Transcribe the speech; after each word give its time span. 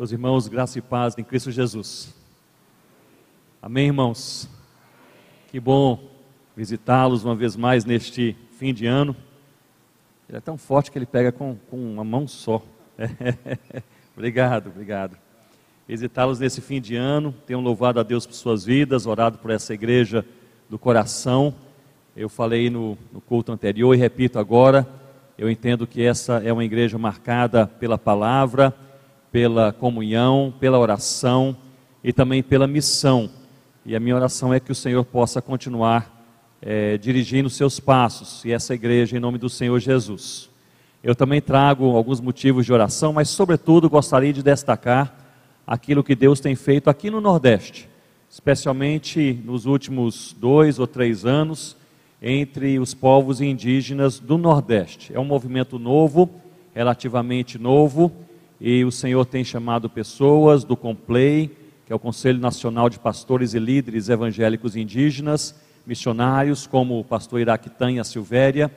Meus 0.00 0.12
irmãos, 0.12 0.48
graça 0.48 0.78
e 0.78 0.80
paz 0.80 1.14
em 1.18 1.22
Cristo 1.22 1.50
Jesus. 1.50 2.14
Amém, 3.60 3.88
irmãos? 3.88 4.48
Que 5.50 5.60
bom 5.60 6.02
visitá-los 6.56 7.22
uma 7.22 7.36
vez 7.36 7.54
mais 7.54 7.84
neste 7.84 8.34
fim 8.58 8.72
de 8.72 8.86
ano. 8.86 9.14
Ele 10.26 10.38
é 10.38 10.40
tão 10.40 10.56
forte 10.56 10.90
que 10.90 10.96
ele 10.96 11.04
pega 11.04 11.30
com, 11.30 11.54
com 11.68 11.76
uma 11.76 12.02
mão 12.02 12.26
só. 12.26 12.62
obrigado, 14.16 14.68
obrigado. 14.68 15.18
Visitá-los 15.86 16.40
nesse 16.40 16.62
fim 16.62 16.80
de 16.80 16.96
ano. 16.96 17.34
Tenham 17.46 17.60
louvado 17.60 18.00
a 18.00 18.02
Deus 18.02 18.24
por 18.24 18.32
suas 18.32 18.64
vidas, 18.64 19.04
orado 19.04 19.36
por 19.36 19.50
essa 19.50 19.74
igreja 19.74 20.24
do 20.70 20.78
coração. 20.78 21.54
Eu 22.16 22.30
falei 22.30 22.70
no, 22.70 22.96
no 23.12 23.20
culto 23.20 23.52
anterior 23.52 23.94
e 23.94 23.98
repito 23.98 24.38
agora. 24.38 24.88
Eu 25.36 25.50
entendo 25.50 25.86
que 25.86 26.02
essa 26.02 26.38
é 26.38 26.50
uma 26.50 26.64
igreja 26.64 26.96
marcada 26.96 27.66
pela 27.66 27.98
palavra 27.98 28.74
pela 29.32 29.72
comunhão, 29.72 30.52
pela 30.58 30.78
oração 30.78 31.56
e 32.02 32.12
também 32.12 32.42
pela 32.42 32.66
missão. 32.66 33.30
E 33.84 33.94
a 33.96 34.00
minha 34.00 34.16
oração 34.16 34.52
é 34.52 34.60
que 34.60 34.72
o 34.72 34.74
Senhor 34.74 35.04
possa 35.04 35.40
continuar 35.40 36.20
é, 36.60 36.98
dirigindo 36.98 37.48
seus 37.48 37.80
passos 37.80 38.44
e 38.44 38.52
essa 38.52 38.74
igreja 38.74 39.16
em 39.16 39.20
nome 39.20 39.38
do 39.38 39.48
Senhor 39.48 39.78
Jesus. 39.78 40.50
Eu 41.02 41.14
também 41.14 41.40
trago 41.40 41.96
alguns 41.96 42.20
motivos 42.20 42.66
de 42.66 42.72
oração, 42.72 43.12
mas 43.12 43.30
sobretudo 43.30 43.88
gostaria 43.88 44.32
de 44.32 44.42
destacar 44.42 45.16
aquilo 45.66 46.04
que 46.04 46.14
Deus 46.14 46.40
tem 46.40 46.54
feito 46.54 46.90
aqui 46.90 47.10
no 47.10 47.20
Nordeste, 47.20 47.88
especialmente 48.28 49.40
nos 49.44 49.64
últimos 49.64 50.36
dois 50.38 50.78
ou 50.78 50.86
três 50.86 51.24
anos 51.24 51.76
entre 52.20 52.78
os 52.78 52.92
povos 52.92 53.40
indígenas 53.40 54.18
do 54.18 54.36
Nordeste. 54.36 55.14
É 55.14 55.18
um 55.18 55.24
movimento 55.24 55.78
novo, 55.78 56.28
relativamente 56.74 57.58
novo, 57.58 58.12
e 58.60 58.84
o 58.84 58.92
Senhor 58.92 59.24
tem 59.24 59.42
chamado 59.42 59.88
pessoas 59.88 60.64
do 60.64 60.76
COMPLEI, 60.76 61.50
que 61.86 61.92
é 61.92 61.96
o 61.96 61.98
Conselho 61.98 62.38
Nacional 62.38 62.90
de 62.90 62.98
Pastores 62.98 63.54
e 63.54 63.58
Líderes 63.58 64.08
Evangélicos 64.08 64.76
Indígenas, 64.76 65.54
missionários 65.86 66.66
como 66.66 67.00
o 67.00 67.04
pastor 67.04 67.40
Iraquitan 67.40 67.92
e 67.92 67.98
a 67.98 68.04
Silvéria, 68.04 68.70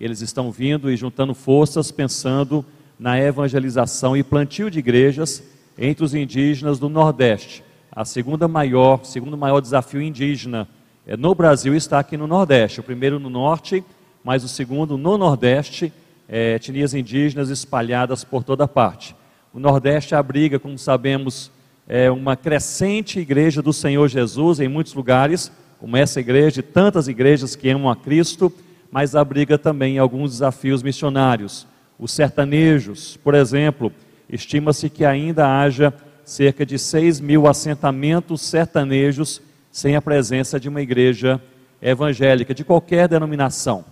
eles 0.00 0.20
estão 0.20 0.50
vindo 0.50 0.90
e 0.90 0.96
juntando 0.96 1.34
forças 1.34 1.90
pensando 1.90 2.64
na 2.98 3.18
evangelização 3.18 4.16
e 4.16 4.22
plantio 4.22 4.70
de 4.70 4.78
igrejas 4.78 5.42
entre 5.78 6.04
os 6.04 6.14
indígenas 6.14 6.78
do 6.78 6.88
Nordeste. 6.88 7.62
A 7.90 8.04
segunda 8.04 8.46
maior, 8.46 9.04
segundo 9.04 9.36
maior 9.36 9.60
desafio 9.60 10.00
indígena 10.00 10.68
é, 11.06 11.16
no 11.16 11.34
Brasil 11.34 11.74
está 11.74 11.98
aqui 11.98 12.16
no 12.16 12.26
Nordeste. 12.26 12.80
O 12.80 12.82
primeiro 12.82 13.18
no 13.18 13.28
Norte, 13.28 13.84
mas 14.22 14.44
o 14.44 14.48
segundo 14.48 14.96
no 14.96 15.18
Nordeste, 15.18 15.92
é, 16.28 16.54
etnias 16.54 16.94
indígenas 16.94 17.50
espalhadas 17.50 18.22
por 18.22 18.44
toda 18.44 18.68
parte. 18.68 19.14
O 19.52 19.58
Nordeste 19.58 20.14
abriga, 20.14 20.60
como 20.60 20.78
sabemos, 20.78 21.50
é 21.88 22.08
uma 22.08 22.36
crescente 22.36 23.18
igreja 23.18 23.60
do 23.60 23.72
Senhor 23.72 24.06
Jesus 24.06 24.60
em 24.60 24.68
muitos 24.68 24.94
lugares, 24.94 25.50
como 25.80 25.96
essa 25.96 26.20
igreja 26.20 26.60
e 26.60 26.62
tantas 26.62 27.08
igrejas 27.08 27.56
que 27.56 27.68
amam 27.68 27.90
a 27.90 27.96
Cristo, 27.96 28.52
mas 28.92 29.16
abriga 29.16 29.58
também 29.58 29.98
alguns 29.98 30.30
desafios 30.30 30.84
missionários. 30.84 31.66
Os 31.98 32.12
sertanejos, 32.12 33.16
por 33.16 33.34
exemplo, 33.34 33.92
estima-se 34.28 34.88
que 34.88 35.04
ainda 35.04 35.60
haja 35.60 35.92
cerca 36.24 36.64
de 36.64 36.78
6 36.78 37.18
mil 37.18 37.48
assentamentos 37.48 38.42
sertanejos 38.42 39.42
sem 39.72 39.96
a 39.96 40.02
presença 40.02 40.60
de 40.60 40.68
uma 40.68 40.80
igreja 40.80 41.42
evangélica, 41.82 42.54
de 42.54 42.62
qualquer 42.62 43.08
denominação. 43.08 43.84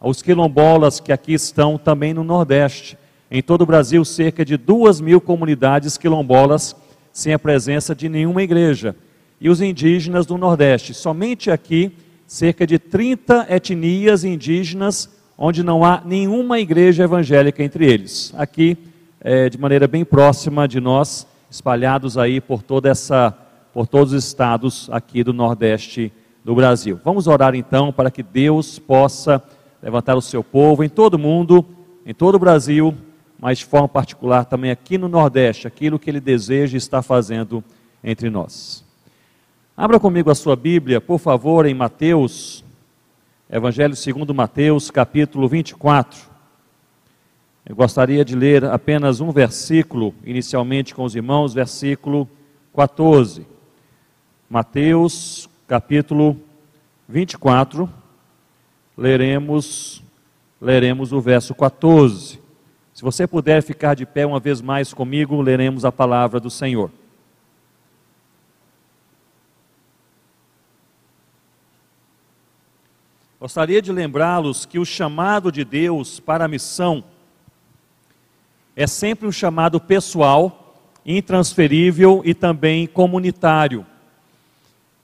Os 0.00 0.22
quilombolas 0.22 1.00
que 1.00 1.12
aqui 1.12 1.32
estão 1.32 1.76
também 1.76 2.14
no 2.14 2.22
Nordeste, 2.22 2.96
em 3.30 3.42
todo 3.42 3.62
o 3.62 3.66
Brasil, 3.66 4.04
cerca 4.04 4.44
de 4.44 4.56
duas 4.56 5.00
mil 5.00 5.20
comunidades 5.20 5.96
quilombolas 5.96 6.74
sem 7.12 7.32
a 7.32 7.38
presença 7.38 7.94
de 7.94 8.08
nenhuma 8.08 8.42
igreja. 8.42 8.96
E 9.40 9.48
os 9.48 9.60
indígenas 9.60 10.26
do 10.26 10.36
Nordeste, 10.36 10.92
somente 10.92 11.50
aqui, 11.50 11.92
cerca 12.26 12.66
de 12.66 12.78
30 12.78 13.46
etnias 13.48 14.24
indígenas, 14.24 15.08
onde 15.36 15.62
não 15.62 15.84
há 15.84 16.02
nenhuma 16.04 16.60
igreja 16.60 17.04
evangélica 17.04 17.62
entre 17.62 17.90
eles. 17.90 18.32
Aqui, 18.36 18.76
é, 19.20 19.48
de 19.48 19.58
maneira 19.58 19.88
bem 19.88 20.04
próxima 20.04 20.68
de 20.68 20.80
nós, 20.80 21.26
espalhados 21.50 22.18
aí 22.18 22.40
por 22.40 22.62
toda 22.62 22.88
essa, 22.88 23.36
por 23.72 23.86
todos 23.86 24.12
os 24.12 24.24
estados 24.24 24.88
aqui 24.92 25.24
do 25.24 25.32
Nordeste 25.32 26.12
do 26.44 26.54
Brasil. 26.54 27.00
Vamos 27.04 27.26
orar 27.26 27.54
então 27.54 27.92
para 27.92 28.10
que 28.10 28.22
Deus 28.22 28.78
possa 28.78 29.42
levantar 29.82 30.16
o 30.16 30.22
seu 30.22 30.44
povo 30.44 30.84
em 30.84 30.88
todo 30.88 31.14
o 31.14 31.18
mundo, 31.18 31.64
em 32.04 32.14
todo 32.14 32.34
o 32.34 32.38
Brasil, 32.38 32.94
mas 33.40 33.58
de 33.58 33.64
forma 33.64 33.88
particular 33.88 34.44
também 34.44 34.70
aqui 34.70 34.98
no 34.98 35.08
Nordeste, 35.08 35.66
aquilo 35.66 35.98
que 35.98 36.10
ele 36.10 36.20
deseja 36.20 36.76
e 36.76 36.78
está 36.78 37.00
fazendo 37.00 37.64
entre 38.04 38.28
nós. 38.28 38.84
Abra 39.74 39.98
comigo 39.98 40.30
a 40.30 40.34
sua 40.34 40.54
Bíblia, 40.54 41.00
por 41.00 41.18
favor, 41.18 41.64
em 41.64 41.72
Mateus, 41.72 42.62
Evangelho 43.48 43.96
segundo 43.96 44.34
Mateus, 44.34 44.90
capítulo 44.90 45.48
24. 45.48 46.28
Eu 47.64 47.74
gostaria 47.74 48.24
de 48.24 48.36
ler 48.36 48.64
apenas 48.64 49.20
um 49.20 49.30
versículo, 49.30 50.14
inicialmente 50.24 50.94
com 50.94 51.04
os 51.04 51.16
irmãos, 51.16 51.54
versículo 51.54 52.28
14. 52.76 53.46
Mateus, 54.48 55.48
capítulo 55.66 56.36
24, 57.08 57.88
leremos, 58.96 60.02
leremos 60.60 61.12
o 61.12 61.20
verso 61.20 61.54
14. 61.54 62.39
Se 63.00 63.02
você 63.02 63.26
puder 63.26 63.62
ficar 63.62 63.94
de 63.94 64.04
pé 64.04 64.26
uma 64.26 64.38
vez 64.38 64.60
mais 64.60 64.92
comigo, 64.92 65.40
leremos 65.40 65.86
a 65.86 65.90
palavra 65.90 66.38
do 66.38 66.50
Senhor. 66.50 66.90
Gostaria 73.40 73.80
de 73.80 73.90
lembrá-los 73.90 74.66
que 74.66 74.78
o 74.78 74.84
chamado 74.84 75.50
de 75.50 75.64
Deus 75.64 76.20
para 76.20 76.44
a 76.44 76.48
missão 76.48 77.02
é 78.76 78.86
sempre 78.86 79.26
um 79.26 79.32
chamado 79.32 79.80
pessoal, 79.80 80.84
intransferível 81.06 82.20
e 82.22 82.34
também 82.34 82.86
comunitário. 82.86 83.86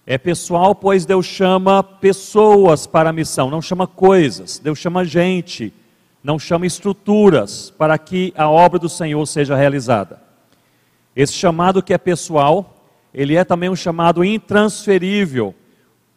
É 0.05 0.19
pessoal, 0.19 0.75
pois 0.75 1.07
Deus 1.07 1.25
chama 1.25 1.83
pessoas 1.83 2.87
para 2.87 3.09
a 3.09 3.13
missão, 3.15 3.49
não 3.49 3.63
chama 3.63 3.87
coisas, 3.87 4.59
Deus 4.59 4.79
chama 4.79 5.03
gente 5.03 5.73
não 6.23 6.39
chama 6.39 6.67
estruturas 6.67 7.71
para 7.71 7.97
que 7.99 8.33
a 8.37 8.49
obra 8.49 8.79
do 8.79 8.89
Senhor 8.89 9.25
seja 9.27 9.55
realizada. 9.55 10.21
Esse 11.15 11.33
chamado 11.33 11.83
que 11.83 11.95
é 11.95 11.99
pessoal, 11.99 12.85
ele 13.15 13.37
é 13.37 13.45
também 13.45 13.71
um 13.71 13.77
chamado 13.77 14.25
intransferível, 14.25 15.55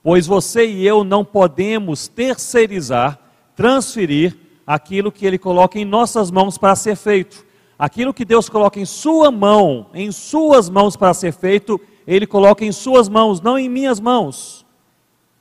pois 0.03 0.27
você 0.27 0.65
e 0.65 0.85
eu 0.85 1.03
não 1.03 1.23
podemos 1.23 2.07
terceirizar, 2.07 3.19
transferir 3.55 4.35
aquilo 4.65 5.11
que 5.11 5.25
ele 5.25 5.37
coloca 5.37 5.79
em 5.79 5.85
nossas 5.85 6.29
mãos 6.29 6.57
para 6.57 6.75
ser 6.75 6.95
feito. 6.95 7.45
Aquilo 7.77 8.13
que 8.13 8.25
Deus 8.25 8.49
coloca 8.49 8.79
em 8.79 8.85
sua 8.85 9.31
mão, 9.31 9.87
em 9.93 10.11
suas 10.11 10.69
mãos 10.69 10.97
para 10.97 11.13
ser 11.13 11.31
feito, 11.31 11.79
ele 12.05 12.27
coloca 12.27 12.65
em 12.65 12.71
suas 12.71 13.07
mãos, 13.07 13.39
não 13.39 13.57
em 13.57 13.69
minhas 13.69 13.99
mãos. 13.99 14.65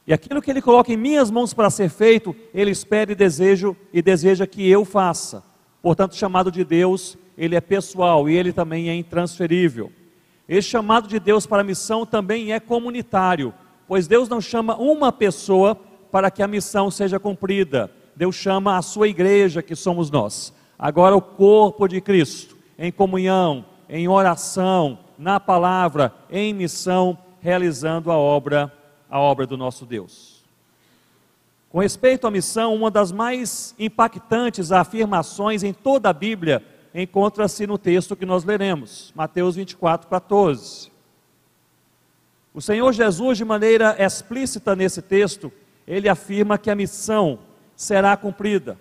E 0.08 0.12
aquilo 0.14 0.40
que 0.40 0.50
ele 0.50 0.62
coloca 0.62 0.90
em 0.90 0.96
minhas 0.96 1.30
mãos 1.30 1.52
para 1.52 1.68
ser 1.68 1.90
feito, 1.90 2.34
ele 2.54 2.70
espera 2.70 3.12
e 3.12 3.14
deseja 3.14 3.74
e 3.92 4.00
deseja 4.00 4.46
que 4.46 4.66
eu 4.66 4.82
faça. 4.82 5.44
Portanto, 5.82 6.12
o 6.12 6.16
chamado 6.16 6.50
de 6.50 6.64
Deus, 6.64 7.18
ele 7.36 7.54
é 7.54 7.60
pessoal 7.60 8.26
e 8.26 8.34
ele 8.34 8.50
também 8.50 8.88
é 8.88 8.94
intransferível. 8.94 9.92
Esse 10.48 10.66
chamado 10.66 11.06
de 11.06 11.20
Deus 11.20 11.44
para 11.44 11.60
a 11.60 11.64
missão 11.64 12.06
também 12.06 12.54
é 12.54 12.58
comunitário, 12.58 13.52
pois 13.86 14.08
Deus 14.08 14.30
não 14.30 14.40
chama 14.40 14.78
uma 14.78 15.12
pessoa 15.12 15.74
para 16.10 16.30
que 16.30 16.42
a 16.42 16.48
missão 16.48 16.90
seja 16.90 17.20
cumprida. 17.20 17.90
Deus 18.16 18.34
chama 18.34 18.78
a 18.78 18.82
sua 18.82 19.08
igreja, 19.08 19.62
que 19.62 19.76
somos 19.76 20.10
nós. 20.10 20.54
Agora 20.78 21.14
o 21.14 21.20
corpo 21.20 21.86
de 21.86 22.00
Cristo, 22.00 22.56
em 22.78 22.90
comunhão, 22.90 23.62
em 23.90 24.08
oração, 24.08 25.00
na 25.18 25.38
palavra, 25.38 26.14
em 26.30 26.54
missão, 26.54 27.18
realizando 27.42 28.10
a 28.10 28.16
obra 28.16 28.72
a 29.10 29.18
obra 29.18 29.46
do 29.46 29.56
nosso 29.56 29.86
Deus. 29.86 30.44
Com 31.70 31.80
respeito 31.80 32.26
à 32.26 32.30
missão, 32.30 32.74
uma 32.74 32.90
das 32.90 33.12
mais 33.12 33.74
impactantes 33.78 34.72
afirmações 34.72 35.62
em 35.62 35.72
toda 35.72 36.08
a 36.08 36.14
Bíblia 36.14 36.64
encontra-se 36.94 37.66
no 37.66 37.76
texto 37.76 38.16
que 38.16 38.24
nós 38.24 38.44
leremos, 38.44 39.12
Mateus 39.14 39.56
24, 39.56 40.08
14. 40.08 40.90
O 42.54 42.62
Senhor 42.62 42.90
Jesus, 42.92 43.36
de 43.36 43.44
maneira 43.44 43.94
explícita 43.98 44.74
nesse 44.74 45.02
texto, 45.02 45.52
ele 45.86 46.08
afirma 46.08 46.56
que 46.56 46.70
a 46.70 46.74
missão 46.74 47.38
será 47.76 48.16
cumprida. 48.16 48.78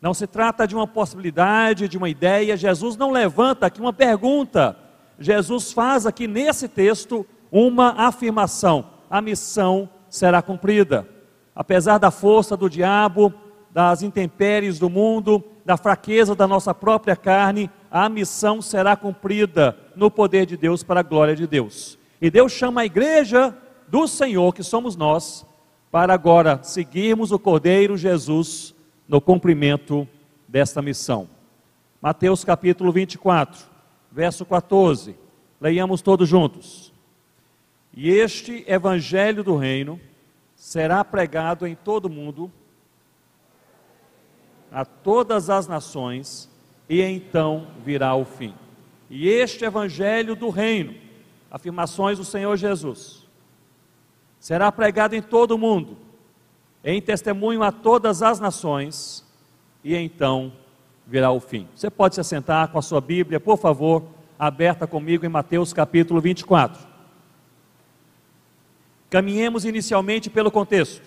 Não 0.00 0.14
se 0.14 0.26
trata 0.26 0.66
de 0.66 0.76
uma 0.76 0.86
possibilidade, 0.86 1.88
de 1.88 1.96
uma 1.98 2.08
ideia. 2.08 2.56
Jesus 2.56 2.96
não 2.96 3.10
levanta 3.10 3.66
aqui 3.66 3.80
uma 3.80 3.92
pergunta. 3.92 4.76
Jesus 5.18 5.72
faz 5.72 6.06
aqui 6.06 6.28
nesse 6.28 6.68
texto 6.68 7.26
uma 7.50 8.06
afirmação 8.06 8.97
a 9.10 9.20
missão 9.20 9.88
será 10.08 10.42
cumprida. 10.42 11.08
Apesar 11.54 11.98
da 11.98 12.10
força 12.10 12.56
do 12.56 12.68
diabo, 12.68 13.32
das 13.70 14.02
intempéries 14.02 14.78
do 14.78 14.88
mundo, 14.88 15.44
da 15.64 15.76
fraqueza 15.76 16.34
da 16.34 16.46
nossa 16.46 16.74
própria 16.74 17.16
carne, 17.16 17.70
a 17.90 18.08
missão 18.08 18.62
será 18.62 18.96
cumprida 18.96 19.76
no 19.94 20.10
poder 20.10 20.46
de 20.46 20.56
Deus 20.56 20.82
para 20.82 21.00
a 21.00 21.02
glória 21.02 21.34
de 21.34 21.46
Deus. 21.46 21.98
E 22.20 22.30
Deus 22.30 22.52
chama 22.52 22.82
a 22.82 22.86
igreja 22.86 23.56
do 23.86 24.06
Senhor, 24.06 24.54
que 24.54 24.62
somos 24.62 24.96
nós, 24.96 25.46
para 25.90 26.12
agora 26.12 26.60
seguirmos 26.62 27.32
o 27.32 27.38
Cordeiro 27.38 27.96
Jesus 27.96 28.74
no 29.06 29.20
cumprimento 29.20 30.06
desta 30.46 30.82
missão. 30.82 31.28
Mateus 32.00 32.44
capítulo 32.44 32.92
24, 32.92 33.60
verso 34.12 34.44
14. 34.44 35.16
Leiamos 35.60 36.02
todos 36.02 36.28
juntos. 36.28 36.87
E 38.00 38.10
este 38.10 38.64
evangelho 38.68 39.42
do 39.42 39.56
reino 39.56 40.00
será 40.54 41.04
pregado 41.04 41.66
em 41.66 41.74
todo 41.74 42.04
o 42.04 42.08
mundo, 42.08 42.48
a 44.70 44.84
todas 44.84 45.50
as 45.50 45.66
nações, 45.66 46.48
e 46.88 47.02
então 47.02 47.66
virá 47.84 48.14
o 48.14 48.24
fim. 48.24 48.54
E 49.10 49.28
este 49.28 49.64
evangelho 49.64 50.36
do 50.36 50.48
reino, 50.48 50.94
afirmações 51.50 52.18
do 52.18 52.24
Senhor 52.24 52.56
Jesus, 52.56 53.26
será 54.38 54.70
pregado 54.70 55.16
em 55.16 55.20
todo 55.20 55.56
o 55.56 55.58
mundo, 55.58 55.96
em 56.84 57.02
testemunho 57.02 57.64
a 57.64 57.72
todas 57.72 58.22
as 58.22 58.38
nações, 58.38 59.26
e 59.82 59.96
então 59.96 60.52
virá 61.04 61.32
o 61.32 61.40
fim. 61.40 61.66
Você 61.74 61.90
pode 61.90 62.14
se 62.14 62.20
assentar 62.20 62.68
com 62.68 62.78
a 62.78 62.82
sua 62.82 63.00
Bíblia, 63.00 63.40
por 63.40 63.58
favor, 63.58 64.04
aberta 64.38 64.86
comigo 64.86 65.26
em 65.26 65.28
Mateus 65.28 65.72
capítulo 65.72 66.20
24. 66.20 66.97
Caminhemos 69.10 69.64
inicialmente 69.64 70.28
pelo 70.28 70.50
contexto. 70.50 71.02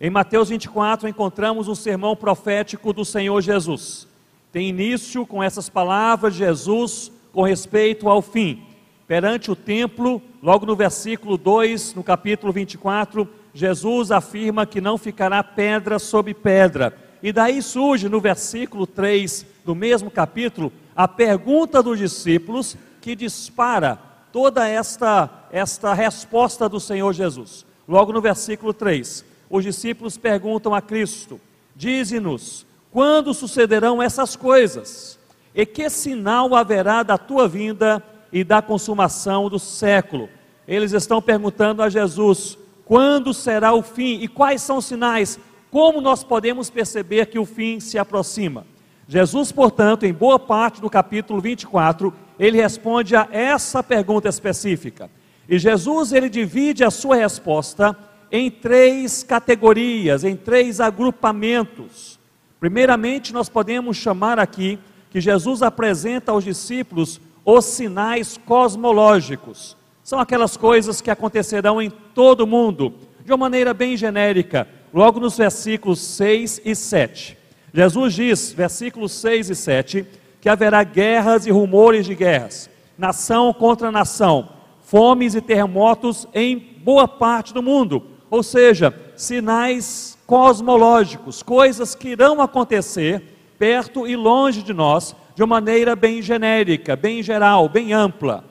Em 0.00 0.10
Mateus 0.10 0.48
24 0.48 1.08
encontramos 1.08 1.68
o 1.68 1.74
sermão 1.74 2.16
profético 2.16 2.92
do 2.92 3.04
Senhor 3.04 3.40
Jesus. 3.40 4.08
Tem 4.50 4.68
início 4.68 5.26
com 5.26 5.42
essas 5.42 5.68
palavras 5.68 6.34
de 6.34 6.40
Jesus 6.40 7.12
com 7.32 7.42
respeito 7.42 8.08
ao 8.08 8.22
fim. 8.22 8.62
Perante 9.06 9.50
o 9.50 9.56
templo, 9.56 10.22
logo 10.42 10.64
no 10.64 10.74
versículo 10.74 11.36
2, 11.36 11.94
no 11.94 12.02
capítulo 12.02 12.52
24, 12.52 13.28
Jesus 13.52 14.10
afirma 14.10 14.64
que 14.64 14.80
não 14.80 14.96
ficará 14.96 15.42
pedra 15.42 15.98
sobre 15.98 16.32
pedra. 16.32 16.96
E 17.22 17.32
daí 17.32 17.60
surge 17.62 18.08
no 18.08 18.20
versículo 18.20 18.86
3 18.86 19.46
do 19.64 19.74
mesmo 19.74 20.10
capítulo 20.10 20.72
a 20.94 21.08
pergunta 21.08 21.82
dos 21.82 21.98
discípulos 21.98 22.76
que 23.00 23.16
dispara 23.16 23.98
toda 24.32 24.68
esta, 24.68 25.26
esta 25.54 25.94
resposta 25.94 26.68
do 26.68 26.80
Senhor 26.80 27.12
Jesus. 27.12 27.64
Logo 27.86 28.12
no 28.12 28.20
versículo 28.20 28.74
3, 28.74 29.24
os 29.48 29.62
discípulos 29.62 30.18
perguntam 30.18 30.74
a 30.74 30.82
Cristo: 30.82 31.40
Dize-nos, 31.76 32.66
quando 32.90 33.32
sucederão 33.32 34.02
essas 34.02 34.34
coisas? 34.34 35.16
E 35.54 35.64
que 35.64 35.88
sinal 35.88 36.56
haverá 36.56 37.04
da 37.04 37.16
tua 37.16 37.46
vinda 37.46 38.02
e 38.32 38.42
da 38.42 38.60
consumação 38.60 39.48
do 39.48 39.60
século? 39.60 40.28
Eles 40.66 40.92
estão 40.92 41.22
perguntando 41.22 41.84
a 41.84 41.88
Jesus: 41.88 42.58
quando 42.84 43.32
será 43.32 43.72
o 43.72 43.82
fim 43.82 44.22
e 44.22 44.26
quais 44.26 44.60
são 44.60 44.78
os 44.78 44.86
sinais? 44.86 45.38
Como 45.70 46.00
nós 46.00 46.24
podemos 46.24 46.68
perceber 46.68 47.26
que 47.26 47.38
o 47.38 47.44
fim 47.44 47.78
se 47.78 47.96
aproxima? 47.96 48.66
Jesus, 49.06 49.52
portanto, 49.52 50.04
em 50.04 50.12
boa 50.12 50.38
parte 50.38 50.80
do 50.80 50.90
capítulo 50.90 51.40
24, 51.40 52.12
ele 52.40 52.60
responde 52.60 53.14
a 53.14 53.28
essa 53.30 53.84
pergunta 53.84 54.28
específica. 54.28 55.08
E 55.48 55.58
Jesus 55.58 56.12
ele 56.12 56.28
divide 56.28 56.84
a 56.84 56.90
sua 56.90 57.16
resposta 57.16 57.96
em 58.30 58.50
três 58.50 59.22
categorias, 59.22 60.24
em 60.24 60.36
três 60.36 60.80
agrupamentos. 60.80 62.18
Primeiramente, 62.58 63.32
nós 63.32 63.48
podemos 63.48 63.96
chamar 63.96 64.38
aqui 64.38 64.78
que 65.10 65.20
Jesus 65.20 65.62
apresenta 65.62 66.32
aos 66.32 66.42
discípulos 66.42 67.20
os 67.44 67.64
sinais 67.64 68.38
cosmológicos. 68.38 69.76
São 70.02 70.18
aquelas 70.18 70.56
coisas 70.56 71.00
que 71.00 71.10
acontecerão 71.10 71.80
em 71.80 71.90
todo 71.90 72.40
o 72.40 72.46
mundo, 72.46 72.94
de 73.24 73.30
uma 73.30 73.38
maneira 73.38 73.72
bem 73.72 73.96
genérica, 73.96 74.66
logo 74.92 75.20
nos 75.20 75.36
versículos 75.36 76.00
6 76.00 76.62
e 76.64 76.74
7. 76.74 77.38
Jesus 77.72 78.14
diz, 78.14 78.52
versículos 78.52 79.12
6 79.12 79.50
e 79.50 79.54
7, 79.54 80.06
que 80.40 80.48
haverá 80.48 80.82
guerras 80.84 81.46
e 81.46 81.50
rumores 81.50 82.06
de 82.06 82.14
guerras, 82.14 82.68
nação 82.98 83.52
contra 83.52 83.90
nação, 83.90 84.48
fomes 84.94 85.34
e 85.34 85.40
terremotos 85.40 86.24
em 86.32 86.56
boa 86.56 87.08
parte 87.08 87.52
do 87.52 87.60
mundo, 87.60 88.00
ou 88.30 88.44
seja, 88.44 88.94
sinais 89.16 90.16
cosmológicos, 90.24 91.42
coisas 91.42 91.96
que 91.96 92.10
irão 92.10 92.40
acontecer 92.40 93.20
perto 93.58 94.06
e 94.06 94.14
longe 94.14 94.62
de 94.62 94.72
nós, 94.72 95.16
de 95.34 95.42
uma 95.42 95.56
maneira 95.56 95.96
bem 95.96 96.22
genérica, 96.22 96.94
bem 96.94 97.24
geral, 97.24 97.68
bem 97.68 97.92
ampla. 97.92 98.44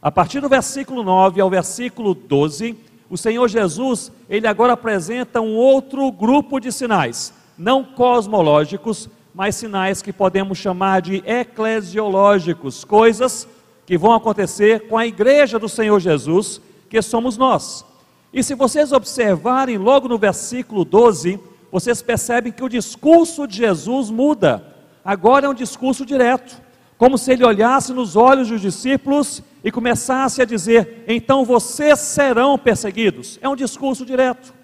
A 0.00 0.10
partir 0.10 0.40
do 0.40 0.48
versículo 0.48 1.02
9 1.02 1.38
ao 1.42 1.50
versículo 1.50 2.14
12, 2.14 2.74
o 3.10 3.18
Senhor 3.18 3.46
Jesus, 3.46 4.10
ele 4.26 4.46
agora 4.46 4.72
apresenta 4.72 5.42
um 5.42 5.54
outro 5.54 6.10
grupo 6.10 6.60
de 6.60 6.72
sinais 6.72 7.34
não 7.58 7.84
cosmológicos, 7.84 9.10
mas 9.34 9.54
sinais 9.56 10.00
que 10.00 10.14
podemos 10.14 10.56
chamar 10.56 11.02
de 11.02 11.22
eclesiológicos, 11.26 12.84
coisas 12.84 13.46
que 13.86 13.98
vão 13.98 14.12
acontecer 14.12 14.88
com 14.88 14.96
a 14.96 15.06
igreja 15.06 15.58
do 15.58 15.68
Senhor 15.68 15.98
Jesus, 16.00 16.60
que 16.88 17.00
somos 17.02 17.36
nós. 17.36 17.84
E 18.32 18.42
se 18.42 18.54
vocês 18.54 18.92
observarem 18.92 19.78
logo 19.78 20.08
no 20.08 20.18
versículo 20.18 20.84
12, 20.84 21.38
vocês 21.70 22.02
percebem 22.02 22.52
que 22.52 22.64
o 22.64 22.68
discurso 22.68 23.46
de 23.46 23.58
Jesus 23.58 24.10
muda. 24.10 24.74
Agora 25.04 25.46
é 25.46 25.48
um 25.48 25.54
discurso 25.54 26.06
direto, 26.06 26.60
como 26.96 27.18
se 27.18 27.32
ele 27.32 27.44
olhasse 27.44 27.92
nos 27.92 28.16
olhos 28.16 28.48
dos 28.48 28.60
discípulos 28.60 29.42
e 29.62 29.70
começasse 29.70 30.40
a 30.40 30.44
dizer: 30.44 31.04
então 31.06 31.44
vocês 31.44 31.98
serão 31.98 32.58
perseguidos. 32.58 33.38
É 33.42 33.48
um 33.48 33.56
discurso 33.56 34.04
direto. 34.04 34.54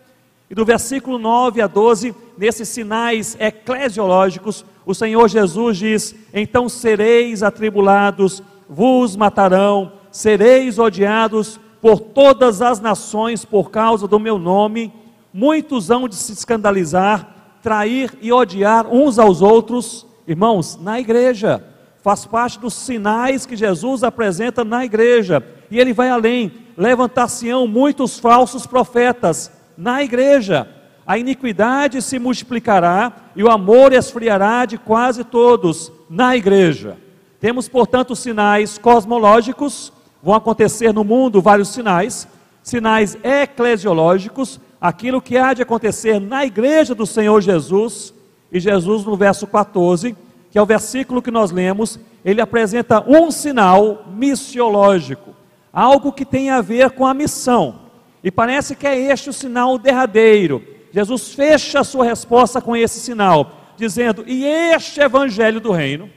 E 0.49 0.55
do 0.55 0.64
versículo 0.64 1.17
9 1.17 1.62
a 1.62 1.69
12, 1.69 2.14
nesses 2.37 2.69
sinais 2.69 3.37
eclesiológicos, 3.38 4.64
o 4.84 4.94
Senhor 4.94 5.28
Jesus 5.28 5.78
diz: 5.78 6.14
Então 6.34 6.69
sereis 6.69 7.43
atribulados, 7.43 8.43
vos 8.70 9.17
matarão, 9.17 9.93
sereis 10.12 10.78
odiados 10.78 11.58
por 11.82 11.99
todas 11.99 12.62
as 12.62 12.78
nações 12.81 13.44
por 13.44 13.70
causa 13.70 14.06
do 14.06 14.20
meu 14.20 14.38
nome, 14.38 14.93
muitos 15.34 15.90
hão 15.90 16.08
de 16.08 16.14
se 16.14 16.32
escandalizar, 16.32 17.58
trair 17.62 18.17
e 18.22 18.32
odiar 18.32 18.87
uns 18.87 19.19
aos 19.19 19.43
outros, 19.43 20.06
irmãos, 20.26 20.78
na 20.81 21.00
igreja. 21.00 21.64
Faz 22.00 22.25
parte 22.25 22.61
dos 22.61 22.75
sinais 22.75 23.44
que 23.44 23.56
Jesus 23.56 24.05
apresenta 24.05 24.64
na 24.64 24.84
igreja. 24.84 25.44
E 25.70 25.78
ele 25.78 25.93
vai 25.93 26.08
além: 26.08 26.53
levantar-se-ão 26.77 27.67
muitos 27.67 28.19
falsos 28.19 28.67
profetas 28.67 29.53
na 29.77 30.03
igreja. 30.03 30.69
A 31.06 31.19
iniquidade 31.19 32.00
se 32.00 32.19
multiplicará 32.19 33.12
e 33.34 33.43
o 33.43 33.50
amor 33.50 33.93
esfriará 33.93 34.65
de 34.65 34.79
quase 34.79 35.24
todos 35.24 35.93
na 36.08 36.36
igreja. 36.36 36.96
Temos, 37.41 37.69
portanto, 37.69 38.15
sinais 38.15 38.77
cosmológicos, 38.77 39.91
vão 40.23 40.35
acontecer 40.35 40.93
no 40.93 41.03
mundo 41.03 41.41
vários 41.41 41.70
sinais, 41.70 42.29
sinais 42.63 43.17
eclesiológicos, 43.25 44.61
aquilo 44.79 45.23
que 45.23 45.39
há 45.39 45.55
de 45.55 45.63
acontecer 45.63 46.20
na 46.20 46.44
igreja 46.44 46.94
do 46.94 47.06
Senhor 47.06 47.41
Jesus, 47.41 48.13
e 48.53 48.61
Jesus, 48.61 49.06
no 49.06 49.17
verso 49.17 49.47
14, 49.47 50.15
que 50.51 50.59
é 50.59 50.63
o 50.63 50.67
versículo 50.67 51.23
que 51.23 51.31
nós 51.31 51.51
lemos, 51.51 51.99
ele 52.23 52.43
apresenta 52.43 53.03
um 53.09 53.31
sinal 53.31 54.05
missiológico, 54.13 55.35
algo 55.73 56.13
que 56.13 56.27
tem 56.27 56.51
a 56.51 56.61
ver 56.61 56.91
com 56.91 57.06
a 57.06 57.15
missão. 57.15 57.81
E 58.23 58.31
parece 58.31 58.77
que 58.77 58.87
é 58.87 58.99
este 58.99 59.31
o 59.31 59.32
sinal 59.32 59.79
derradeiro. 59.79 60.63
Jesus 60.93 61.32
fecha 61.32 61.81
a 61.81 61.85
sua 61.85 62.05
resposta 62.05 62.61
com 62.61 62.77
esse 62.77 63.01
sinal, 63.01 63.53
dizendo: 63.79 64.25
E 64.27 64.44
este 64.44 65.01
evangelho 65.01 65.61
do 65.61 65.70
reino 65.70 66.11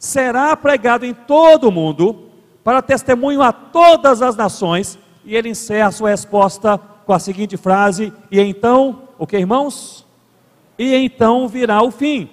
será 0.00 0.56
pregado 0.56 1.04
em 1.04 1.12
todo 1.12 1.68
o 1.68 1.70
mundo, 1.70 2.30
para 2.64 2.80
testemunho 2.80 3.42
a 3.42 3.52
todas 3.52 4.22
as 4.22 4.34
nações. 4.34 4.98
E 5.24 5.36
ele 5.36 5.50
encerra 5.50 5.92
sua 5.92 6.08
resposta 6.08 6.78
com 7.04 7.12
a 7.12 7.18
seguinte 7.18 7.56
frase: 7.58 8.12
E 8.30 8.40
então, 8.40 9.02
o 9.18 9.26
que 9.26 9.36
irmãos? 9.36 10.06
E 10.78 10.94
então 10.94 11.46
virá 11.46 11.82
o 11.82 11.90
fim. 11.90 12.30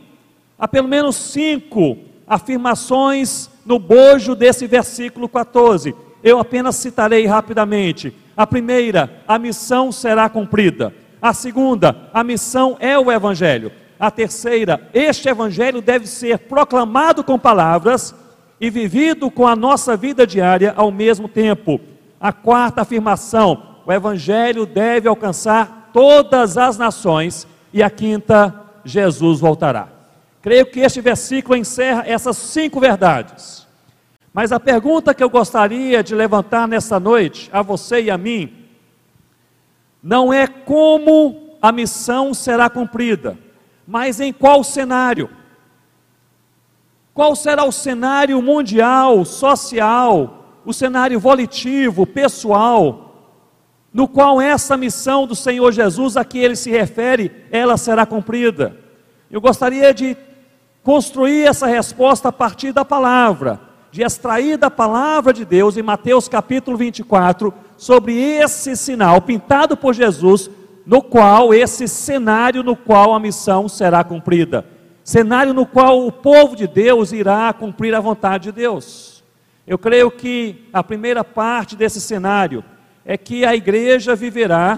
Há 0.57 0.67
pelo 0.67 0.87
menos 0.87 1.17
cinco 1.17 1.97
afirmações 2.25 3.49
no 3.65 3.77
bojo 3.77 4.33
desse 4.33 4.65
versículo 4.65 5.27
14. 5.27 5.93
Eu 6.23 6.39
apenas 6.39 6.77
citarei 6.77 7.25
rapidamente. 7.25 8.15
A 8.35 8.47
primeira, 8.47 9.21
a 9.27 9.37
missão 9.37 9.91
será 9.91 10.29
cumprida. 10.29 10.93
A 11.21 11.33
segunda, 11.33 12.09
a 12.13 12.23
missão 12.23 12.77
é 12.79 12.97
o 12.97 13.11
Evangelho. 13.11 13.71
A 13.99 14.11
terceira, 14.11 14.89
este 14.93 15.27
Evangelho 15.29 15.81
deve 15.81 16.07
ser 16.07 16.39
proclamado 16.39 17.23
com 17.23 17.37
palavras 17.39 18.13
e 18.59 18.69
vivido 18.69 19.29
com 19.31 19.47
a 19.47 19.55
nossa 19.55 19.97
vida 19.97 20.25
diária 20.25 20.73
ao 20.75 20.91
mesmo 20.91 21.27
tempo. 21.27 21.79
A 22.19 22.31
quarta 22.31 22.81
afirmação, 22.81 23.77
o 23.85 23.91
Evangelho 23.91 24.65
deve 24.65 25.07
alcançar 25.07 25.89
todas 25.93 26.57
as 26.57 26.77
nações. 26.77 27.47
E 27.73 27.83
a 27.83 27.89
quinta, 27.89 28.53
Jesus 28.83 29.39
voltará. 29.39 29.89
Creio 30.41 30.65
que 30.67 30.79
este 30.79 31.01
versículo 31.01 31.55
encerra 31.55 32.03
essas 32.05 32.37
cinco 32.37 32.79
verdades. 32.79 33.67
Mas 34.33 34.51
a 34.51 34.59
pergunta 34.59 35.13
que 35.13 35.23
eu 35.23 35.29
gostaria 35.29 36.03
de 36.03 36.13
levantar 36.13 36.67
nesta 36.67 36.99
noite, 36.99 37.49
a 37.51 37.61
você 37.61 38.03
e 38.03 38.11
a 38.11 38.17
mim, 38.17 38.53
não 40.01 40.31
é 40.31 40.47
como 40.47 41.57
a 41.61 41.71
missão 41.71 42.33
será 42.33 42.69
cumprida, 42.69 43.37
mas 43.87 44.19
em 44.19 44.33
qual 44.33 44.63
cenário? 44.65 45.29
Qual 47.13 47.35
será 47.35 47.63
o 47.63 47.71
cenário 47.71 48.39
mundial, 48.41 49.23
social, 49.23 50.59
o 50.65 50.73
cenário 50.73 51.17
volitivo, 51.19 52.05
pessoal, 52.05 53.05
no 53.93 54.07
qual 54.07 54.41
essa 54.41 54.75
missão 54.75 55.25
do 55.25 55.33
Senhor 55.33 55.71
Jesus 55.71 56.17
a 56.17 56.25
que 56.25 56.37
ele 56.37 56.55
se 56.55 56.69
refere, 56.69 57.31
ela 57.49 57.77
será 57.77 58.05
cumprida? 58.05 58.77
Eu 59.31 59.39
gostaria 59.39 59.93
de 59.93 60.17
construir 60.83 61.47
essa 61.47 61.65
resposta 61.65 62.29
a 62.29 62.31
partir 62.31 62.73
da 62.73 62.83
palavra, 62.83 63.59
de 63.91 64.03
extrair 64.03 64.57
da 64.57 64.69
palavra 64.69 65.33
de 65.33 65.45
Deus 65.45 65.77
em 65.77 65.81
Mateus 65.81 66.27
capítulo 66.27 66.77
24, 66.77 67.53
sobre 67.77 68.19
esse 68.19 68.75
sinal 68.75 69.21
pintado 69.21 69.77
por 69.77 69.93
Jesus, 69.93 70.49
no 70.87 71.03
qual, 71.03 71.53
esse 71.53 71.87
cenário 71.87 72.63
no 72.63 72.75
qual 72.75 73.13
a 73.13 73.19
missão 73.19 73.69
será 73.69 74.03
cumprida 74.03 74.65
cenário 75.07 75.53
no 75.53 75.65
qual 75.65 76.05
o 76.05 76.11
povo 76.11 76.53
de 76.53 76.67
Deus 76.67 77.13
irá 77.13 77.53
cumprir 77.53 77.95
a 77.95 77.99
vontade 78.01 78.43
de 78.43 78.51
Deus. 78.51 79.23
Eu 79.65 79.77
creio 79.77 80.11
que 80.11 80.67
a 80.73 80.83
primeira 80.83 81.23
parte 81.23 81.77
desse 81.77 82.01
cenário 82.01 82.61
é 83.05 83.15
que 83.17 83.45
a 83.45 83.55
igreja 83.55 84.17
viverá 84.17 84.77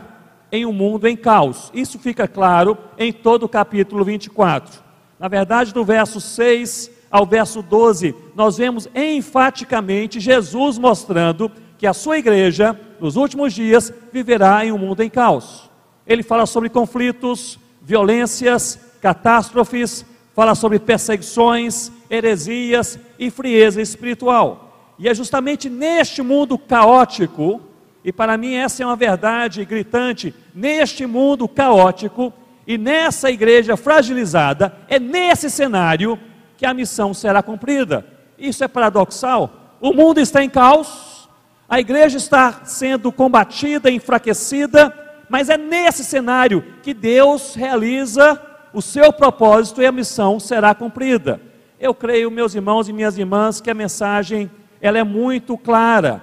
em 0.51 0.67
um 0.67 0.71
mundo 0.71 1.07
em 1.07 1.17
caos. 1.17 1.71
Isso 1.73 1.97
fica 1.97 2.27
claro 2.27 2.77
em 2.95 3.11
todo 3.11 3.43
o 3.43 3.49
capítulo 3.49 4.05
24. 4.05 4.83
Na 5.19 5.27
verdade, 5.27 5.73
do 5.73 5.83
verso 5.83 6.21
6 6.21 6.91
ao 7.09 7.25
verso 7.25 7.63
12, 7.63 8.13
nós 8.35 8.57
vemos 8.57 8.87
enfaticamente 8.93 10.19
Jesus 10.19 10.77
mostrando 10.77 11.51
que 11.75 11.87
a 11.87 11.93
sua 11.93 12.19
igreja, 12.19 12.79
nos 12.99 13.15
últimos 13.15 13.51
dias, 13.51 13.91
viverá 14.13 14.63
em 14.63 14.71
um 14.71 14.77
mundo 14.77 15.01
em 15.01 15.09
caos. 15.09 15.68
Ele 16.09 16.23
fala 16.23 16.47
sobre 16.47 16.69
conflitos, 16.69 17.59
violências, 17.83 18.79
catástrofes, 18.99 20.03
fala 20.35 20.55
sobre 20.55 20.79
perseguições, 20.79 21.91
heresias 22.09 22.97
e 23.19 23.29
frieza 23.29 23.79
espiritual. 23.79 24.95
E 24.97 25.07
é 25.07 25.13
justamente 25.13 25.69
neste 25.69 26.23
mundo 26.23 26.57
caótico, 26.57 27.61
e 28.03 28.11
para 28.11 28.37
mim 28.37 28.55
essa 28.55 28.81
é 28.81 28.85
uma 28.87 28.95
verdade 28.95 29.63
gritante, 29.63 30.33
neste 30.53 31.05
mundo 31.05 31.47
caótico 31.47 32.33
e 32.65 32.75
nessa 32.75 33.29
igreja 33.29 33.77
fragilizada, 33.77 34.75
é 34.87 34.99
nesse 34.99 35.47
cenário 35.47 36.17
que 36.57 36.65
a 36.65 36.73
missão 36.73 37.13
será 37.13 37.43
cumprida. 37.43 38.03
Isso 38.35 38.63
é 38.63 38.67
paradoxal. 38.67 39.77
O 39.79 39.93
mundo 39.93 40.19
está 40.19 40.43
em 40.43 40.49
caos, 40.49 41.29
a 41.69 41.79
igreja 41.79 42.17
está 42.17 42.61
sendo 42.65 43.11
combatida, 43.11 43.91
enfraquecida, 43.91 45.08
mas 45.29 45.49
é 45.49 45.57
nesse 45.57 46.03
cenário 46.03 46.63
que 46.81 46.93
Deus 46.93 47.55
realiza 47.55 48.41
o 48.73 48.81
seu 48.81 49.13
propósito 49.13 49.81
e 49.81 49.85
a 49.85 49.91
missão 49.91 50.39
será 50.39 50.73
cumprida. 50.73 51.39
Eu 51.79 51.93
creio, 51.93 52.29
meus 52.29 52.55
irmãos 52.55 52.89
e 52.89 52.93
minhas 52.93 53.17
irmãs, 53.17 53.61
que 53.61 53.69
a 53.69 53.73
mensagem 53.73 54.49
ela 54.81 54.97
é 54.97 55.03
muito 55.03 55.57
clara. 55.57 56.21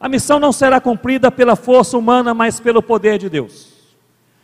A 0.00 0.08
missão 0.08 0.40
não 0.40 0.50
será 0.50 0.80
cumprida 0.80 1.30
pela 1.30 1.54
força 1.54 1.96
humana, 1.96 2.34
mas 2.34 2.58
pelo 2.58 2.82
poder 2.82 3.18
de 3.18 3.28
Deus. 3.28 3.70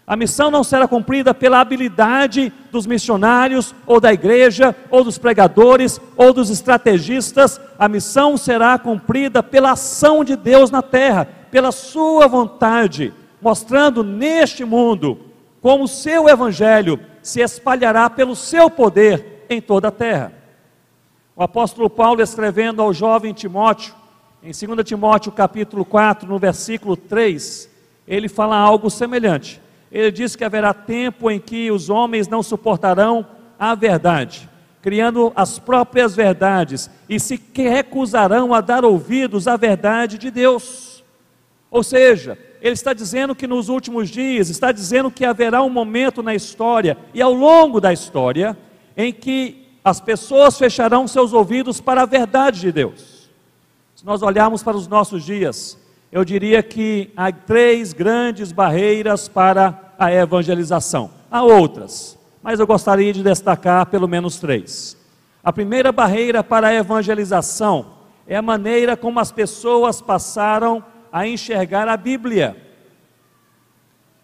A 0.06 0.16
missão 0.16 0.50
não 0.50 0.64
será 0.64 0.88
cumprida 0.88 1.34
pela 1.34 1.60
habilidade 1.60 2.52
dos 2.70 2.86
missionários, 2.86 3.74
ou 3.86 4.00
da 4.00 4.12
igreja, 4.12 4.74
ou 4.90 5.04
dos 5.04 5.18
pregadores, 5.18 6.00
ou 6.16 6.32
dos 6.32 6.48
estrategistas. 6.48 7.60
A 7.78 7.88
missão 7.88 8.36
será 8.36 8.78
cumprida 8.78 9.42
pela 9.42 9.72
ação 9.72 10.24
de 10.24 10.34
Deus 10.34 10.70
na 10.70 10.80
terra, 10.80 11.28
pela 11.50 11.72
sua 11.72 12.26
vontade, 12.26 13.12
mostrando 13.40 14.02
neste 14.02 14.64
mundo 14.64 15.18
como 15.60 15.84
o 15.84 15.88
seu 15.88 16.28
evangelho 16.28 17.00
se 17.22 17.40
espalhará 17.40 18.08
pelo 18.08 18.34
seu 18.34 18.70
poder 18.70 19.44
em 19.50 19.60
toda 19.60 19.88
a 19.88 19.92
terra. 19.92 20.32
O 21.34 21.42
apóstolo 21.42 21.88
Paulo, 21.88 22.20
escrevendo 22.20 22.82
ao 22.82 22.92
jovem 22.92 23.32
Timóteo, 23.32 23.94
em 24.42 24.52
2 24.52 24.86
Timóteo 24.86 25.32
capítulo 25.32 25.84
4, 25.84 26.28
no 26.28 26.38
versículo 26.38 26.96
3, 26.96 27.68
ele 28.06 28.28
fala 28.28 28.56
algo 28.56 28.88
semelhante. 28.88 29.60
Ele 29.90 30.10
diz 30.10 30.36
que 30.36 30.44
haverá 30.44 30.72
tempo 30.72 31.30
em 31.30 31.38
que 31.38 31.70
os 31.70 31.90
homens 31.90 32.28
não 32.28 32.42
suportarão 32.42 33.26
a 33.58 33.74
verdade, 33.74 34.48
criando 34.80 35.32
as 35.34 35.58
próprias 35.58 36.14
verdades, 36.14 36.90
e 37.08 37.18
se 37.18 37.40
recusarão 37.54 38.54
a 38.54 38.60
dar 38.60 38.84
ouvidos 38.84 39.48
à 39.48 39.56
verdade 39.56 40.18
de 40.18 40.30
Deus. 40.30 41.02
Ou 41.70 41.82
seja, 41.82 42.38
ele 42.60 42.74
está 42.74 42.92
dizendo 42.92 43.34
que 43.34 43.46
nos 43.46 43.68
últimos 43.68 44.08
dias, 44.08 44.48
está 44.48 44.72
dizendo 44.72 45.10
que 45.10 45.24
haverá 45.24 45.62
um 45.62 45.70
momento 45.70 46.22
na 46.22 46.34
história 46.34 46.96
e 47.14 47.22
ao 47.22 47.32
longo 47.32 47.80
da 47.80 47.92
história 47.92 48.56
em 48.96 49.12
que 49.12 49.66
as 49.84 50.00
pessoas 50.00 50.58
fecharão 50.58 51.06
seus 51.06 51.32
ouvidos 51.32 51.80
para 51.80 52.02
a 52.02 52.06
verdade 52.06 52.60
de 52.60 52.72
Deus. 52.72 53.30
Se 53.94 54.04
nós 54.04 54.22
olharmos 54.22 54.62
para 54.62 54.76
os 54.76 54.86
nossos 54.86 55.24
dias, 55.24 55.78
eu 56.10 56.24
diria 56.24 56.62
que 56.62 57.10
há 57.16 57.30
três 57.32 57.92
grandes 57.92 58.52
barreiras 58.52 59.28
para 59.28 59.94
a 59.98 60.12
evangelização. 60.12 61.10
Há 61.30 61.42
outras, 61.42 62.18
mas 62.42 62.60
eu 62.60 62.66
gostaria 62.66 63.12
de 63.12 63.22
destacar 63.22 63.86
pelo 63.86 64.08
menos 64.08 64.38
três. 64.38 64.96
A 65.42 65.52
primeira 65.52 65.92
barreira 65.92 66.42
para 66.42 66.68
a 66.68 66.74
evangelização 66.74 67.86
é 68.26 68.36
a 68.36 68.42
maneira 68.42 68.96
como 68.96 69.20
as 69.20 69.32
pessoas 69.32 70.00
passaram 70.00 70.84
a 71.12 71.26
enxergar 71.26 71.88
a 71.88 71.96
Bíblia. 71.96 72.56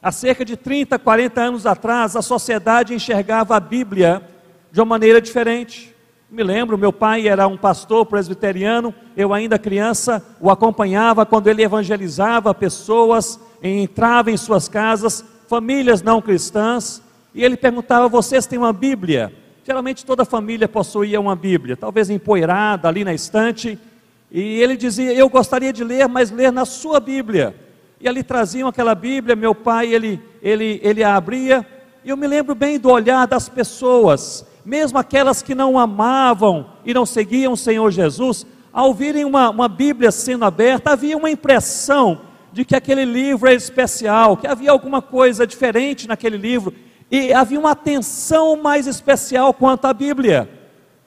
Há 0.03 0.12
cerca 0.12 0.45
de 0.45 0.57
30, 0.57 0.99
40 0.99 1.41
anos 1.41 1.67
atrás, 1.67 2.14
a 2.14 2.23
sociedade 2.23 2.95
enxergava 2.95 3.57
a 3.57 3.61
Bíblia 3.61 4.23
de 4.71 4.81
uma 4.81 4.87
maneira 4.87 5.21
diferente. 5.21 5.95
Me 6.31 6.43
lembro, 6.43 6.76
meu 6.76 6.93
pai 6.93 7.29
era 7.29 7.47
um 7.47 7.57
pastor 7.57 8.05
presbiteriano, 8.05 8.95
eu 9.17 9.33
ainda 9.33 9.59
criança 9.59 10.23
o 10.41 10.50
acompanhava 10.50 11.25
quando 11.25 11.47
ele 11.47 11.62
evangelizava 11.62 12.53
pessoas, 12.53 13.38
entrava 13.62 14.31
em 14.31 14.37
suas 14.37 14.69
casas, 14.69 15.25
famílias 15.49 16.03
não 16.03 16.21
cristãs, 16.21 17.00
e 17.35 17.45
ele 17.45 17.57
perguntava: 17.57 18.09
Vocês 18.09 18.47
têm 18.47 18.59
uma 18.59 18.73
Bíblia? 18.73 19.33
Geralmente 19.64 20.05
toda 20.05 20.25
família 20.25 20.69
possuía 20.69 21.21
uma 21.21 21.35
Bíblia, 21.35 21.76
talvez 21.76 22.11
empoeirada 22.11 22.88
ali 22.88 23.05
na 23.05 23.14
estante, 23.14 23.79
e 24.37 24.61
ele 24.61 24.76
dizia: 24.76 25.12
Eu 25.14 25.29
gostaria 25.29 25.73
de 25.73 25.85
ler, 25.85 26.09
mas 26.09 26.33
ler 26.33 26.50
na 26.50 26.64
sua 26.64 26.99
Bíblia. 26.99 27.55
E 28.00 28.09
ali 28.09 28.25
traziam 28.25 28.69
aquela 28.69 28.93
Bíblia, 28.93 29.37
meu 29.37 29.55
pai, 29.55 29.95
ele, 29.95 30.21
ele, 30.43 30.81
ele 30.83 31.05
a 31.05 31.14
abria. 31.14 31.64
E 32.05 32.11
eu 32.11 32.17
me 32.17 32.26
lembro 32.26 32.53
bem 32.53 32.76
do 32.76 32.91
olhar 32.91 33.29
das 33.29 33.49
pessoas, 33.49 34.45
mesmo 34.64 34.99
aquelas 34.99 35.41
que 35.41 35.55
não 35.55 35.79
amavam 35.79 36.67
e 36.85 36.93
não 36.93 37.07
seguiam 37.07 37.53
o 37.53 37.57
Senhor 37.57 37.88
Jesus, 37.93 38.45
ao 38.73 38.93
virem 38.93 39.25
uma, 39.25 39.50
uma 39.50 39.69
Bíblia 39.69 40.11
sendo 40.11 40.45
aberta, 40.45 40.91
havia 40.91 41.17
uma 41.17 41.31
impressão 41.31 42.23
de 42.53 42.64
que 42.64 42.75
aquele 42.75 43.05
livro 43.05 43.47
era 43.47 43.57
especial, 43.57 44.37
que 44.37 44.49
havia 44.49 44.73
alguma 44.73 45.00
coisa 45.00 45.47
diferente 45.47 46.09
naquele 46.09 46.37
livro, 46.37 46.75
e 47.09 47.33
havia 47.33 47.59
uma 47.59 47.71
atenção 47.71 48.57
mais 48.57 48.88
especial 48.88 49.55
quanto 49.55 49.85
à 49.85 49.95
Bíblia. 49.95 50.50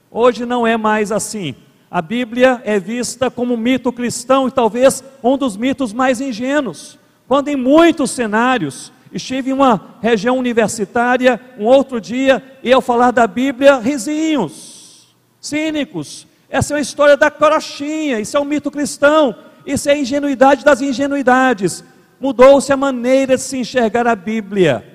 Hoje 0.09 0.45
não 0.45 0.65
é 0.65 0.77
mais 0.77 1.11
assim. 1.11 1.53
A 1.89 2.01
Bíblia 2.01 2.61
é 2.65 2.79
vista 2.79 3.31
como 3.31 3.53
um 3.53 3.57
mito 3.57 3.93
cristão 3.93 4.47
e 4.47 4.51
talvez 4.51 5.01
um 5.23 5.37
dos 5.37 5.55
mitos 5.55 5.93
mais 5.93 6.19
ingênuos. 6.19 6.99
Quando 7.27 7.47
em 7.47 7.55
muitos 7.55 8.11
cenários, 8.11 8.91
estive 9.11 9.51
em 9.51 9.53
uma 9.53 9.95
região 10.01 10.37
universitária 10.37 11.39
um 11.57 11.65
outro 11.65 12.01
dia 12.01 12.43
e 12.61 12.73
ao 12.73 12.81
falar 12.81 13.11
da 13.11 13.25
Bíblia, 13.25 13.79
risinhos, 13.79 15.15
cínicos. 15.39 16.27
Essa 16.49 16.73
é 16.73 16.75
uma 16.75 16.81
história 16.81 17.15
da 17.15 17.31
crochinha, 17.31 18.19
isso 18.19 18.35
é 18.35 18.39
um 18.39 18.45
mito 18.45 18.69
cristão, 18.69 19.33
isso 19.65 19.89
é 19.89 19.93
a 19.93 19.97
ingenuidade 19.97 20.65
das 20.65 20.81
ingenuidades. 20.81 21.85
Mudou-se 22.19 22.71
a 22.71 22.77
maneira 22.77 23.37
de 23.37 23.43
se 23.43 23.57
enxergar 23.57 24.07
a 24.07 24.15
Bíblia. 24.15 24.85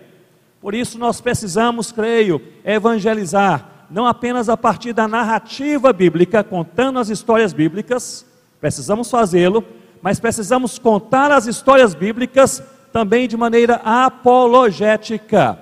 Por 0.60 0.74
isso 0.74 0.98
nós 0.98 1.20
precisamos, 1.22 1.90
creio, 1.90 2.40
evangelizar 2.64 3.71
não 3.92 4.06
apenas 4.06 4.48
a 4.48 4.56
partir 4.56 4.94
da 4.94 5.06
narrativa 5.06 5.92
bíblica, 5.92 6.42
contando 6.42 6.98
as 6.98 7.10
histórias 7.10 7.52
bíblicas, 7.52 8.24
precisamos 8.58 9.10
fazê-lo, 9.10 9.62
mas 10.00 10.18
precisamos 10.18 10.78
contar 10.78 11.30
as 11.30 11.46
histórias 11.46 11.94
bíblicas 11.94 12.62
também 12.90 13.28
de 13.28 13.36
maneira 13.36 13.74
apologética, 13.84 15.58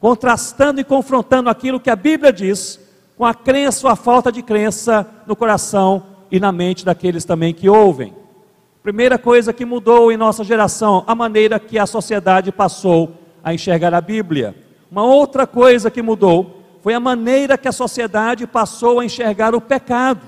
contrastando 0.00 0.80
e 0.80 0.84
confrontando 0.84 1.50
aquilo 1.50 1.80
que 1.80 1.90
a 1.90 1.96
Bíblia 1.96 2.32
diz 2.32 2.78
com 3.16 3.24
a 3.24 3.34
crença 3.34 3.86
ou 3.86 3.92
a 3.92 3.96
falta 3.96 4.30
de 4.30 4.42
crença 4.42 5.04
no 5.26 5.34
coração 5.34 6.04
e 6.30 6.38
na 6.38 6.52
mente 6.52 6.84
daqueles 6.84 7.24
também 7.24 7.52
que 7.52 7.68
ouvem. 7.68 8.14
Primeira 8.80 9.18
coisa 9.18 9.52
que 9.52 9.64
mudou 9.64 10.12
em 10.12 10.16
nossa 10.16 10.44
geração, 10.44 11.02
a 11.04 11.16
maneira 11.16 11.58
que 11.58 11.80
a 11.80 11.86
sociedade 11.86 12.52
passou 12.52 13.12
a 13.42 13.52
enxergar 13.52 13.92
a 13.92 14.00
Bíblia. 14.00 14.54
Uma 14.88 15.02
outra 15.02 15.48
coisa 15.48 15.90
que 15.90 16.00
mudou 16.00 16.55
foi 16.86 16.94
a 16.94 17.00
maneira 17.00 17.58
que 17.58 17.66
a 17.66 17.72
sociedade 17.72 18.46
passou 18.46 19.00
a 19.00 19.04
enxergar 19.04 19.56
o 19.56 19.60
pecado. 19.60 20.20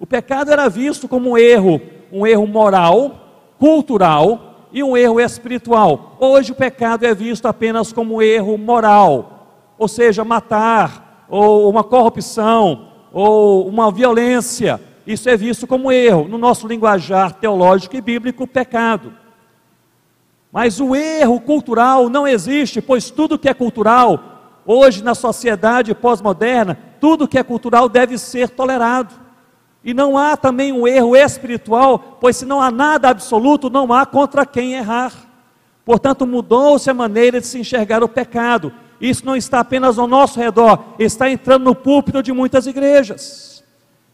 O 0.00 0.04
pecado 0.04 0.50
era 0.50 0.68
visto 0.68 1.06
como 1.06 1.30
um 1.30 1.38
erro, 1.38 1.80
um 2.10 2.26
erro 2.26 2.44
moral, 2.44 3.54
cultural 3.56 4.66
e 4.72 4.82
um 4.82 4.96
erro 4.96 5.20
espiritual. 5.20 6.16
Hoje 6.18 6.50
o 6.50 6.56
pecado 6.56 7.06
é 7.06 7.14
visto 7.14 7.46
apenas 7.46 7.92
como 7.92 8.16
um 8.16 8.20
erro 8.20 8.58
moral, 8.58 9.74
ou 9.78 9.86
seja, 9.86 10.24
matar, 10.24 11.24
ou 11.28 11.70
uma 11.70 11.84
corrupção, 11.84 12.88
ou 13.12 13.68
uma 13.68 13.88
violência. 13.92 14.80
Isso 15.06 15.30
é 15.30 15.36
visto 15.36 15.68
como 15.68 15.92
erro. 15.92 16.26
No 16.26 16.36
nosso 16.36 16.66
linguajar 16.66 17.34
teológico 17.34 17.94
e 17.94 18.00
bíblico, 18.00 18.44
pecado. 18.44 19.12
Mas 20.50 20.80
o 20.80 20.96
erro 20.96 21.38
cultural 21.40 22.08
não 22.08 22.26
existe, 22.26 22.82
pois 22.82 23.08
tudo 23.08 23.38
que 23.38 23.48
é 23.48 23.54
cultural, 23.54 24.31
hoje 24.66 25.02
na 25.02 25.14
sociedade 25.14 25.94
pós-moderna, 25.94 26.78
tudo 27.00 27.28
que 27.28 27.38
é 27.38 27.42
cultural 27.42 27.88
deve 27.88 28.16
ser 28.18 28.48
tolerado. 28.48 29.14
E 29.84 29.92
não 29.92 30.16
há 30.16 30.36
também 30.36 30.72
um 30.72 30.86
erro 30.86 31.16
espiritual, 31.16 32.18
pois 32.20 32.36
se 32.36 32.44
não 32.44 32.60
há 32.60 32.70
nada 32.70 33.08
absoluto, 33.08 33.68
não 33.68 33.92
há 33.92 34.06
contra 34.06 34.46
quem 34.46 34.74
errar. 34.74 35.12
Portanto, 35.84 36.26
mudou-se 36.26 36.88
a 36.88 36.94
maneira 36.94 37.40
de 37.40 37.46
se 37.46 37.58
enxergar 37.58 38.02
o 38.02 38.08
pecado. 38.08 38.72
Isso 39.00 39.26
não 39.26 39.34
está 39.34 39.58
apenas 39.58 39.98
ao 39.98 40.06
nosso 40.06 40.38
redor, 40.38 40.94
está 40.98 41.28
entrando 41.28 41.64
no 41.64 41.74
púlpito 41.74 42.22
de 42.22 42.32
muitas 42.32 42.68
igrejas. 42.68 43.64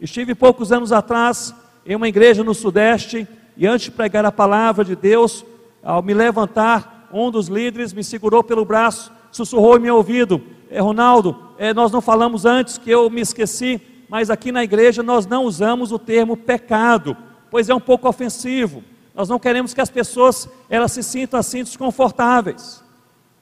Estive 0.01 0.35
poucos 0.35 0.73
anos 0.73 0.93
atrás 0.93 1.55
em 1.85 1.95
uma 1.95 2.09
igreja 2.09 2.43
no 2.43 2.55
Sudeste 2.55 3.29
e 3.57 3.67
antes 3.67 3.87
de 3.87 3.91
pregar 3.91 4.25
a 4.25 4.33
palavra 4.33 4.85
de 4.85 4.97
Deus, 4.97 5.45
ao 5.83 6.03
me 6.03 6.15
levantar, 6.15 7.09
um 7.13 7.31
dos 7.31 7.49
líderes 7.49 7.93
me 7.93 8.05
segurou 8.05 8.43
pelo 8.43 8.65
braço, 8.65 9.13
sussurrou 9.31 9.77
em 9.77 9.81
meu 9.81 9.97
ouvido: 9.97 10.41
é, 10.71 10.81
Ronaldo, 10.81 11.37
é, 11.59 11.73
nós 11.75 11.91
não 11.91 12.01
falamos 12.01 12.45
antes 12.45 12.79
que 12.79 12.91
eu 12.91 13.09
me 13.11 13.21
esqueci, 13.21 13.81
mas 14.09 14.31
aqui 14.31 14.53
na 14.53 14.65
igreja 14.65 15.03
nós 15.03 15.27
não 15.27 15.45
usamos 15.45 15.93
o 15.93 15.99
termo 15.99 16.37
pecado, 16.37 17.17
pois 17.51 17.69
é 17.69 17.75
um 17.75 17.81
pouco 17.81 18.09
ofensivo. 18.09 18.83
Nós 19.15 19.29
não 19.29 19.39
queremos 19.39 19.75
que 19.75 19.81
as 19.81 19.91
pessoas 19.91 20.49
elas 20.71 20.93
se 20.93 21.03
sintam 21.03 21.41
assim 21.41 21.65
desconfortáveis. 21.65 22.85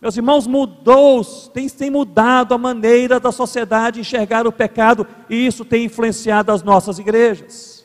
Meus 0.00 0.16
irmãos, 0.16 0.46
mudou, 0.46 1.24
tem, 1.52 1.68
tem 1.68 1.90
mudado 1.90 2.54
a 2.54 2.58
maneira 2.58 3.18
da 3.18 3.32
sociedade 3.32 4.00
enxergar 4.00 4.46
o 4.46 4.52
pecado 4.52 5.06
e 5.28 5.46
isso 5.46 5.64
tem 5.64 5.84
influenciado 5.84 6.52
as 6.52 6.62
nossas 6.62 6.98
igrejas. 6.98 7.84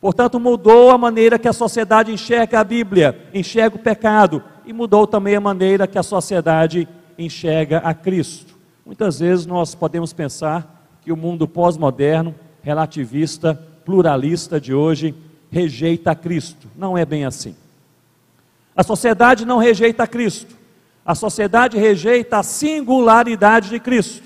Portanto, 0.00 0.38
mudou 0.38 0.90
a 0.90 0.98
maneira 0.98 1.38
que 1.38 1.48
a 1.48 1.52
sociedade 1.52 2.12
enxerga 2.12 2.60
a 2.60 2.64
Bíblia, 2.64 3.28
enxerga 3.34 3.76
o 3.76 3.80
pecado, 3.80 4.42
e 4.68 4.72
mudou 4.74 5.06
também 5.06 5.34
a 5.34 5.40
maneira 5.40 5.86
que 5.86 5.98
a 5.98 6.02
sociedade 6.02 6.86
enxerga 7.18 7.78
a 7.78 7.94
Cristo. 7.94 8.54
Muitas 8.84 9.18
vezes 9.18 9.46
nós 9.46 9.74
podemos 9.74 10.12
pensar 10.12 10.90
que 11.00 11.10
o 11.10 11.16
mundo 11.16 11.48
pós-moderno, 11.48 12.34
relativista, 12.62 13.54
pluralista 13.82 14.60
de 14.60 14.74
hoje, 14.74 15.14
rejeita 15.50 16.14
Cristo. 16.14 16.68
Não 16.76 16.98
é 16.98 17.06
bem 17.06 17.24
assim. 17.24 17.56
A 18.76 18.82
sociedade 18.82 19.46
não 19.46 19.56
rejeita 19.56 20.06
Cristo. 20.06 20.54
A 21.02 21.14
sociedade 21.14 21.78
rejeita 21.78 22.36
a 22.36 22.42
singularidade 22.42 23.70
de 23.70 23.80
Cristo. 23.80 24.22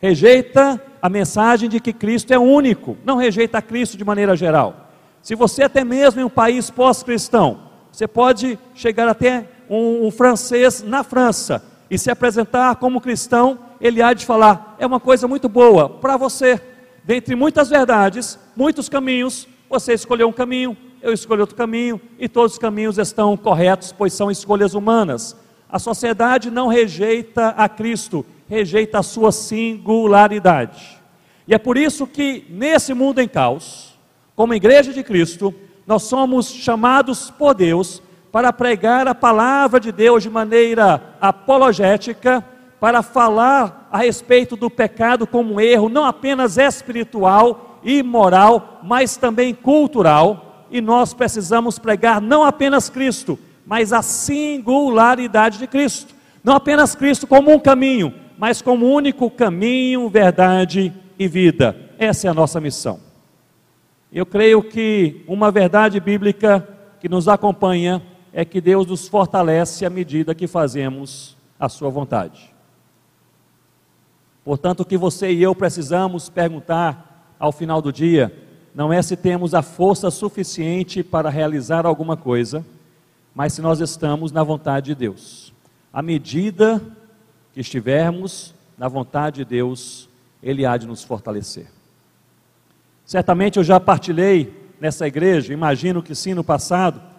Rejeita 0.00 0.80
a 1.02 1.08
mensagem 1.08 1.68
de 1.68 1.80
que 1.80 1.92
Cristo 1.92 2.32
é 2.32 2.38
único. 2.38 2.96
Não 3.04 3.16
rejeita 3.16 3.60
Cristo 3.60 3.96
de 3.96 4.04
maneira 4.04 4.36
geral. 4.36 4.88
Se 5.20 5.34
você 5.34 5.64
até 5.64 5.82
mesmo 5.82 6.20
em 6.20 6.24
um 6.24 6.30
país 6.30 6.70
pós-cristão, 6.70 7.62
você 7.90 8.06
pode 8.06 8.56
chegar 8.72 9.08
até 9.08 9.48
um, 9.70 10.08
um, 10.08 10.10
francês 10.10 10.82
na 10.82 11.04
França 11.04 11.64
e 11.88 11.96
se 11.96 12.10
apresentar 12.10 12.74
como 12.76 13.00
cristão, 13.00 13.60
ele 13.80 14.02
há 14.02 14.12
de 14.12 14.26
falar, 14.26 14.76
é 14.80 14.86
uma 14.86 14.98
coisa 14.98 15.28
muito 15.28 15.48
boa 15.48 15.88
para 15.88 16.16
você. 16.16 16.60
Dentre 17.04 17.36
muitas 17.36 17.68
verdades, 17.68 18.36
muitos 18.56 18.88
caminhos, 18.88 19.46
você 19.68 19.94
escolheu 19.94 20.28
um 20.28 20.32
caminho, 20.32 20.76
eu 21.00 21.12
escolhi 21.12 21.40
outro 21.40 21.56
caminho, 21.56 22.00
e 22.18 22.28
todos 22.28 22.54
os 22.54 22.58
caminhos 22.58 22.98
estão 22.98 23.36
corretos, 23.36 23.92
pois 23.92 24.12
são 24.12 24.30
escolhas 24.30 24.74
humanas. 24.74 25.36
A 25.68 25.78
sociedade 25.78 26.50
não 26.50 26.66
rejeita 26.66 27.48
a 27.50 27.68
Cristo, 27.68 28.26
rejeita 28.48 28.98
a 28.98 29.02
sua 29.02 29.30
singularidade. 29.30 31.00
E 31.46 31.54
é 31.54 31.58
por 31.58 31.76
isso 31.76 32.06
que 32.06 32.44
nesse 32.50 32.92
mundo 32.92 33.20
em 33.20 33.28
caos, 33.28 33.96
como 34.34 34.54
igreja 34.54 34.92
de 34.92 35.02
Cristo, 35.02 35.54
nós 35.86 36.02
somos 36.02 36.48
chamados 36.50 37.30
por 37.30 37.54
Deus 37.54 38.02
para 38.32 38.52
pregar 38.52 39.08
a 39.08 39.14
palavra 39.14 39.80
de 39.80 39.90
Deus 39.90 40.22
de 40.22 40.30
maneira 40.30 41.02
apologética, 41.20 42.44
para 42.78 43.02
falar 43.02 43.88
a 43.90 43.98
respeito 43.98 44.56
do 44.56 44.70
pecado 44.70 45.26
como 45.26 45.54
um 45.54 45.60
erro, 45.60 45.88
não 45.88 46.04
apenas 46.04 46.56
espiritual 46.56 47.80
e 47.82 48.02
moral, 48.02 48.80
mas 48.82 49.16
também 49.16 49.52
cultural. 49.52 50.66
E 50.70 50.80
nós 50.80 51.12
precisamos 51.12 51.78
pregar 51.78 52.20
não 52.20 52.44
apenas 52.44 52.88
Cristo, 52.88 53.38
mas 53.66 53.92
a 53.92 54.02
singularidade 54.02 55.58
de 55.58 55.66
Cristo. 55.66 56.14
Não 56.42 56.54
apenas 56.54 56.94
Cristo 56.94 57.26
como 57.26 57.52
um 57.52 57.58
caminho, 57.58 58.14
mas 58.38 58.62
como 58.62 58.86
único 58.86 59.28
caminho, 59.30 60.08
verdade 60.08 60.92
e 61.18 61.28
vida. 61.28 61.76
Essa 61.98 62.28
é 62.28 62.30
a 62.30 62.34
nossa 62.34 62.60
missão. 62.60 63.00
Eu 64.12 64.24
creio 64.24 64.62
que 64.62 65.22
uma 65.28 65.50
verdade 65.50 66.00
bíblica 66.00 66.66
que 67.00 67.08
nos 67.08 67.28
acompanha 67.28 68.02
é 68.32 68.44
que 68.44 68.60
Deus 68.60 68.86
nos 68.86 69.08
fortalece 69.08 69.84
à 69.84 69.90
medida 69.90 70.34
que 70.34 70.46
fazemos 70.46 71.36
a 71.58 71.68
Sua 71.68 71.90
vontade. 71.90 72.52
Portanto, 74.44 74.80
o 74.80 74.84
que 74.84 74.96
você 74.96 75.30
e 75.30 75.42
eu 75.42 75.54
precisamos 75.54 76.28
perguntar 76.28 77.34
ao 77.38 77.52
final 77.52 77.82
do 77.82 77.92
dia 77.92 78.34
não 78.74 78.92
é 78.92 79.02
se 79.02 79.16
temos 79.16 79.52
a 79.54 79.62
força 79.62 80.10
suficiente 80.10 81.02
para 81.02 81.28
realizar 81.28 81.84
alguma 81.84 82.16
coisa, 82.16 82.64
mas 83.34 83.52
se 83.52 83.60
nós 83.60 83.80
estamos 83.80 84.32
na 84.32 84.42
vontade 84.42 84.86
de 84.86 84.94
Deus. 84.94 85.52
À 85.92 86.00
medida 86.02 86.80
que 87.52 87.60
estivermos 87.60 88.54
na 88.78 88.88
vontade 88.88 89.38
de 89.38 89.44
Deus, 89.44 90.08
Ele 90.42 90.64
há 90.64 90.76
de 90.76 90.86
nos 90.86 91.02
fortalecer. 91.02 91.66
Certamente 93.04 93.58
eu 93.58 93.64
já 93.64 93.80
partilhei 93.80 94.54
nessa 94.80 95.06
igreja, 95.06 95.52
imagino 95.52 96.02
que 96.02 96.14
sim 96.14 96.32
no 96.32 96.44
passado, 96.44 97.09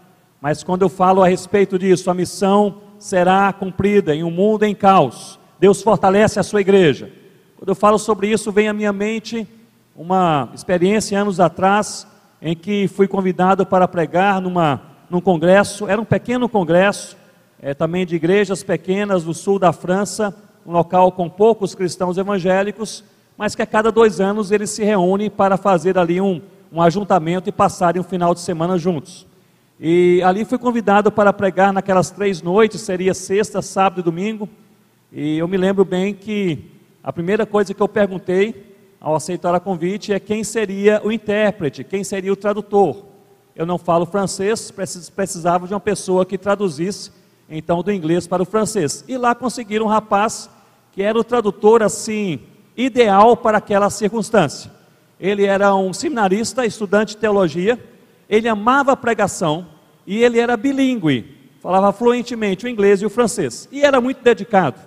mas 0.42 0.64
quando 0.64 0.82
eu 0.82 0.90
falo 0.90 1.22
a 1.22 1.28
respeito 1.28 1.78
disso, 1.78 2.10
a 2.10 2.16
missão 2.16 2.82
será 2.98 3.54
cumprida 3.54 4.16
em 4.16 4.24
um 4.24 4.32
mundo 4.32 4.64
em 4.64 4.74
caos. 4.74 5.40
Deus 5.60 5.84
fortalece 5.84 6.40
a 6.40 6.44
sua 6.44 6.62
igreja. 6.62 7.12
Quando 7.56 7.70
eu 7.70 7.76
falo 7.76 8.00
sobre 8.00 8.28
isso, 8.28 8.52
vem 8.52 8.68
à 8.68 8.74
minha 8.74 8.92
mente 8.92 9.48
uma 9.96 10.50
experiência 10.56 11.20
anos 11.20 11.40
atrás 11.40 12.08
em 12.42 12.56
que 12.56 12.88
fui 12.88 13.08
convidado 13.08 13.68
para 13.68 13.88
pregar 13.88 14.42
numa, 14.42 14.82
num 15.12 15.22
congresso, 15.22 15.88
era 15.88 16.02
um 16.02 16.06
pequeno 16.06 16.50
congresso, 16.50 17.16
é, 17.62 17.76
também 17.76 18.04
de 18.04 18.16
igrejas 18.16 18.64
pequenas 18.64 19.24
do 19.24 19.36
sul 19.36 19.60
da 19.60 19.72
França, 19.72 20.36
um 20.66 20.72
local 20.72 21.12
com 21.12 21.30
poucos 21.30 21.76
cristãos 21.76 22.18
evangélicos, 22.18 23.04
mas 23.38 23.54
que 23.54 23.62
a 23.62 23.68
cada 23.68 23.92
dois 23.92 24.20
anos 24.20 24.52
eles 24.52 24.72
se 24.72 24.84
reúnem 24.84 25.30
para 25.30 25.56
fazer 25.56 26.00
ali 26.00 26.20
um, 26.20 26.42
um 26.72 26.82
ajuntamento 26.82 27.48
e 27.48 27.52
passarem 27.52 28.02
um 28.02 28.04
final 28.04 28.34
de 28.34 28.40
semana 28.40 28.76
juntos. 28.76 29.28
E 29.84 30.22
ali 30.22 30.46
fui 30.46 30.60
convidado 30.60 31.12
para 31.12 31.34
pregar 31.34 31.74
naquelas 31.74 32.12
três 32.12 32.40
noites, 32.40 32.82
seria 32.82 33.16
sexta, 33.16 33.64
sábado 33.64 34.02
e 34.02 34.04
domingo. 34.04 34.48
E 35.12 35.40
eu 35.40 35.48
me 35.48 35.58
lembro 35.58 35.84
bem 35.84 36.14
que 36.14 36.70
a 37.04 37.12
primeira 37.12 37.48
coisa 37.48 37.74
que 37.74 37.82
eu 37.82 37.88
perguntei 37.88 38.76
ao 39.00 39.16
aceitar 39.16 39.56
a 39.56 39.60
convite 39.60 40.14
é 40.14 40.20
quem 40.20 40.44
seria 40.44 41.02
o 41.04 41.12
intérprete, 41.12 41.84
quem 41.84 42.04
seria 42.04 42.32
o 42.32 42.36
tradutor. 42.36 43.06
Eu 43.56 43.66
não 43.66 43.80
falo 43.80 44.06
francês, 44.06 44.70
precisava 45.16 45.68
de 45.68 45.74
uma 45.74 45.80
pessoa 45.80 46.28
que 46.28 46.38
traduzisse 46.38 47.12
então 47.50 47.82
do 47.82 47.92
inglês 47.92 48.28
para 48.28 48.44
o 48.44 48.46
francês. 48.46 49.04
E 49.08 49.18
lá 49.18 49.34
conseguiram 49.34 49.88
um 49.88 49.90
rapaz 49.90 50.48
que 50.92 51.02
era 51.02 51.18
o 51.18 51.24
tradutor 51.24 51.82
assim 51.82 52.40
ideal 52.78 53.36
para 53.36 53.58
aquela 53.58 53.90
circunstância. 53.90 54.70
Ele 55.20 55.44
era 55.44 55.74
um 55.74 55.92
seminarista, 55.92 56.68
estudante 56.68 57.16
de 57.16 57.18
teologia, 57.18 57.84
ele 58.32 58.48
amava 58.48 58.94
a 58.94 58.98
pregação 58.98 59.68
e 60.08 60.24
ele 60.24 60.40
era 60.40 60.56
bilíngue, 60.56 61.38
falava 61.60 61.92
fluentemente 61.92 62.66
o 62.66 62.70
inglês 62.70 63.02
e 63.02 63.06
o 63.06 63.10
francês, 63.10 63.68
e 63.70 63.82
era 63.82 64.00
muito 64.00 64.24
dedicado. 64.24 64.80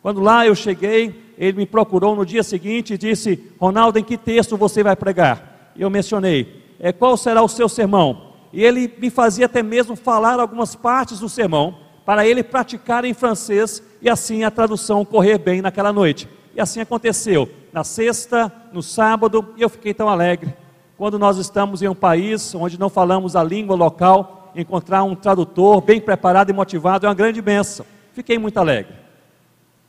Quando 0.00 0.22
lá 0.22 0.46
eu 0.46 0.54
cheguei, 0.54 1.34
ele 1.36 1.58
me 1.58 1.66
procurou 1.66 2.16
no 2.16 2.24
dia 2.24 2.42
seguinte 2.42 2.94
e 2.94 2.98
disse: 2.98 3.52
Ronaldo, 3.60 3.98
em 3.98 4.04
que 4.04 4.16
texto 4.16 4.56
você 4.56 4.82
vai 4.82 4.96
pregar? 4.96 5.72
E 5.76 5.82
eu 5.82 5.90
mencionei: 5.90 6.64
é, 6.80 6.90
qual 6.90 7.14
será 7.18 7.42
o 7.42 7.48
seu 7.48 7.68
sermão? 7.68 8.32
E 8.52 8.64
ele 8.64 8.90
me 8.98 9.10
fazia 9.10 9.44
até 9.44 9.62
mesmo 9.62 9.94
falar 9.94 10.40
algumas 10.40 10.74
partes 10.74 11.20
do 11.20 11.28
sermão, 11.28 11.76
para 12.06 12.26
ele 12.26 12.42
praticar 12.42 13.04
em 13.04 13.12
francês 13.12 13.82
e 14.00 14.08
assim 14.08 14.44
a 14.44 14.50
tradução 14.50 15.04
correr 15.04 15.36
bem 15.36 15.60
naquela 15.60 15.92
noite. 15.92 16.26
E 16.56 16.60
assim 16.60 16.80
aconteceu. 16.80 17.48
Na 17.70 17.84
sexta, 17.84 18.50
no 18.72 18.82
sábado, 18.82 19.52
e 19.58 19.62
eu 19.62 19.68
fiquei 19.68 19.92
tão 19.92 20.08
alegre. 20.08 20.54
Quando 20.98 21.16
nós 21.16 21.38
estamos 21.38 21.80
em 21.80 21.86
um 21.86 21.94
país 21.94 22.52
onde 22.56 22.76
não 22.76 22.88
falamos 22.88 23.36
a 23.36 23.44
língua 23.44 23.76
local, 23.76 24.50
encontrar 24.52 25.04
um 25.04 25.14
tradutor 25.14 25.80
bem 25.80 26.00
preparado 26.00 26.50
e 26.50 26.52
motivado 26.52 27.06
é 27.06 27.08
uma 27.08 27.14
grande 27.14 27.40
benção. 27.40 27.86
Fiquei 28.12 28.36
muito 28.36 28.58
alegre. 28.58 28.96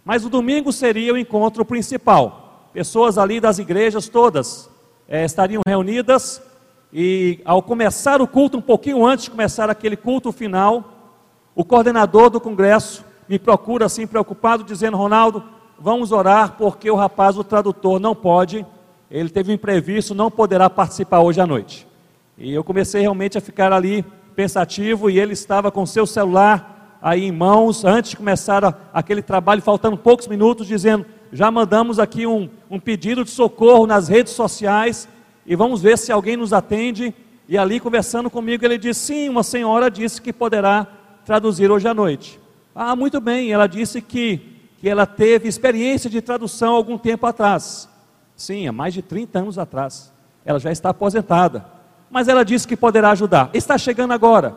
Mas 0.05 0.23
o 0.23 0.29
domingo 0.29 0.71
seria 0.71 1.11
o 1.11 1.17
encontro 1.17 1.65
principal. 1.65 2.69
Pessoas 2.71 3.17
ali 3.17 3.39
das 3.39 3.57
igrejas 3.57 4.07
todas 4.07 4.69
é, 5.07 5.25
estariam 5.25 5.63
reunidas 5.67 6.43
e 6.93 7.41
ao 7.43 7.63
começar 7.63 8.21
o 8.21 8.27
culto, 8.27 8.59
um 8.59 8.61
pouquinho 8.61 9.03
antes 9.03 9.25
de 9.25 9.31
começar 9.31 9.67
aquele 9.67 9.97
culto 9.97 10.31
final, 10.31 10.93
o 11.55 11.65
coordenador 11.65 12.29
do 12.29 12.39
congresso 12.39 13.03
me 13.27 13.39
procura 13.39 13.87
assim 13.87 14.05
preocupado, 14.05 14.63
dizendo: 14.63 14.95
Ronaldo, 14.95 15.43
vamos 15.79 16.11
orar 16.11 16.55
porque 16.55 16.91
o 16.91 16.95
rapaz, 16.95 17.35
o 17.35 17.43
tradutor, 17.43 17.99
não 17.99 18.13
pode, 18.13 18.63
ele 19.09 19.29
teve 19.29 19.51
um 19.51 19.55
imprevisto, 19.55 20.13
não 20.13 20.29
poderá 20.29 20.69
participar 20.69 21.21
hoje 21.21 21.41
à 21.41 21.47
noite. 21.47 21.87
E 22.37 22.53
eu 22.53 22.63
comecei 22.63 23.01
realmente 23.01 23.37
a 23.37 23.41
ficar 23.41 23.73
ali 23.73 24.05
pensativo 24.35 25.09
e 25.09 25.19
ele 25.19 25.33
estava 25.33 25.71
com 25.71 25.85
seu 25.85 26.05
celular 26.05 26.97
aí 27.01 27.25
em 27.25 27.31
mãos, 27.31 27.83
antes 27.83 28.11
de 28.11 28.17
começar 28.17 28.89
aquele 28.93 29.21
trabalho, 29.21 29.61
faltando 29.61 29.97
poucos 29.97 30.27
minutos, 30.27 30.67
dizendo: 30.67 31.05
já 31.31 31.49
mandamos 31.49 31.99
aqui 31.99 32.25
um, 32.25 32.47
um 32.69 32.79
pedido 32.79 33.23
de 33.23 33.31
socorro 33.31 33.85
nas 33.85 34.07
redes 34.07 34.33
sociais 34.33 35.07
e 35.45 35.55
vamos 35.55 35.81
ver 35.81 35.97
se 35.97 36.11
alguém 36.11 36.37
nos 36.37 36.53
atende. 36.53 37.13
E 37.47 37.57
ali 37.57 37.79
conversando 37.79 38.29
comigo, 38.29 38.63
ele 38.63 38.77
disse: 38.77 39.07
sim, 39.07 39.29
uma 39.29 39.43
senhora 39.43 39.89
disse 39.89 40.21
que 40.21 40.31
poderá 40.31 40.87
traduzir 41.25 41.71
hoje 41.71 41.87
à 41.87 41.93
noite. 41.93 42.39
Ah, 42.73 42.95
muito 42.95 43.19
bem, 43.19 43.51
ela 43.51 43.67
disse 43.67 44.01
que, 44.01 44.39
que 44.79 44.87
ela 44.87 45.05
teve 45.05 45.47
experiência 45.47 46.09
de 46.09 46.21
tradução 46.21 46.75
algum 46.75 46.97
tempo 46.97 47.25
atrás. 47.25 47.88
Sim, 48.39 48.69
há 48.69 48.71
mais 48.71 48.93
de 48.93 49.01
30 49.01 49.37
anos 49.37 49.59
atrás. 49.59 50.13
Ela 50.45 50.59
já 50.59 50.71
está 50.71 50.91
aposentada. 50.91 51.65
Mas 52.09 52.29
ela 52.29 52.45
disse 52.45 52.65
que 52.65 52.77
poderá 52.77 53.11
ajudar. 53.11 53.49
Está 53.53 53.77
chegando 53.77 54.13
agora. 54.13 54.55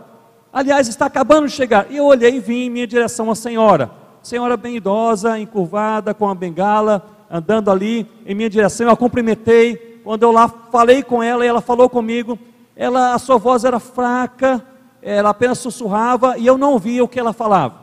Aliás, 0.53 0.87
está 0.87 1.07
acabando 1.07 1.49
de 1.49 1.53
chegar. 1.53 1.91
E 1.91 1.97
eu 1.97 2.05
olhei 2.05 2.37
e 2.37 2.41
vim 2.41 2.67
em 2.67 2.71
minha 2.71 2.87
direção 2.87 3.29
a 3.29 3.35
senhora. 3.35 3.91
Senhora 4.23 4.57
bem 4.57 4.77
idosa, 4.77 5.37
encurvada, 5.37 6.15
com 6.15 6.29
a 6.29 6.35
bengala, 6.35 7.05
andando 7.29 7.73
ali 7.73 8.07
em 8.25 8.37
minha 8.37 8.49
direção. 8.49 8.87
Eu 8.87 8.93
a 8.93 8.97
cumprimentei. 8.97 10.01
Quando 10.05 10.23
eu 10.23 10.31
lá 10.31 10.49
falei 10.49 11.03
com 11.03 11.21
ela 11.21 11.45
e 11.45 11.49
ela 11.49 11.61
falou 11.61 11.91
comigo, 11.91 12.39
ela, 12.77 13.15
a 13.15 13.19
sua 13.19 13.37
voz 13.37 13.65
era 13.65 13.81
fraca, 13.81 14.65
ela 15.03 15.31
apenas 15.31 15.59
sussurrava 15.59 16.39
e 16.39 16.47
eu 16.47 16.57
não 16.57 16.79
via 16.79 17.03
o 17.03 17.09
que 17.09 17.19
ela 17.19 17.33
falava. 17.33 17.83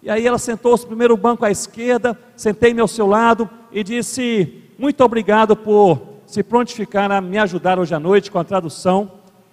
E 0.00 0.08
aí 0.08 0.24
ela 0.24 0.38
sentou-se 0.38 0.84
no 0.84 0.90
primeiro 0.90 1.16
banco 1.16 1.44
à 1.44 1.50
esquerda, 1.50 2.16
sentei-me 2.36 2.80
ao 2.80 2.86
seu 2.86 3.08
lado 3.08 3.50
e 3.72 3.82
disse: 3.82 4.63
Muito 4.76 5.04
obrigado 5.04 5.54
por 5.54 6.00
se 6.26 6.42
prontificar 6.42 7.10
a 7.12 7.20
me 7.20 7.38
ajudar 7.38 7.78
hoje 7.78 7.94
à 7.94 8.00
noite 8.00 8.28
com 8.28 8.40
a 8.40 8.44
tradução. 8.44 9.12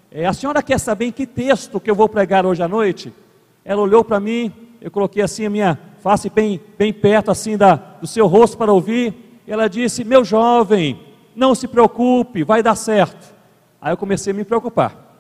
É, 0.10 0.26
a 0.26 0.34
senhora 0.34 0.64
quer 0.64 0.80
saber 0.80 1.06
em 1.06 1.12
que 1.12 1.28
texto 1.28 1.80
que 1.80 1.92
eu 1.92 1.96
vou 1.96 2.10
pregar 2.10 2.44
hoje 2.44 2.64
à 2.64 2.68
noite? 2.68 3.14
Ela 3.64 3.82
olhou 3.82 4.04
para 4.04 4.20
mim, 4.20 4.52
eu 4.82 4.90
coloquei 4.90 5.22
assim 5.22 5.46
a 5.46 5.50
minha 5.50 5.80
face 6.02 6.28
bem, 6.28 6.60
bem 6.76 6.92
perto 6.92 7.30
assim 7.30 7.56
da, 7.56 7.76
do 7.76 8.08
seu 8.08 8.26
rosto 8.26 8.58
para 8.58 8.74
ouvir. 8.74 9.42
Ela 9.46 9.68
disse: 9.68 10.04
Meu 10.04 10.26
jovem, 10.26 11.00
não 11.36 11.54
se 11.54 11.68
preocupe, 11.68 12.44
vai 12.44 12.64
dar 12.64 12.76
certo. 12.76 13.32
Aí 13.80 13.94
eu 13.94 13.98
comecei 13.98 14.34
a 14.34 14.36
me 14.36 14.44
preocupar. 14.44 15.12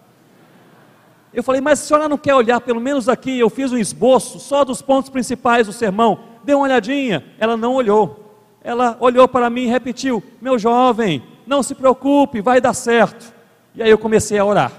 Eu 1.32 1.44
falei, 1.44 1.62
mas 1.62 1.80
a 1.80 1.86
senhora 1.86 2.10
não 2.10 2.18
quer 2.18 2.36
olhar, 2.36 2.60
pelo 2.60 2.82
menos 2.82 3.08
aqui, 3.08 3.40
eu 3.40 3.50
fiz 3.50 3.72
um 3.72 3.78
esboço 3.78 4.40
só 4.40 4.66
dos 4.66 4.82
pontos 4.82 5.10
principais 5.10 5.68
do 5.68 5.74
sermão. 5.74 6.20
Dê 6.44 6.54
uma 6.54 6.66
olhadinha. 6.66 7.24
Ela 7.40 7.56
não 7.56 7.76
olhou. 7.76 8.21
Ela 8.64 8.98
olhou 9.00 9.28
para 9.28 9.50
mim 9.50 9.64
e 9.64 9.68
repetiu: 9.68 10.24
Meu 10.42 10.58
jovem, 10.58 11.24
não 11.46 11.64
se 11.64 11.76
preocupe, 11.76 12.42
vai 12.42 12.62
dar 12.62 12.74
certo. 12.74 13.34
E 13.76 13.82
aí 13.82 13.90
eu 13.90 13.98
comecei 13.98 14.38
a 14.38 14.46
orar. 14.46 14.72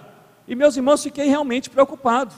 E 0.46 0.54
meus 0.54 0.76
irmãos, 0.76 1.02
fiquei 1.02 1.26
realmente 1.26 1.70
preocupado. 1.70 2.34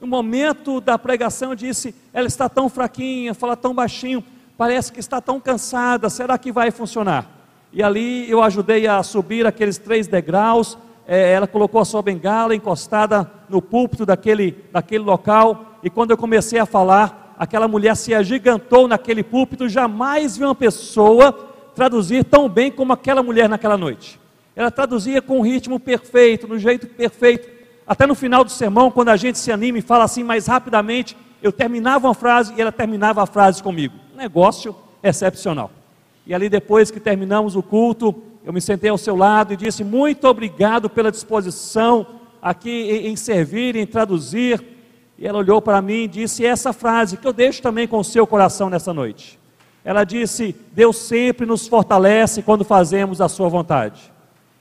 No 0.00 0.06
momento 0.06 0.80
da 0.80 0.98
pregação, 0.98 1.50
eu 1.50 1.56
disse: 1.56 1.94
Ela 2.12 2.26
está 2.26 2.48
tão 2.48 2.68
fraquinha, 2.68 3.34
fala 3.34 3.56
tão 3.56 3.74
baixinho, 3.74 4.24
parece 4.56 4.92
que 4.92 5.00
está 5.00 5.20
tão 5.20 5.40
cansada, 5.40 6.10
será 6.10 6.36
que 6.38 6.52
vai 6.52 6.70
funcionar? 6.70 7.26
E 7.72 7.82
ali 7.82 8.30
eu 8.30 8.42
ajudei 8.42 8.86
a 8.86 9.02
subir 9.02 9.46
aqueles 9.46 9.78
três 9.78 10.06
degraus 10.06 10.78
é, 11.10 11.32
ela 11.32 11.46
colocou 11.46 11.80
a 11.80 11.86
sua 11.86 12.02
bengala 12.02 12.54
encostada 12.54 13.32
no 13.48 13.62
púlpito 13.62 14.04
daquele, 14.04 14.62
daquele 14.70 15.02
local, 15.02 15.78
e 15.82 15.88
quando 15.88 16.10
eu 16.10 16.18
comecei 16.18 16.58
a 16.58 16.66
falar, 16.66 17.27
aquela 17.38 17.68
mulher 17.68 17.96
se 17.96 18.12
agigantou 18.12 18.88
naquele 18.88 19.22
púlpito, 19.22 19.68
jamais 19.68 20.36
vi 20.36 20.44
uma 20.44 20.54
pessoa 20.54 21.32
traduzir 21.74 22.24
tão 22.24 22.48
bem 22.48 22.70
como 22.72 22.92
aquela 22.92 23.22
mulher 23.22 23.48
naquela 23.48 23.76
noite. 23.76 24.18
Ela 24.56 24.70
traduzia 24.70 25.22
com 25.22 25.38
um 25.38 25.42
ritmo 25.42 25.78
perfeito, 25.78 26.48
no 26.48 26.58
jeito 26.58 26.88
perfeito. 26.88 27.48
Até 27.86 28.06
no 28.06 28.16
final 28.16 28.42
do 28.42 28.50
sermão, 28.50 28.90
quando 28.90 29.10
a 29.10 29.16
gente 29.16 29.38
se 29.38 29.52
anima 29.52 29.78
e 29.78 29.82
fala 29.82 30.02
assim 30.02 30.24
mais 30.24 30.48
rapidamente, 30.48 31.16
eu 31.40 31.52
terminava 31.52 32.08
uma 32.08 32.14
frase 32.14 32.52
e 32.56 32.60
ela 32.60 32.72
terminava 32.72 33.22
a 33.22 33.26
frase 33.26 33.62
comigo. 33.62 33.94
Negócio 34.16 34.74
excepcional. 35.00 35.70
E 36.26 36.34
ali 36.34 36.48
depois 36.48 36.90
que 36.90 36.98
terminamos 36.98 37.54
o 37.54 37.62
culto, 37.62 38.14
eu 38.44 38.52
me 38.52 38.60
sentei 38.60 38.90
ao 38.90 38.98
seu 38.98 39.14
lado 39.14 39.52
e 39.52 39.56
disse: 39.56 39.84
Muito 39.84 40.26
obrigado 40.26 40.90
pela 40.90 41.12
disposição 41.12 42.04
aqui 42.42 42.70
em, 43.04 43.14
servir, 43.14 43.76
em 43.76 43.86
traduzir. 43.86 44.77
E 45.18 45.26
ela 45.26 45.38
olhou 45.38 45.60
para 45.60 45.82
mim 45.82 46.04
e 46.04 46.08
disse 46.08 46.46
essa 46.46 46.72
frase 46.72 47.16
que 47.16 47.26
eu 47.26 47.32
deixo 47.32 47.60
também 47.60 47.88
com 47.88 47.98
o 47.98 48.04
seu 48.04 48.24
coração 48.24 48.70
nessa 48.70 48.94
noite. 48.94 49.38
Ela 49.84 50.04
disse: 50.04 50.54
Deus 50.72 50.96
sempre 50.96 51.44
nos 51.44 51.66
fortalece 51.66 52.40
quando 52.42 52.64
fazemos 52.64 53.20
a 53.20 53.28
sua 53.28 53.48
vontade. 53.48 54.12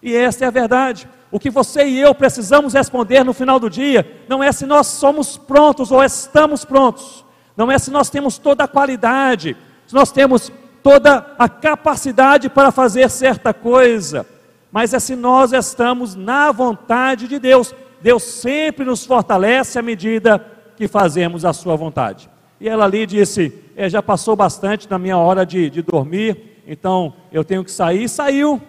E 0.02 0.15
esta 0.15 0.46
é 0.46 0.48
a 0.48 0.52
verdade. 0.52 1.08
O 1.30 1.39
que 1.39 1.50
você 1.50 1.86
e 1.86 2.00
eu 2.00 2.15
precisamos 2.15 2.74
responder 2.74 3.24
no 3.24 3.34
final 3.34 3.60
do 3.60 3.70
dia 3.70 4.24
não 4.28 4.43
é 4.43 4.52
se 4.52 4.65
nós 4.65 4.88
somos 4.88 5.38
prontos 5.38 5.91
ou 5.91 6.04
estamos 6.04 6.63
prontos, 6.63 7.26
não 7.56 7.72
é 7.72 7.78
se 7.78 7.91
nós 7.91 8.10
temos 8.10 8.38
toda 8.38 8.63
a 8.63 8.67
qualidade, 8.67 9.56
se 9.86 9.93
nós 9.93 10.12
temos 10.12 10.52
toda 10.82 11.36
a 11.38 11.50
capacidade 11.50 12.50
para 12.50 12.72
fazer 12.72 13.10
certa 13.10 13.54
coisa, 13.54 14.26
mas 14.72 14.93
é 14.93 15.00
se 15.00 15.15
nós 15.15 15.52
estamos 15.52 16.15
na 16.15 16.52
vontade 16.52 17.28
de 17.28 17.38
Deus. 17.38 17.76
Deus 18.08 18.24
sempre 18.24 18.86
nos 18.86 19.06
fortalece 19.06 19.78
à 19.78 19.82
medida 19.82 20.39
que 20.78 20.88
fazemos 20.88 21.43
a 21.43 21.52
sua 21.52 21.76
vontade. 21.76 22.30
E 22.58 22.70
ela 22.70 22.86
ali 22.86 23.06
disse: 23.06 23.54
é, 23.76 23.89
já 23.89 24.02
passou 24.02 24.34
bastante 24.34 24.89
na 24.89 24.98
minha 24.98 25.17
hora 25.17 25.46
de, 25.46 25.70
de 25.70 25.82
dormir, 25.82 26.63
então 26.65 27.13
eu 27.34 27.43
tenho 27.43 27.65
que 27.65 27.72
sair. 27.72 28.08
Saiu. 28.08 28.62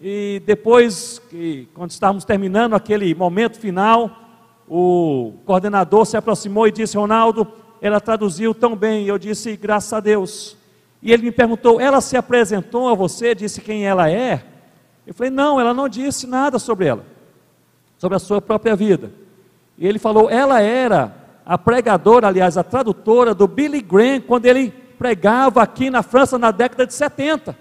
E 0.00 0.40
depois, 0.46 1.20
que, 1.28 1.68
quando 1.74 1.90
estávamos 1.90 2.24
terminando 2.24 2.72
aquele 2.72 3.14
momento 3.14 3.60
final, 3.60 4.10
o 4.66 5.34
coordenador 5.44 6.06
se 6.06 6.16
aproximou 6.16 6.66
e 6.66 6.72
disse: 6.72 6.96
Ronaldo, 6.96 7.46
ela 7.78 8.00
traduziu 8.00 8.54
tão 8.54 8.74
bem. 8.74 9.04
Eu 9.04 9.18
disse: 9.18 9.54
graças 9.54 9.92
a 9.92 10.00
Deus. 10.00 10.56
E 11.02 11.12
ele 11.12 11.24
me 11.24 11.30
perguntou: 11.30 11.78
ela 11.78 12.00
se 12.00 12.16
apresentou 12.16 12.88
a 12.88 12.94
você, 12.94 13.34
disse 13.34 13.60
quem 13.60 13.84
ela 13.84 14.10
é? 14.10 14.42
Eu 15.06 15.12
falei: 15.12 15.30
não, 15.30 15.60
ela 15.60 15.74
não 15.74 15.90
disse 15.90 16.26
nada 16.26 16.58
sobre 16.58 16.86
ela, 16.86 17.04
sobre 18.02 18.16
a 18.16 18.18
sua 18.18 18.42
própria 18.42 18.74
vida. 18.74 19.12
E 19.78 19.86
ele 19.86 20.00
falou: 20.00 20.28
ela 20.28 20.60
era 20.60 21.14
a 21.46 21.56
pregadora, 21.56 22.26
aliás, 22.26 22.58
a 22.58 22.64
tradutora 22.64 23.32
do 23.32 23.46
Billy 23.46 23.80
Graham, 23.80 24.20
quando 24.22 24.46
ele 24.46 24.72
pregava 24.98 25.62
aqui 25.62 25.88
na 25.88 26.02
França 26.02 26.36
na 26.36 26.50
década 26.50 26.84
de 26.84 26.94
70. 26.94 27.56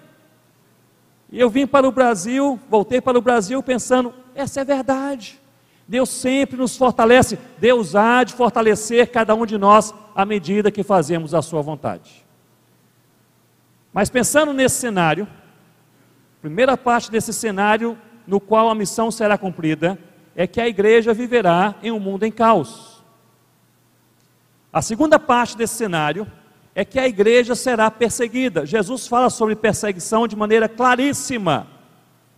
E 1.32 1.40
eu 1.40 1.48
vim 1.48 1.68
para 1.68 1.88
o 1.88 1.92
Brasil, 1.92 2.60
voltei 2.68 3.00
para 3.00 3.20
o 3.20 3.22
Brasil 3.22 3.62
pensando: 3.62 4.12
essa 4.34 4.62
é 4.62 4.66
verdade. 4.66 5.40
Deus 5.88 6.10
sempre 6.10 6.58
nos 6.58 6.76
fortalece, 6.76 7.38
Deus 7.60 7.96
há 7.96 8.24
de 8.24 8.34
fortalecer 8.34 9.12
cada 9.12 9.36
um 9.36 9.46
de 9.46 9.60
nós 9.60 9.94
à 10.16 10.26
medida 10.26 10.72
que 10.72 10.82
fazemos 10.82 11.36
a 11.36 11.44
sua 11.44 11.62
vontade. 11.62 12.26
Mas 13.94 14.10
pensando 14.10 14.54
nesse 14.54 14.78
cenário, 14.78 15.28
primeira 16.42 16.76
parte 16.76 17.12
desse 17.12 17.32
cenário 17.32 17.96
no 18.26 18.40
qual 18.40 18.72
a 18.72 18.76
missão 18.76 19.12
será 19.12 19.38
cumprida 19.38 20.00
é 20.36 20.48
que 20.48 20.62
a 20.62 20.68
igreja 20.68 21.14
viverá 21.14 21.76
em 21.84 21.92
um 21.92 22.00
mundo 22.00 22.24
em 22.24 22.32
caos. 22.32 23.04
A 24.72 24.82
segunda 24.82 25.20
parte 25.20 25.58
desse 25.58 25.76
cenário 25.76 26.26
é 26.74 26.86
que 26.86 27.00
a 27.00 27.08
igreja 27.08 27.56
será 27.56 27.92
perseguida. 27.92 28.66
Jesus 28.66 29.08
fala 29.08 29.30
sobre 29.30 29.56
perseguição 29.56 30.28
de 30.28 30.36
maneira 30.36 30.70
claríssima. 30.70 31.68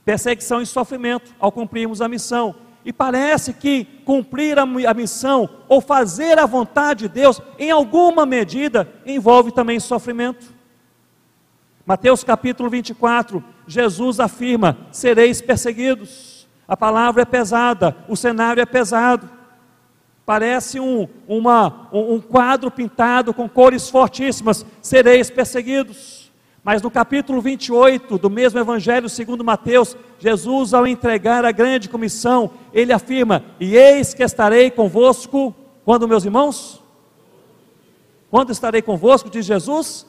Perseguição 0.04 0.62
e 0.62 0.66
sofrimento 0.66 1.34
ao 1.40 1.52
cumprirmos 1.52 2.02
a 2.02 2.08
missão. 2.08 2.56
E 2.84 2.92
parece 2.92 3.54
que 3.54 3.86
cumprir 4.04 4.58
a, 4.60 4.66
missão 4.94 5.50
ou 5.70 5.80
fazer 5.80 6.38
a 6.38 6.46
vontade 6.46 7.08
de 7.08 7.14
Deus, 7.14 7.42
em 7.58 7.72
alguma 7.72 8.26
medida, 8.26 8.92
envolve 9.06 9.52
também 9.54 9.80
sofrimento. 9.80 10.54
Mateus 11.86 12.24
capítulo 12.24 12.70
24, 12.70 13.44
Jesus 13.66 14.20
afirma: 14.20 14.78
sereis 14.92 15.42
perseguidos. 15.42 16.33
A 16.74 16.76
palavra 16.76 17.22
é 17.22 17.26
pesada, 17.26 17.96
o 18.10 18.16
cenário 18.16 18.60
é 18.60 18.66
pesado. 18.66 19.30
Parece 20.26 20.80
um, 20.80 21.08
uma, 21.28 21.88
um 21.94 22.20
quadro 22.20 22.72
pintado 22.72 23.32
com 23.32 23.48
cores 23.48 23.92
fortíssimas: 23.92 24.66
sereis 24.82 25.30
perseguidos. 25.30 26.32
Mas 26.64 26.82
no 26.82 26.90
capítulo 26.90 27.42
28 27.42 28.18
do 28.18 28.28
mesmo 28.28 28.60
Evangelho 28.60 29.08
segundo 29.08 29.44
Mateus, 29.44 29.96
Jesus, 30.18 30.74
ao 30.74 30.88
entregar 30.88 31.46
a 31.46 31.52
grande 31.52 31.88
comissão, 31.88 32.50
ele 32.74 32.92
afirma: 32.92 33.44
E 33.60 33.78
eis 33.78 34.16
que 34.16 34.24
estarei 34.24 34.72
convosco, 34.72 35.54
quando, 35.86 36.08
meus 36.08 36.26
irmãos? 36.26 36.82
Quando 38.32 38.52
estarei 38.52 38.82
convosco, 38.82 39.30
diz 39.30 39.46
Jesus? 39.46 40.08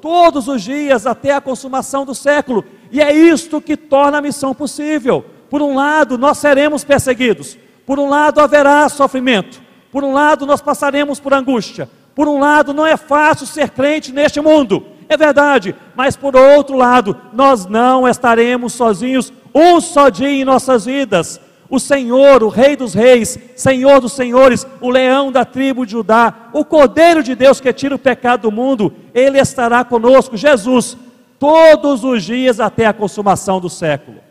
todos 0.00 0.48
os 0.48 0.62
dias 0.62 1.06
até 1.06 1.34
a 1.34 1.42
consumação 1.42 2.06
do 2.06 2.14
século. 2.14 2.64
E 2.90 3.02
é 3.02 3.14
isto 3.14 3.60
que 3.60 3.76
torna 3.76 4.16
a 4.16 4.22
missão 4.22 4.54
possível. 4.54 5.26
Por 5.50 5.60
um 5.60 5.74
lado, 5.74 6.16
nós 6.16 6.38
seremos 6.38 6.84
perseguidos, 6.84 7.58
por 7.84 7.98
um 7.98 8.08
lado, 8.08 8.40
haverá 8.40 8.88
sofrimento, 8.88 9.60
por 9.90 10.04
um 10.04 10.12
lado, 10.12 10.46
nós 10.46 10.62
passaremos 10.62 11.18
por 11.18 11.34
angústia, 11.34 11.90
por 12.14 12.28
um 12.28 12.38
lado, 12.38 12.72
não 12.72 12.86
é 12.86 12.96
fácil 12.96 13.46
ser 13.46 13.70
crente 13.70 14.12
neste 14.12 14.40
mundo, 14.40 14.86
é 15.10 15.16
verdade, 15.16 15.74
mas 15.96 16.14
por 16.14 16.36
outro 16.36 16.76
lado, 16.76 17.16
nós 17.32 17.66
não 17.66 18.06
estaremos 18.06 18.74
sozinhos. 18.74 19.32
Um 19.52 19.80
só 19.80 20.08
dia 20.08 20.30
em 20.30 20.44
nossas 20.44 20.84
vidas. 20.84 21.40
O 21.68 21.80
Senhor, 21.80 22.44
o 22.44 22.48
Rei 22.48 22.76
dos 22.76 22.94
Reis, 22.94 23.36
Senhor 23.56 24.00
dos 24.00 24.12
Senhores, 24.12 24.64
o 24.80 24.88
leão 24.88 25.32
da 25.32 25.44
tribo 25.44 25.84
de 25.84 25.92
Judá, 25.92 26.32
o 26.52 26.64
Cordeiro 26.64 27.24
de 27.24 27.34
Deus 27.34 27.60
que 27.60 27.72
tira 27.72 27.94
o 27.94 27.98
pecado 27.98 28.42
do 28.42 28.52
mundo, 28.52 28.92
ele 29.12 29.40
estará 29.40 29.82
conosco, 29.82 30.36
Jesus, 30.36 30.96
todos 31.40 32.04
os 32.04 32.22
dias 32.22 32.60
até 32.60 32.86
a 32.86 32.92
consumação 32.92 33.60
do 33.60 33.68
século. 33.68 34.29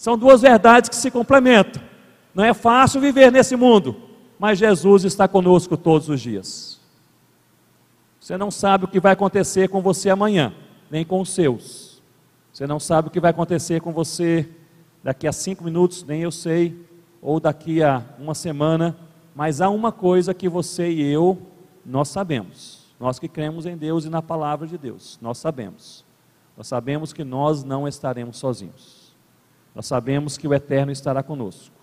São 0.00 0.16
duas 0.16 0.40
verdades 0.40 0.88
que 0.88 0.96
se 0.96 1.10
complementam. 1.10 1.82
Não 2.34 2.42
é 2.42 2.54
fácil 2.54 3.02
viver 3.02 3.30
nesse 3.30 3.54
mundo, 3.54 3.94
mas 4.38 4.58
Jesus 4.58 5.04
está 5.04 5.28
conosco 5.28 5.76
todos 5.76 6.08
os 6.08 6.22
dias. 6.22 6.80
Você 8.18 8.38
não 8.38 8.50
sabe 8.50 8.86
o 8.86 8.88
que 8.88 8.98
vai 8.98 9.12
acontecer 9.12 9.68
com 9.68 9.82
você 9.82 10.08
amanhã, 10.08 10.54
nem 10.90 11.04
com 11.04 11.20
os 11.20 11.28
seus. 11.28 12.00
Você 12.50 12.66
não 12.66 12.80
sabe 12.80 13.08
o 13.08 13.10
que 13.10 13.20
vai 13.20 13.30
acontecer 13.30 13.82
com 13.82 13.92
você 13.92 14.48
daqui 15.04 15.28
a 15.28 15.32
cinco 15.32 15.62
minutos, 15.62 16.02
nem 16.02 16.22
eu 16.22 16.30
sei, 16.30 16.82
ou 17.20 17.38
daqui 17.38 17.82
a 17.82 18.02
uma 18.18 18.34
semana, 18.34 18.96
mas 19.34 19.60
há 19.60 19.68
uma 19.68 19.92
coisa 19.92 20.32
que 20.32 20.48
você 20.48 20.90
e 20.90 21.12
eu, 21.12 21.36
nós 21.84 22.08
sabemos. 22.08 22.86
Nós 22.98 23.18
que 23.18 23.28
cremos 23.28 23.66
em 23.66 23.76
Deus 23.76 24.06
e 24.06 24.08
na 24.08 24.22
palavra 24.22 24.66
de 24.66 24.78
Deus, 24.78 25.18
nós 25.20 25.36
sabemos. 25.36 26.06
Nós 26.56 26.68
sabemos 26.68 27.12
que 27.12 27.22
nós 27.22 27.62
não 27.62 27.86
estaremos 27.86 28.38
sozinhos. 28.38 28.99
Nós 29.74 29.86
sabemos 29.86 30.36
que 30.36 30.48
o 30.48 30.54
Eterno 30.54 30.90
estará 30.92 31.22
conosco. 31.22 31.74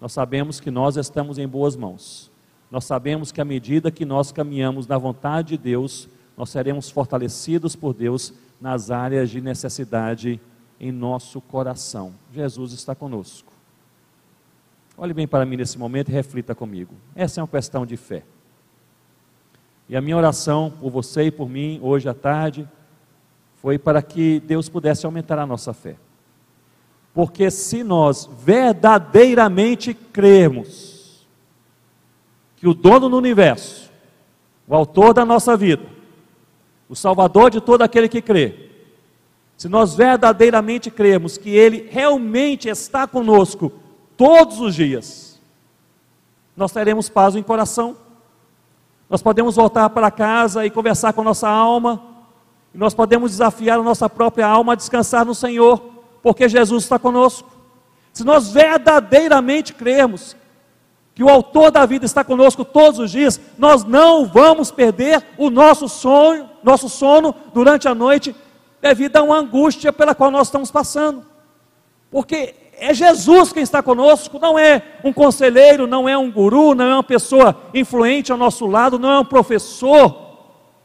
Nós 0.00 0.12
sabemos 0.12 0.60
que 0.60 0.70
nós 0.70 0.96
estamos 0.96 1.38
em 1.38 1.46
boas 1.46 1.76
mãos. 1.76 2.30
Nós 2.70 2.84
sabemos 2.84 3.32
que 3.32 3.40
à 3.40 3.44
medida 3.44 3.90
que 3.90 4.04
nós 4.04 4.30
caminhamos 4.32 4.86
na 4.86 4.96
vontade 4.96 5.56
de 5.56 5.58
Deus, 5.58 6.08
nós 6.36 6.50
seremos 6.50 6.90
fortalecidos 6.90 7.74
por 7.74 7.92
Deus 7.92 8.32
nas 8.60 8.90
áreas 8.90 9.28
de 9.30 9.40
necessidade 9.40 10.40
em 10.78 10.92
nosso 10.92 11.40
coração. 11.40 12.14
Jesus 12.32 12.72
está 12.72 12.94
conosco. 12.94 13.52
Olhe 14.96 15.12
bem 15.12 15.26
para 15.26 15.44
mim 15.44 15.56
nesse 15.56 15.78
momento 15.78 16.10
e 16.10 16.12
reflita 16.12 16.54
comigo. 16.54 16.94
Essa 17.14 17.40
é 17.40 17.42
uma 17.42 17.48
questão 17.48 17.84
de 17.84 17.96
fé. 17.96 18.22
E 19.88 19.96
a 19.96 20.00
minha 20.00 20.16
oração 20.16 20.70
por 20.70 20.90
você 20.90 21.24
e 21.24 21.30
por 21.30 21.48
mim 21.48 21.80
hoje 21.82 22.08
à 22.08 22.14
tarde 22.14 22.68
foi 23.56 23.78
para 23.78 24.00
que 24.00 24.40
Deus 24.40 24.68
pudesse 24.68 25.04
aumentar 25.04 25.38
a 25.38 25.46
nossa 25.46 25.72
fé. 25.72 25.96
Porque 27.12 27.50
se 27.50 27.82
nós 27.82 28.28
verdadeiramente 28.44 29.92
crermos 29.92 31.26
que 32.56 32.68
o 32.68 32.74
dono 32.74 33.08
do 33.08 33.16
universo, 33.16 33.90
o 34.68 34.74
autor 34.74 35.14
da 35.14 35.24
nossa 35.24 35.56
vida, 35.56 35.84
o 36.88 36.94
salvador 36.94 37.50
de 37.50 37.60
todo 37.60 37.82
aquele 37.82 38.08
que 38.08 38.22
crê, 38.22 38.70
se 39.56 39.68
nós 39.68 39.94
verdadeiramente 39.94 40.90
cremos 40.90 41.36
que 41.36 41.50
Ele 41.50 41.88
realmente 41.90 42.68
está 42.68 43.06
conosco 43.06 43.72
todos 44.16 44.60
os 44.60 44.74
dias, 44.74 45.40
nós 46.56 46.72
teremos 46.72 47.08
paz 47.08 47.34
em 47.34 47.42
coração, 47.42 47.96
nós 49.08 49.22
podemos 49.22 49.56
voltar 49.56 49.90
para 49.90 50.10
casa 50.10 50.64
e 50.64 50.70
conversar 50.70 51.12
com 51.12 51.22
a 51.22 51.24
nossa 51.24 51.48
alma, 51.48 52.02
e 52.72 52.78
nós 52.78 52.94
podemos 52.94 53.32
desafiar 53.32 53.78
a 53.78 53.82
nossa 53.82 54.08
própria 54.08 54.46
alma 54.46 54.72
a 54.72 54.76
descansar 54.76 55.24
no 55.24 55.34
Senhor, 55.34 55.89
porque 56.22 56.48
Jesus 56.48 56.84
está 56.84 56.98
conosco. 56.98 57.50
Se 58.12 58.24
nós 58.24 58.52
verdadeiramente 58.52 59.72
cremos 59.72 60.36
que 61.14 61.24
o 61.24 61.28
autor 61.28 61.70
da 61.70 61.84
vida 61.86 62.06
está 62.06 62.24
conosco 62.24 62.64
todos 62.64 62.98
os 62.98 63.10
dias, 63.10 63.40
nós 63.58 63.84
não 63.84 64.26
vamos 64.26 64.70
perder 64.70 65.24
o 65.36 65.50
nosso 65.50 65.88
sonho, 65.88 66.48
nosso 66.62 66.88
sono 66.88 67.34
durante 67.52 67.88
a 67.88 67.94
noite 67.94 68.34
devido 68.80 69.16
a 69.16 69.22
uma 69.22 69.38
angústia 69.38 69.92
pela 69.92 70.14
qual 70.14 70.30
nós 70.30 70.48
estamos 70.48 70.70
passando. 70.70 71.24
Porque 72.10 72.54
é 72.78 72.94
Jesus 72.94 73.52
quem 73.52 73.62
está 73.62 73.82
conosco, 73.82 74.38
não 74.38 74.58
é 74.58 74.82
um 75.04 75.12
conselheiro, 75.12 75.86
não 75.86 76.08
é 76.08 76.16
um 76.16 76.30
guru, 76.30 76.74
não 76.74 76.86
é 76.86 76.94
uma 76.94 77.02
pessoa 77.02 77.54
influente 77.74 78.32
ao 78.32 78.38
nosso 78.38 78.66
lado, 78.66 78.98
não 78.98 79.10
é 79.10 79.18
um 79.18 79.24
professor. 79.24 80.28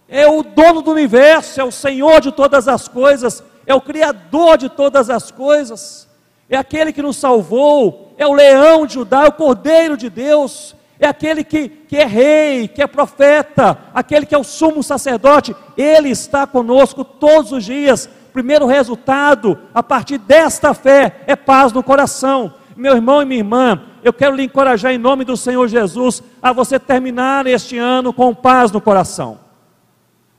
É 0.08 0.28
o 0.28 0.44
dono 0.44 0.82
do 0.82 0.92
universo, 0.92 1.60
é 1.60 1.64
o 1.64 1.72
Senhor 1.72 2.20
de 2.20 2.32
todas 2.32 2.68
as 2.68 2.88
coisas, 2.88 3.42
é 3.66 3.74
o 3.74 3.82
Criador 3.82 4.58
de 4.58 4.70
todas 4.70 5.10
as 5.10 5.32
coisas, 5.32 6.08
é 6.50 6.58
aquele 6.58 6.94
que 6.94 7.02
nos 7.02 7.18
salvou, 7.18 8.14
é 8.18 8.26
o 8.28 8.34
leão 8.34 8.86
de 8.86 8.96
Judá, 8.96 9.24
é 9.24 9.28
o 9.28 9.34
Cordeiro 9.34 9.98
de 9.98 10.10
Deus, 10.10 10.76
é 11.00 11.08
aquele 11.08 11.44
que, 11.44 11.68
que 11.68 11.98
é 11.98 12.06
rei, 12.06 12.68
que 12.68 12.82
é 12.82 12.88
profeta, 12.88 13.78
aquele 13.94 14.26
que 14.26 14.34
é 14.34 14.38
o 14.38 14.44
sumo 14.44 14.82
sacerdote, 14.82 15.56
ele 15.76 16.10
está 16.10 16.48
conosco 16.48 17.04
todos 17.04 17.52
os 17.52 17.64
dias. 17.64 18.10
Primeiro 18.32 18.66
resultado, 18.66 19.58
a 19.74 19.82
partir 19.82 20.18
desta 20.18 20.74
fé, 20.74 21.24
é 21.28 21.36
paz 21.36 21.74
no 21.74 21.84
coração. 21.84 22.54
Meu 22.76 22.96
irmão 22.96 23.22
e 23.22 23.26
minha 23.26 23.40
irmã, 23.40 23.82
eu 24.04 24.14
quero 24.14 24.36
lhe 24.36 24.44
encorajar 24.44 24.92
em 24.92 24.98
nome 24.98 25.26
do 25.26 25.36
Senhor 25.36 25.68
Jesus 25.68 26.22
a 26.42 26.52
você 26.54 26.78
terminar 26.78 27.48
este 27.48 27.78
ano 27.78 28.14
com 28.14 28.34
paz 28.34 28.72
no 28.72 28.80
coração. 28.80 29.40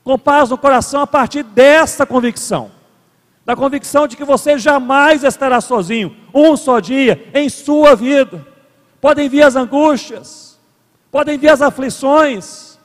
Com 0.03 0.17
paz 0.17 0.49
no 0.49 0.57
coração 0.57 1.01
a 1.01 1.07
partir 1.07 1.43
desta 1.43 2.05
convicção. 2.05 2.76
Da 3.47 3.55
convicção 3.55 4.09
de 4.09 4.17
que 4.17 4.25
você 4.25 4.57
jamais 4.57 5.23
estará 5.23 5.61
sozinho, 5.61 6.13
um 6.33 6.57
só 6.57 6.81
dia 6.81 7.29
em 7.33 7.47
sua 7.47 7.95
vida. 7.95 8.45
Podem 8.99 9.29
vir 9.29 9.41
as 9.41 9.55
angústias, 9.55 10.59
podem 11.09 11.37
vir 11.37 11.47
as 11.47 11.61
aflições, 11.61 12.77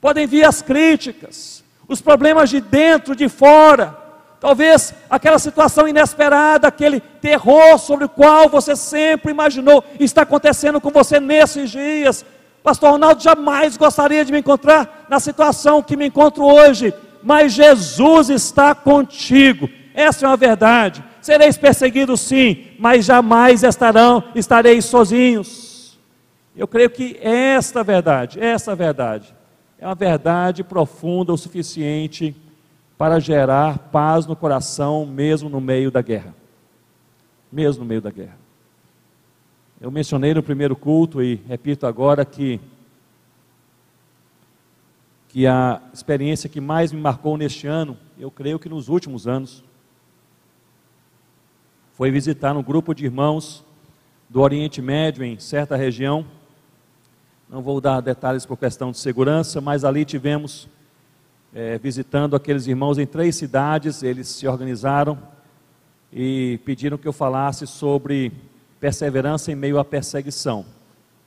podem 0.00 0.26
vir 0.26 0.46
as 0.46 0.62
críticas, 0.62 1.62
os 1.86 2.00
problemas 2.00 2.48
de 2.48 2.58
dentro, 2.58 3.14
de 3.14 3.28
fora, 3.28 3.94
talvez 4.40 4.94
aquela 5.10 5.38
situação 5.38 5.86
inesperada, 5.86 6.68
aquele 6.68 7.00
terror 7.00 7.78
sobre 7.78 8.06
o 8.06 8.08
qual 8.08 8.48
você 8.48 8.74
sempre 8.74 9.30
imaginou 9.30 9.84
está 10.00 10.22
acontecendo 10.22 10.80
com 10.80 10.88
você 10.88 11.20
nesses 11.20 11.68
dias. 11.68 12.24
Pastor 12.62 12.92
Ronaldo 12.92 13.22
jamais 13.22 13.76
gostaria 13.76 14.24
de 14.24 14.32
me 14.32 14.38
encontrar 14.38 15.04
na 15.10 15.20
situação 15.20 15.82
que 15.82 15.98
me 15.98 16.06
encontro 16.06 16.46
hoje, 16.46 16.94
mas 17.22 17.52
Jesus 17.52 18.30
está 18.30 18.74
contigo. 18.74 19.68
Essa 19.98 20.26
é 20.26 20.28
uma 20.28 20.36
verdade. 20.36 21.02
Sereis 21.20 21.58
perseguidos 21.58 22.20
sim, 22.20 22.68
mas 22.78 23.04
jamais 23.04 23.64
estarão, 23.64 24.22
estareis 24.32 24.84
sozinhos. 24.84 25.98
Eu 26.56 26.68
creio 26.68 26.88
que 26.88 27.18
esta 27.20 27.82
verdade, 27.82 28.38
essa 28.38 28.76
verdade, 28.76 29.34
é 29.76 29.84
uma 29.84 29.96
verdade 29.96 30.62
profunda 30.62 31.32
o 31.32 31.36
suficiente 31.36 32.32
para 32.96 33.18
gerar 33.18 33.90
paz 33.90 34.24
no 34.24 34.36
coração, 34.36 35.04
mesmo 35.04 35.48
no 35.48 35.60
meio 35.60 35.90
da 35.90 36.00
guerra. 36.00 36.32
Mesmo 37.50 37.82
no 37.82 37.88
meio 37.88 38.00
da 38.00 38.12
guerra. 38.12 38.38
Eu 39.80 39.90
mencionei 39.90 40.32
no 40.32 40.44
primeiro 40.44 40.76
culto 40.76 41.20
e 41.20 41.40
repito 41.48 41.88
agora 41.88 42.24
que 42.24 42.60
que 45.28 45.44
a 45.44 45.82
experiência 45.92 46.48
que 46.48 46.60
mais 46.60 46.92
me 46.92 47.00
marcou 47.00 47.36
neste 47.36 47.66
ano, 47.66 47.98
eu 48.16 48.30
creio 48.30 48.58
que 48.58 48.68
nos 48.68 48.88
últimos 48.88 49.26
anos, 49.28 49.62
foi 51.98 52.10
visitar 52.10 52.56
um 52.56 52.62
grupo 52.62 52.94
de 52.94 53.04
irmãos 53.04 53.62
do 54.30 54.40
Oriente 54.40 54.80
Médio 54.80 55.24
em 55.24 55.38
certa 55.38 55.76
região 55.76 56.24
não 57.50 57.60
vou 57.60 57.80
dar 57.80 58.00
detalhes 58.00 58.46
por 58.46 58.56
questão 58.56 58.92
de 58.92 58.98
segurança, 58.98 59.60
mas 59.60 59.84
ali 59.84 60.04
tivemos 60.04 60.68
é, 61.52 61.76
visitando 61.78 62.36
aqueles 62.36 62.68
irmãos 62.68 62.98
em 62.98 63.06
três 63.06 63.34
cidades. 63.34 64.04
Eles 64.04 64.28
se 64.28 64.46
organizaram 64.46 65.18
e 66.12 66.60
pediram 66.64 66.96
que 66.96 67.08
eu 67.08 67.12
falasse 67.12 67.66
sobre 67.66 68.30
perseverança 68.78 69.50
em 69.50 69.56
meio 69.56 69.78
à 69.78 69.84
perseguição. 69.84 70.64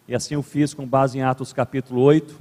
E 0.08 0.16
assim 0.16 0.36
eu 0.36 0.44
fiz 0.44 0.74
com 0.74 0.88
base 0.88 1.18
em 1.18 1.22
Atos 1.22 1.52
capítulo 1.52 2.02
8. 2.02 2.40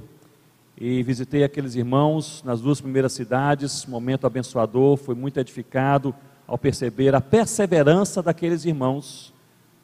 E 0.79 1.03
visitei 1.03 1.43
aqueles 1.43 1.75
irmãos 1.75 2.41
nas 2.45 2.61
duas 2.61 2.79
primeiras 2.79 3.11
cidades, 3.11 3.85
momento 3.85 4.25
abençoador, 4.25 4.95
foi 4.95 5.15
muito 5.15 5.37
edificado 5.37 6.15
ao 6.47 6.57
perceber 6.57 7.15
a 7.15 7.21
perseverança 7.21 8.21
daqueles 8.21 8.65
irmãos 8.65 9.33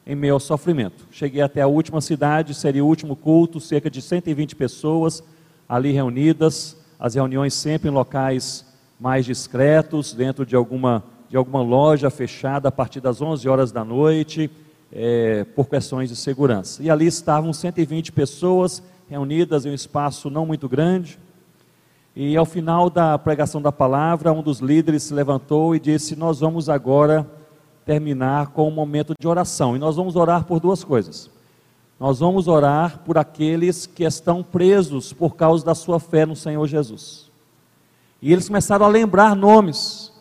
em 0.06 0.14
meio 0.14 0.34
ao 0.34 0.40
sofrimento. 0.40 1.06
Cheguei 1.10 1.42
até 1.42 1.60
a 1.60 1.66
última 1.66 2.00
cidade, 2.00 2.54
seria 2.54 2.84
o 2.84 2.88
último 2.88 3.14
culto, 3.14 3.60
cerca 3.60 3.90
de 3.90 4.00
120 4.00 4.56
pessoas 4.56 5.22
ali 5.68 5.92
reunidas, 5.92 6.76
as 6.98 7.14
reuniões 7.14 7.52
sempre 7.52 7.88
em 7.90 7.92
locais 7.92 8.64
mais 8.98 9.26
discretos, 9.26 10.14
dentro 10.14 10.46
de 10.46 10.56
alguma, 10.56 11.04
de 11.28 11.36
alguma 11.36 11.60
loja 11.60 12.10
fechada 12.10 12.68
a 12.68 12.72
partir 12.72 13.00
das 13.00 13.20
11 13.20 13.48
horas 13.48 13.70
da 13.70 13.84
noite, 13.84 14.50
é, 14.90 15.44
por 15.54 15.68
questões 15.68 16.08
de 16.08 16.16
segurança. 16.16 16.82
E 16.82 16.90
ali 16.90 17.06
estavam 17.06 17.52
120 17.52 18.10
pessoas 18.12 18.82
reunidas 19.08 19.66
em 19.66 19.70
um 19.70 19.74
espaço 19.74 20.30
não 20.30 20.46
muito 20.46 20.68
grande. 20.68 21.18
E 22.14 22.36
ao 22.36 22.44
final 22.44 22.90
da 22.90 23.18
pregação 23.18 23.62
da 23.62 23.70
palavra, 23.70 24.32
um 24.32 24.42
dos 24.42 24.60
líderes 24.60 25.04
se 25.04 25.14
levantou 25.14 25.74
e 25.74 25.80
disse: 25.80 26.16
Nós 26.16 26.40
vamos 26.40 26.68
agora 26.68 27.28
terminar 27.84 28.48
com 28.48 28.68
um 28.68 28.72
momento 28.72 29.14
de 29.18 29.26
oração. 29.26 29.74
E 29.74 29.78
nós 29.78 29.96
vamos 29.96 30.16
orar 30.16 30.44
por 30.44 30.60
duas 30.60 30.84
coisas. 30.84 31.30
Nós 31.98 32.20
vamos 32.20 32.46
orar 32.46 32.98
por 32.98 33.18
aqueles 33.18 33.86
que 33.86 34.04
estão 34.04 34.42
presos 34.42 35.12
por 35.12 35.34
causa 35.34 35.64
da 35.64 35.74
sua 35.74 35.98
fé 35.98 36.24
no 36.24 36.36
Senhor 36.36 36.66
Jesus. 36.66 37.30
E 38.20 38.32
eles 38.32 38.46
começaram 38.46 38.84
a 38.84 38.88
lembrar 38.88 39.34
nomes. 39.34 40.12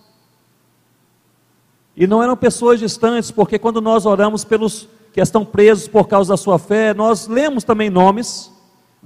E 1.95 2.07
não 2.07 2.21
eram 2.21 2.37
pessoas 2.37 2.79
distantes, 2.79 3.31
porque 3.31 3.59
quando 3.59 3.81
nós 3.81 4.05
oramos 4.05 4.43
pelos 4.43 4.87
que 5.11 5.21
estão 5.21 5.43
presos 5.43 5.87
por 5.87 6.07
causa 6.07 6.33
da 6.33 6.37
sua 6.37 6.59
fé, 6.59 6.93
nós 6.93 7.27
lemos 7.27 7.63
também 7.63 7.89
nomes, 7.89 8.51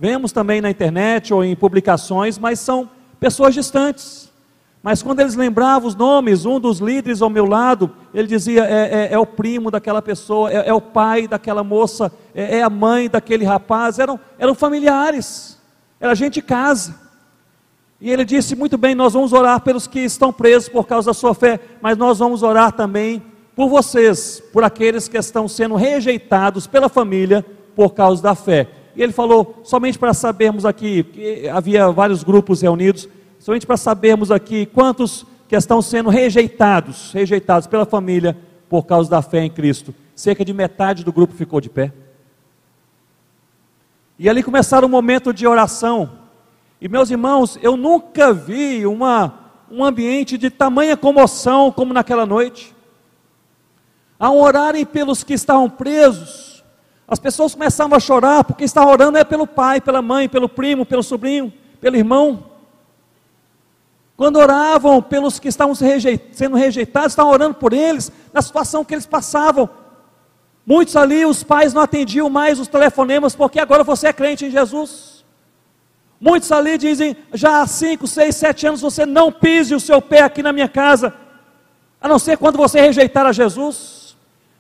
vemos 0.01 0.31
também 0.31 0.61
na 0.61 0.71
internet 0.71 1.31
ou 1.31 1.43
em 1.43 1.55
publicações, 1.55 2.39
mas 2.39 2.59
são 2.59 2.89
pessoas 3.19 3.53
distantes. 3.53 4.31
Mas 4.81 5.03
quando 5.03 5.19
eles 5.19 5.35
lembravam 5.35 5.87
os 5.87 5.93
nomes, 5.93 6.43
um 6.43 6.59
dos 6.59 6.79
líderes 6.79 7.21
ao 7.21 7.29
meu 7.29 7.45
lado, 7.45 7.91
ele 8.11 8.27
dizia: 8.27 8.65
é, 8.65 9.09
é, 9.09 9.13
é 9.13 9.19
o 9.19 9.27
primo 9.27 9.69
daquela 9.69 10.01
pessoa, 10.01 10.51
é, 10.51 10.69
é, 10.69 10.73
o 10.73 10.81
pai 10.81 11.27
daquela 11.27 11.63
moça, 11.63 12.11
é, 12.33 12.57
é, 12.57 12.63
a 12.63 12.69
mãe 12.69 13.07
daquele 13.07 13.45
rapaz, 13.45 13.99
eram, 13.99 14.19
eram 14.39 14.55
familiares, 14.55 15.61
era 15.99 16.15
gente 16.15 16.33
de 16.33 16.41
casa. 16.41 16.95
E 18.01 18.09
ele 18.09 18.25
disse: 18.25 18.55
muito 18.55 18.79
bem, 18.79 18.95
nós 18.95 19.13
vamos 19.13 19.33
orar 19.33 19.61
pelos 19.61 19.85
que 19.85 19.99
estão 19.99 20.33
presos 20.33 20.67
por 20.67 20.87
causa 20.87 21.11
da 21.11 21.13
sua 21.13 21.35
fé, 21.35 21.59
mas 21.79 21.95
nós 21.95 22.17
vamos 22.17 22.41
orar 22.41 22.71
também 22.71 23.21
por 23.55 23.69
vocês, 23.69 24.41
por 24.51 24.63
aqueles 24.63 25.07
que 25.07 25.17
estão 25.19 25.47
sendo 25.47 25.75
rejeitados 25.75 26.65
pela 26.65 26.89
família 26.89 27.45
por 27.75 27.93
causa 27.93 28.19
da 28.23 28.33
fé. 28.33 28.80
E 28.95 29.01
ele 29.01 29.13
falou, 29.13 29.61
somente 29.63 29.97
para 29.97 30.13
sabermos 30.13 30.65
aqui, 30.65 31.03
que 31.03 31.47
havia 31.47 31.89
vários 31.91 32.23
grupos 32.23 32.61
reunidos, 32.61 33.07
somente 33.39 33.65
para 33.65 33.77
sabermos 33.77 34.31
aqui 34.31 34.65
quantos 34.65 35.25
que 35.47 35.55
estão 35.55 35.81
sendo 35.81 36.09
rejeitados, 36.09 37.11
rejeitados 37.11 37.67
pela 37.67 37.85
família 37.85 38.37
por 38.69 38.85
causa 38.85 39.09
da 39.09 39.21
fé 39.21 39.43
em 39.43 39.49
Cristo. 39.49 39.93
Cerca 40.15 40.45
de 40.45 40.53
metade 40.53 41.03
do 41.03 41.11
grupo 41.11 41.33
ficou 41.33 41.59
de 41.59 41.69
pé. 41.69 41.91
E 44.17 44.29
ali 44.29 44.43
começaram 44.43 44.87
um 44.87 44.91
momento 44.91 45.33
de 45.33 45.47
oração. 45.47 46.11
E 46.79 46.87
meus 46.87 47.09
irmãos, 47.09 47.57
eu 47.61 47.75
nunca 47.75 48.33
vi 48.33 48.85
uma, 48.85 49.33
um 49.69 49.83
ambiente 49.83 50.37
de 50.37 50.49
tamanha 50.49 50.95
comoção 50.95 51.71
como 51.71 51.93
naquela 51.93 52.25
noite. 52.25 52.75
Ao 54.19 54.37
orarem 54.37 54.85
pelos 54.85 55.23
que 55.23 55.33
estavam 55.33 55.69
presos, 55.69 56.50
as 57.11 57.19
pessoas 57.19 57.53
começavam 57.53 57.97
a 57.97 57.99
chorar 57.99 58.41
porque 58.45 58.63
estavam 58.63 58.89
orando 58.89 59.17
é 59.17 59.25
pelo 59.25 59.45
pai, 59.45 59.81
pela 59.81 60.01
mãe, 60.01 60.29
pelo 60.29 60.47
primo, 60.47 60.85
pelo 60.85 61.03
sobrinho, 61.03 61.51
pelo 61.81 61.97
irmão. 61.97 62.45
Quando 64.15 64.37
oravam 64.37 65.01
pelos 65.01 65.37
que 65.37 65.49
estavam 65.49 65.75
sendo 65.75 66.55
rejeitados, 66.55 67.11
estavam 67.11 67.33
orando 67.33 67.55
por 67.55 67.73
eles, 67.73 68.09
na 68.31 68.41
situação 68.41 68.85
que 68.85 68.93
eles 68.93 69.05
passavam. 69.05 69.69
Muitos 70.65 70.95
ali, 70.95 71.25
os 71.25 71.43
pais 71.43 71.73
não 71.73 71.81
atendiam 71.81 72.29
mais 72.29 72.61
os 72.61 72.69
telefonemas, 72.69 73.35
porque 73.35 73.59
agora 73.59 73.83
você 73.83 74.07
é 74.07 74.13
crente 74.13 74.45
em 74.45 74.49
Jesus. 74.49 75.25
Muitos 76.17 76.49
ali 76.49 76.77
dizem, 76.77 77.17
já 77.33 77.61
há 77.61 77.67
5, 77.67 78.07
6, 78.07 78.33
7 78.33 78.67
anos 78.67 78.79
você 78.79 79.05
não 79.05 79.33
pise 79.33 79.75
o 79.75 79.81
seu 79.81 80.01
pé 80.01 80.21
aqui 80.21 80.41
na 80.41 80.53
minha 80.53 80.69
casa, 80.69 81.13
a 81.99 82.07
não 82.07 82.17
ser 82.17 82.37
quando 82.37 82.55
você 82.55 82.79
rejeitar 82.79 83.25
a 83.25 83.33
Jesus. 83.33 84.00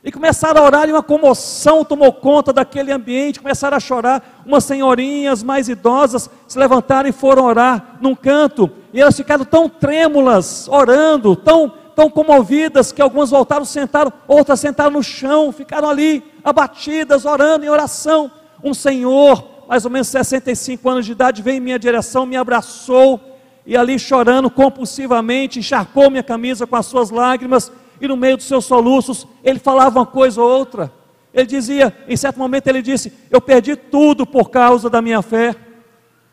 E 0.03 0.11
começaram 0.11 0.61
a 0.61 0.65
orar 0.65 0.89
e 0.89 0.91
uma 0.91 1.03
comoção 1.03 1.85
tomou 1.85 2.11
conta 2.11 2.51
daquele 2.51 2.91
ambiente, 2.91 3.39
começaram 3.39 3.77
a 3.77 3.79
chorar. 3.79 4.41
Umas 4.43 4.63
senhorinhas 4.63 5.43
mais 5.43 5.69
idosas 5.69 6.27
se 6.47 6.57
levantaram 6.57 7.07
e 7.07 7.11
foram 7.11 7.45
orar 7.45 7.97
num 8.01 8.15
canto. 8.15 8.69
E 8.91 8.99
elas 8.99 9.15
ficaram 9.15 9.45
tão 9.45 9.69
trêmulas, 9.69 10.67
orando, 10.67 11.35
tão, 11.35 11.71
tão 11.95 12.09
comovidas, 12.09 12.91
que 12.91 12.99
algumas 12.99 13.29
voltaram, 13.29 13.63
sentaram, 13.63 14.11
outras 14.27 14.59
sentaram 14.59 14.89
no 14.89 15.03
chão, 15.03 15.51
ficaram 15.51 15.87
ali 15.87 16.23
abatidas, 16.43 17.23
orando 17.23 17.63
em 17.63 17.69
oração. 17.69 18.31
Um 18.63 18.73
senhor, 18.73 19.43
mais 19.67 19.85
ou 19.85 19.91
menos 19.91 20.07
65 20.07 20.89
anos 20.89 21.05
de 21.05 21.11
idade, 21.11 21.43
veio 21.43 21.57
em 21.57 21.61
minha 21.61 21.77
direção, 21.77 22.25
me 22.25 22.35
abraçou 22.35 23.19
e 23.67 23.77
ali 23.77 23.99
chorando 23.99 24.49
compulsivamente, 24.49 25.59
encharcou 25.59 26.09
minha 26.09 26.23
camisa 26.23 26.65
com 26.65 26.75
as 26.75 26.87
suas 26.87 27.11
lágrimas 27.11 27.71
e 28.01 28.07
no 28.07 28.17
meio 28.17 28.35
dos 28.35 28.47
seus 28.47 28.65
soluços, 28.65 29.27
ele 29.43 29.59
falava 29.59 29.99
uma 29.99 30.05
coisa 30.05 30.41
ou 30.41 30.49
outra. 30.49 30.91
Ele 31.31 31.45
dizia, 31.45 31.95
em 32.07 32.17
certo 32.17 32.39
momento 32.39 32.67
ele 32.67 32.81
disse: 32.81 33.13
Eu 33.29 33.39
perdi 33.39 33.75
tudo 33.75 34.25
por 34.25 34.49
causa 34.49 34.89
da 34.89 35.01
minha 35.01 35.21
fé. 35.21 35.55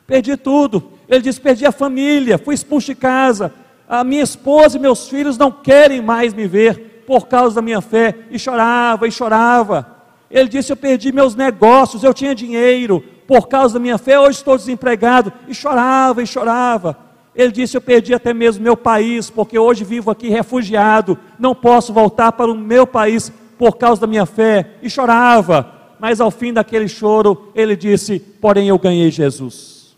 Perdi 0.07 0.37
tudo. 0.37 0.93
Ele 1.07 1.21
disse: 1.21 1.41
Perdi 1.41 1.67
a 1.67 1.71
família, 1.71 2.39
fui 2.39 2.55
expulso 2.55 2.87
de 2.87 2.95
casa. 2.95 3.53
A 3.89 4.03
minha 4.03 4.23
esposa 4.23 4.77
e 4.77 4.81
meus 4.81 5.09
filhos 5.09 5.39
não 5.39 5.53
querem 5.53 6.01
mais 6.01 6.35
me 6.35 6.49
ver 6.49 7.05
por 7.07 7.29
causa 7.29 7.55
da 7.57 7.63
minha 7.63 7.81
fé. 7.81 8.15
E 8.31 8.39
chorava, 8.39 9.07
e 9.07 9.13
chorava. 9.13 9.87
Ele 10.31 10.49
disse: 10.49 10.73
Eu 10.73 10.77
perdi 10.77 11.13
meus 11.13 11.35
negócios, 11.35 12.03
eu 12.03 12.15
tinha 12.15 12.35
dinheiro 12.35 13.05
por 13.27 13.47
causa 13.47 13.75
da 13.75 13.81
minha 13.81 13.99
fé, 13.99 14.19
hoje 14.19 14.39
estou 14.39 14.57
desempregado. 14.57 15.31
E 15.47 15.55
chorava, 15.55 16.23
e 16.23 16.27
chorava. 16.27 17.08
Ele 17.39 17.53
disse: 17.53 17.77
Eu 17.77 17.81
perdi 17.81 18.13
até 18.13 18.35
mesmo 18.35 18.65
meu 18.65 18.77
país, 18.77 19.31
porque 19.31 19.57
hoje 19.57 19.85
vivo 19.85 20.11
aqui 20.11 20.29
refugiado, 20.29 21.17
não 21.39 21.55
posso 21.55 21.93
voltar 21.93 22.33
para 22.33 22.51
o 22.51 22.55
meu 22.57 22.85
país 22.85 23.33
por 23.57 23.77
causa 23.77 24.01
da 24.01 24.09
minha 24.09 24.27
fé. 24.27 24.73
E 24.83 24.91
chorava, 24.91 25.73
mas 26.01 26.21
ao 26.21 26.33
fim 26.33 26.53
daquele 26.53 26.89
choro, 26.89 27.51
ele 27.55 27.77
disse: 27.77 28.19
Porém, 28.19 28.67
eu 28.69 28.79
ganhei 28.79 29.09
Jesus. 29.13 29.97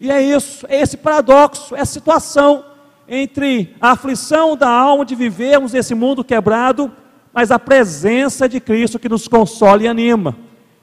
E 0.00 0.10
é 0.10 0.22
isso, 0.22 0.64
é 0.66 0.80
esse 0.80 0.96
paradoxo, 0.96 1.76
é 1.76 1.80
a 1.82 1.84
situação 1.84 2.64
entre 3.06 3.74
a 3.80 3.90
aflição 3.90 4.56
da 4.56 4.68
alma 4.70 5.04
de 5.04 5.14
vivermos 5.14 5.74
esse 5.74 5.94
mundo 5.94 6.24
quebrado, 6.24 6.90
mas 7.34 7.50
a 7.50 7.58
presença 7.58 8.48
de 8.48 8.60
Cristo 8.60 8.98
que 8.98 9.08
nos 9.10 9.28
consola 9.28 9.82
e 9.82 9.88
anima. 9.88 10.34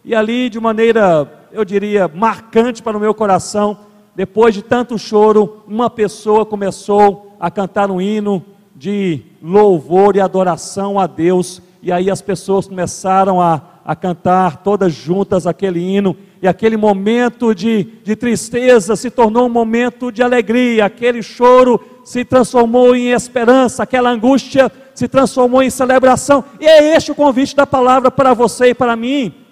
E 0.03 0.13
ali, 0.13 0.49
de 0.49 0.59
maneira, 0.59 1.47
eu 1.51 1.65
diria, 1.65 2.07
marcante 2.07 2.83
para 2.83 2.97
o 2.97 2.99
meu 2.99 3.13
coração, 3.13 3.79
depois 4.15 4.55
de 4.55 4.61
tanto 4.61 4.97
choro, 4.97 5.63
uma 5.67 5.89
pessoa 5.89 6.45
começou 6.45 7.35
a 7.39 7.51
cantar 7.51 7.91
um 7.91 7.99
hino 7.99 8.43
de 8.73 9.21
louvor 9.41 10.15
e 10.15 10.21
adoração 10.21 10.97
a 10.97 11.05
Deus, 11.05 11.61
e 11.83 11.91
aí 11.91 12.09
as 12.09 12.21
pessoas 12.21 12.67
começaram 12.67 13.41
a, 13.41 13.61
a 13.83 13.95
cantar 13.95 14.63
todas 14.63 14.93
juntas 14.93 15.45
aquele 15.45 15.79
hino, 15.79 16.15
e 16.41 16.47
aquele 16.47 16.77
momento 16.77 17.53
de, 17.53 17.83
de 18.03 18.15
tristeza 18.15 18.95
se 18.95 19.09
tornou 19.09 19.47
um 19.47 19.49
momento 19.49 20.11
de 20.11 20.23
alegria, 20.23 20.85
aquele 20.85 21.21
choro 21.21 21.79
se 22.03 22.23
transformou 22.23 22.95
em 22.95 23.11
esperança, 23.11 23.83
aquela 23.83 24.09
angústia 24.09 24.71
se 24.93 25.07
transformou 25.07 25.61
em 25.61 25.69
celebração, 25.69 26.43
e 26.59 26.65
é 26.65 26.95
este 26.95 27.11
o 27.11 27.15
convite 27.15 27.55
da 27.55 27.67
palavra 27.67 28.09
para 28.09 28.33
você 28.33 28.67
e 28.67 28.73
para 28.73 28.95
mim. 28.95 29.44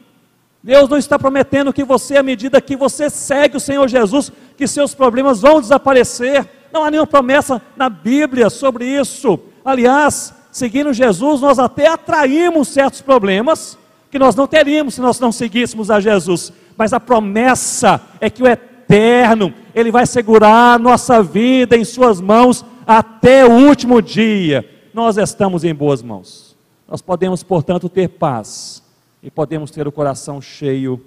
Deus 0.64 0.88
não 0.88 0.98
está 0.98 1.20
prometendo 1.20 1.74
que 1.74 1.84
você, 1.84 2.16
à 2.16 2.24
medida 2.24 2.62
que 2.62 2.78
você 2.78 3.10
segue 3.10 3.58
o 3.58 3.60
Senhor 3.60 3.86
Jesus, 3.90 4.32
que 4.56 4.66
seus 4.66 4.96
problemas 4.96 5.42
vão 5.42 5.60
desaparecer. 5.60 6.48
Não 6.72 6.86
há 6.86 6.90
nenhuma 6.90 7.06
promessa 7.06 7.62
na 7.76 7.90
Bíblia 7.90 8.50
sobre 8.50 8.86
isso. 8.86 9.38
Aliás, 9.66 10.34
seguindo 10.54 10.94
Jesus, 10.94 11.42
nós 11.42 11.60
até 11.60 11.88
atraímos 11.88 12.70
certos 12.70 13.02
problemas 13.02 13.78
que 14.10 14.18
nós 14.18 14.36
não 14.36 14.48
teríamos 14.48 14.94
se 14.94 15.02
nós 15.02 15.20
não 15.20 15.34
seguíssemos 15.34 15.92
a 15.92 16.00
Jesus. 16.00 16.54
Mas 16.78 16.94
a 16.94 17.00
promessa 17.00 18.00
é 18.22 18.30
que 18.30 18.42
o 18.42 18.48
eterno, 18.48 19.54
ele 19.76 19.92
vai 19.92 20.06
segurar 20.06 20.80
nossa 20.80 21.22
vida 21.22 21.76
em 21.76 21.84
suas 21.84 22.22
mãos 22.22 22.64
até 22.88 23.46
o 23.46 23.52
último 23.52 24.02
dia. 24.02 24.64
Nós 24.94 25.18
estamos 25.18 25.66
em 25.66 25.76
boas 25.76 26.02
mãos. 26.02 26.56
Nós 26.88 27.02
podemos, 27.02 27.44
portanto, 27.44 27.90
ter 27.90 28.08
paz 28.08 28.83
e 29.24 29.32
podemos 29.32 29.72
ter 29.72 29.88
o 29.88 29.92
coração 29.92 30.42
cheio 30.42 31.04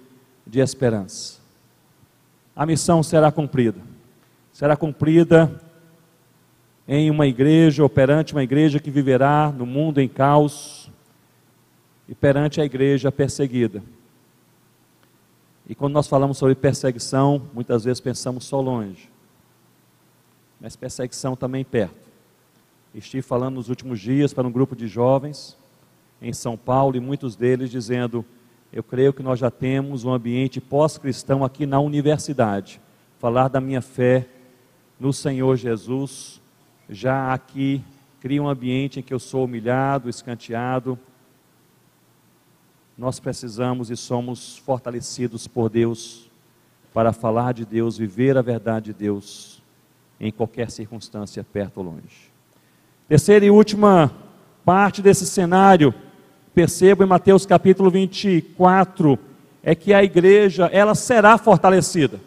de 0.47 0.59
esperança. 0.59 1.39
A 2.57 2.65
missão 2.65 3.03
será 3.03 3.31
cumprida. 3.31 3.81
Será 4.51 4.75
cumprida 4.75 5.61
em 6.89 7.11
uma 7.11 7.27
igreja, 7.27 7.83
ou 7.83 7.91
perante 7.91 8.33
uma 8.33 8.43
igreja 8.43 8.81
que 8.81 8.91
viverá 8.91 9.53
no 9.53 9.67
mundo 9.67 10.01
em 10.01 10.09
caos, 10.09 10.91
e 12.09 12.15
perante 12.15 12.59
a 12.59 12.65
igreja 12.65 13.13
perseguida. 13.13 13.83
E 15.69 15.75
quando 15.75 15.93
nós 15.93 16.07
falamos 16.07 16.39
sobre 16.39 16.55
perseguição, 16.55 17.43
muitas 17.53 17.85
vezes 17.85 18.01
pensamos 18.01 18.47
só 18.47 18.61
longe, 18.61 19.11
mas 20.59 20.77
perseguição 20.77 21.37
também 21.37 21.65
perto. 21.65 22.07
Estive 22.95 23.21
falando 23.21 23.57
nos 23.57 23.69
últimos 23.69 24.01
dias 24.01 24.33
para 24.33 24.47
um 24.47 24.53
grupo 24.53 24.75
de 24.75 24.87
jovens 24.87 25.59
em 26.21 26.33
São 26.33 26.57
Paulo 26.57 26.97
e 26.97 27.01
muitos 27.01 27.37
deles 27.37 27.71
dizendo: 27.71 28.25
Eu 28.73 28.83
creio 28.83 29.13
que 29.13 29.23
nós 29.23 29.39
já 29.39 29.51
temos 29.51 30.05
um 30.05 30.13
ambiente 30.13 30.61
pós-cristão 30.61 31.45
aqui 31.45 31.67
na 31.67 31.81
universidade. 31.81 32.81
Falar 33.19 33.49
da 33.49 33.61
minha 33.61 33.81
fé 33.81 34.27
no 34.99 35.13
Senhor 35.13 35.57
Jesus, 35.57 36.41
já 36.89 37.33
aqui 37.33 37.83
cria 38.21 38.43
um 38.43 38.49
ambiente 38.49 39.01
em 39.01 39.03
que 39.03 39.13
eu 39.13 39.19
sou 39.19 39.45
humilhado, 39.45 40.09
escanteado. 40.09 40.99
Nós 42.97 43.21
precisamos 43.21 43.91
e 43.91 43.97
somos 43.97 44.57
fortalecidos 44.59 45.47
por 45.47 45.69
Deus 45.69 46.31
para 46.95 47.13
falar 47.13 47.53
de 47.53 47.67
Deus, 47.67 47.99
viver 47.99 48.39
a 48.39 48.43
verdade 48.43 48.87
de 48.87 48.95
Deus 48.95 49.63
em 50.19 50.33
qualquer 50.33 50.71
circunstância, 50.71 51.45
perto 51.45 51.79
ou 51.79 51.85
longe. 51.85 52.33
Terceira 53.07 53.45
e 53.45 53.51
última 53.51 54.11
parte 54.65 55.03
desse 55.03 55.27
cenário, 55.27 55.95
percebo 56.57 57.05
em 57.05 57.07
Mateus 57.07 57.45
capítulo 57.45 57.91
24, 57.91 59.19
é 59.63 59.75
que 59.75 59.93
a 59.93 60.03
igreja, 60.03 60.71
ela 60.73 60.95
será 60.95 61.37
fortalecida. 61.37 62.19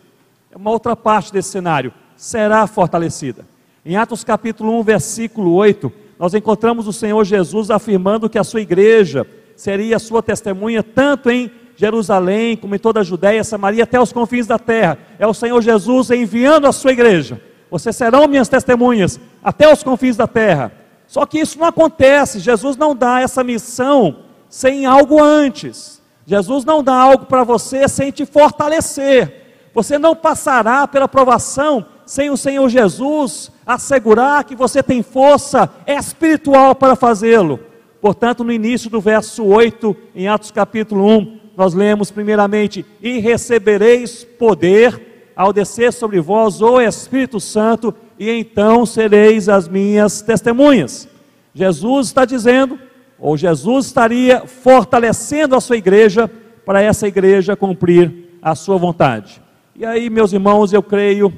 É 0.52 0.56
uma 0.56 0.70
outra 0.70 0.96
parte 0.96 1.34
desse 1.34 1.50
cenário, 1.50 1.92
será 2.16 2.68
fortalecida. 2.68 3.44
Em 3.84 3.98
Atos 3.98 4.24
capítulo 4.24 4.80
1, 4.82 4.84
versículo 4.84 5.52
8, 5.56 5.92
nós 6.20 6.36
encontramos 6.36 6.88
o 6.88 6.94
Senhor 6.94 7.26
Jesus 7.26 7.72
afirmando 7.72 8.30
que 8.30 8.38
a 8.38 8.44
sua 8.44 8.62
igreja 8.62 9.26
seria 9.56 9.96
a 9.96 10.00
sua 10.00 10.22
testemunha 10.22 10.84
tanto 10.84 11.32
em 11.32 11.50
Jerusalém, 11.76 12.56
como 12.56 12.76
em 12.76 12.80
toda 12.80 13.00
a 13.00 13.04
Judéia, 13.04 13.44
Samaria, 13.44 13.84
até 13.84 14.00
os 14.00 14.14
confins 14.14 14.46
da 14.46 14.60
terra. 14.60 15.00
É 15.18 15.26
o 15.26 15.34
Senhor 15.34 15.60
Jesus 15.60 16.12
enviando 16.12 16.68
a 16.68 16.72
sua 16.72 16.92
igreja. 16.92 17.42
Vocês 17.72 17.96
serão 17.96 18.28
minhas 18.28 18.48
testemunhas 18.48 19.20
até 19.44 19.74
os 19.74 19.82
confins 19.82 20.16
da 20.16 20.28
terra. 20.28 20.72
Só 21.10 21.26
que 21.26 21.40
isso 21.40 21.58
não 21.58 21.66
acontece. 21.66 22.38
Jesus 22.40 22.78
não 22.78 22.96
dá 22.96 23.20
essa 23.20 23.44
missão 23.44 24.18
sem 24.48 24.86
algo 24.86 25.20
antes. 25.20 26.00
Jesus 26.24 26.64
não 26.64 26.84
dá 26.84 26.94
algo 26.94 27.26
para 27.26 27.44
você 27.44 27.88
sem 27.88 28.12
te 28.12 28.28
fortalecer. 28.28 29.72
Você 29.74 29.98
não 29.98 30.16
passará 30.16 30.88
pela 30.88 31.08
provação 31.08 31.84
sem 32.06 32.30
o 32.30 32.38
Senhor 32.38 32.70
Jesus 32.70 33.52
assegurar 33.66 34.44
que 34.44 34.56
você 34.56 34.84
tem 34.84 35.02
força 35.02 35.68
espiritual 35.88 36.76
para 36.76 36.96
fazê-lo. 36.96 37.60
Portanto, 38.00 38.44
no 38.44 38.52
início 38.52 38.88
do 38.88 39.02
verso 39.02 39.44
8, 39.44 39.98
em 40.14 40.28
Atos 40.28 40.52
capítulo 40.52 41.08
1, 41.08 41.40
nós 41.58 41.74
lemos 41.74 42.12
primeiramente: 42.12 42.86
E 43.02 43.18
recebereis 43.18 44.24
poder 44.38 45.09
ao 45.40 45.54
descer 45.54 45.94
sobre 45.94 46.20
vós 46.20 46.62
o 46.62 46.82
Espírito 46.82 47.40
Santo, 47.40 47.96
e 48.20 48.30
então 48.30 48.86
sereis 48.86 49.48
as 49.48 49.70
minhas 49.70 50.22
testemunhas. 50.22 51.08
Jesus 51.54 52.08
está 52.08 52.26
dizendo, 52.26 52.78
ou 53.18 53.38
Jesus 53.38 53.86
estaria 53.86 54.46
fortalecendo 54.46 55.56
a 55.56 55.62
sua 55.62 55.78
igreja 55.78 56.30
para 56.66 56.82
essa 56.82 57.08
igreja 57.08 57.56
cumprir 57.56 58.38
a 58.42 58.54
sua 58.54 58.78
vontade. 58.78 59.42
E 59.78 59.86
aí, 59.86 60.10
meus 60.10 60.34
irmãos, 60.34 60.74
eu 60.74 60.84
creio 60.84 61.32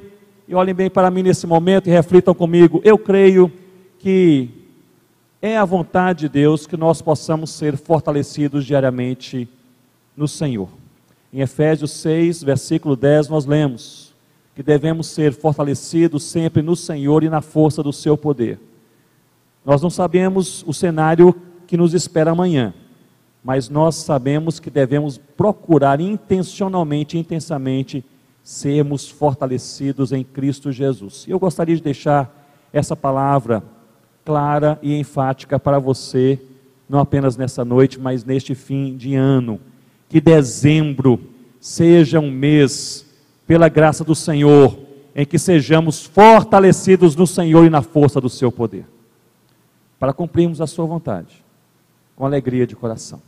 e 0.48 0.54
olhem 0.56 0.74
bem 0.74 0.90
para 0.90 1.08
mim 1.08 1.22
nesse 1.22 1.46
momento 1.46 1.86
e 1.86 1.92
reflitam 1.92 2.34
comigo. 2.34 2.80
Eu 2.82 2.98
creio 2.98 3.52
que 4.00 4.50
é 5.40 5.56
a 5.56 5.64
vontade 5.64 6.22
de 6.22 6.28
Deus 6.28 6.66
que 6.66 6.76
nós 6.76 7.00
possamos 7.00 7.50
ser 7.50 7.76
fortalecidos 7.76 8.66
diariamente 8.66 9.48
no 10.16 10.26
Senhor. 10.26 10.81
Em 11.32 11.40
Efésios 11.40 11.92
6, 11.92 12.42
versículo 12.42 12.94
10, 12.94 13.28
nós 13.28 13.46
lemos 13.46 14.12
que 14.54 14.62
devemos 14.62 15.06
ser 15.06 15.32
fortalecidos 15.32 16.24
sempre 16.24 16.60
no 16.60 16.76
Senhor 16.76 17.24
e 17.24 17.30
na 17.30 17.40
força 17.40 17.82
do 17.82 17.92
seu 17.92 18.18
poder. 18.18 18.60
Nós 19.64 19.80
não 19.80 19.88
sabemos 19.88 20.62
o 20.66 20.74
cenário 20.74 21.34
que 21.66 21.76
nos 21.76 21.94
espera 21.94 22.32
amanhã, 22.32 22.74
mas 23.42 23.70
nós 23.70 23.94
sabemos 23.94 24.60
que 24.60 24.68
devemos 24.68 25.16
procurar 25.16 26.00
intencionalmente, 26.00 27.16
intensamente, 27.16 28.04
sermos 28.42 29.08
fortalecidos 29.08 30.12
em 30.12 30.22
Cristo 30.22 30.70
Jesus. 30.70 31.24
Eu 31.26 31.38
gostaria 31.38 31.76
de 31.76 31.82
deixar 31.82 32.30
essa 32.74 32.94
palavra 32.94 33.62
clara 34.22 34.78
e 34.82 34.94
enfática 34.98 35.58
para 35.58 35.78
você, 35.78 36.38
não 36.86 36.98
apenas 36.98 37.38
nessa 37.38 37.64
noite, 37.64 37.98
mas 37.98 38.22
neste 38.22 38.54
fim 38.54 38.96
de 38.96 39.14
ano. 39.14 39.58
Que 40.12 40.20
dezembro 40.20 41.18
seja 41.58 42.20
um 42.20 42.30
mês, 42.30 43.06
pela 43.46 43.66
graça 43.70 44.04
do 44.04 44.14
Senhor, 44.14 44.78
em 45.16 45.24
que 45.24 45.38
sejamos 45.38 46.04
fortalecidos 46.04 47.16
no 47.16 47.26
Senhor 47.26 47.64
e 47.64 47.70
na 47.70 47.80
força 47.80 48.20
do 48.20 48.28
seu 48.28 48.52
poder, 48.52 48.84
para 49.98 50.12
cumprirmos 50.12 50.60
a 50.60 50.66
sua 50.66 50.84
vontade, 50.84 51.42
com 52.14 52.26
alegria 52.26 52.66
de 52.66 52.76
coração. 52.76 53.22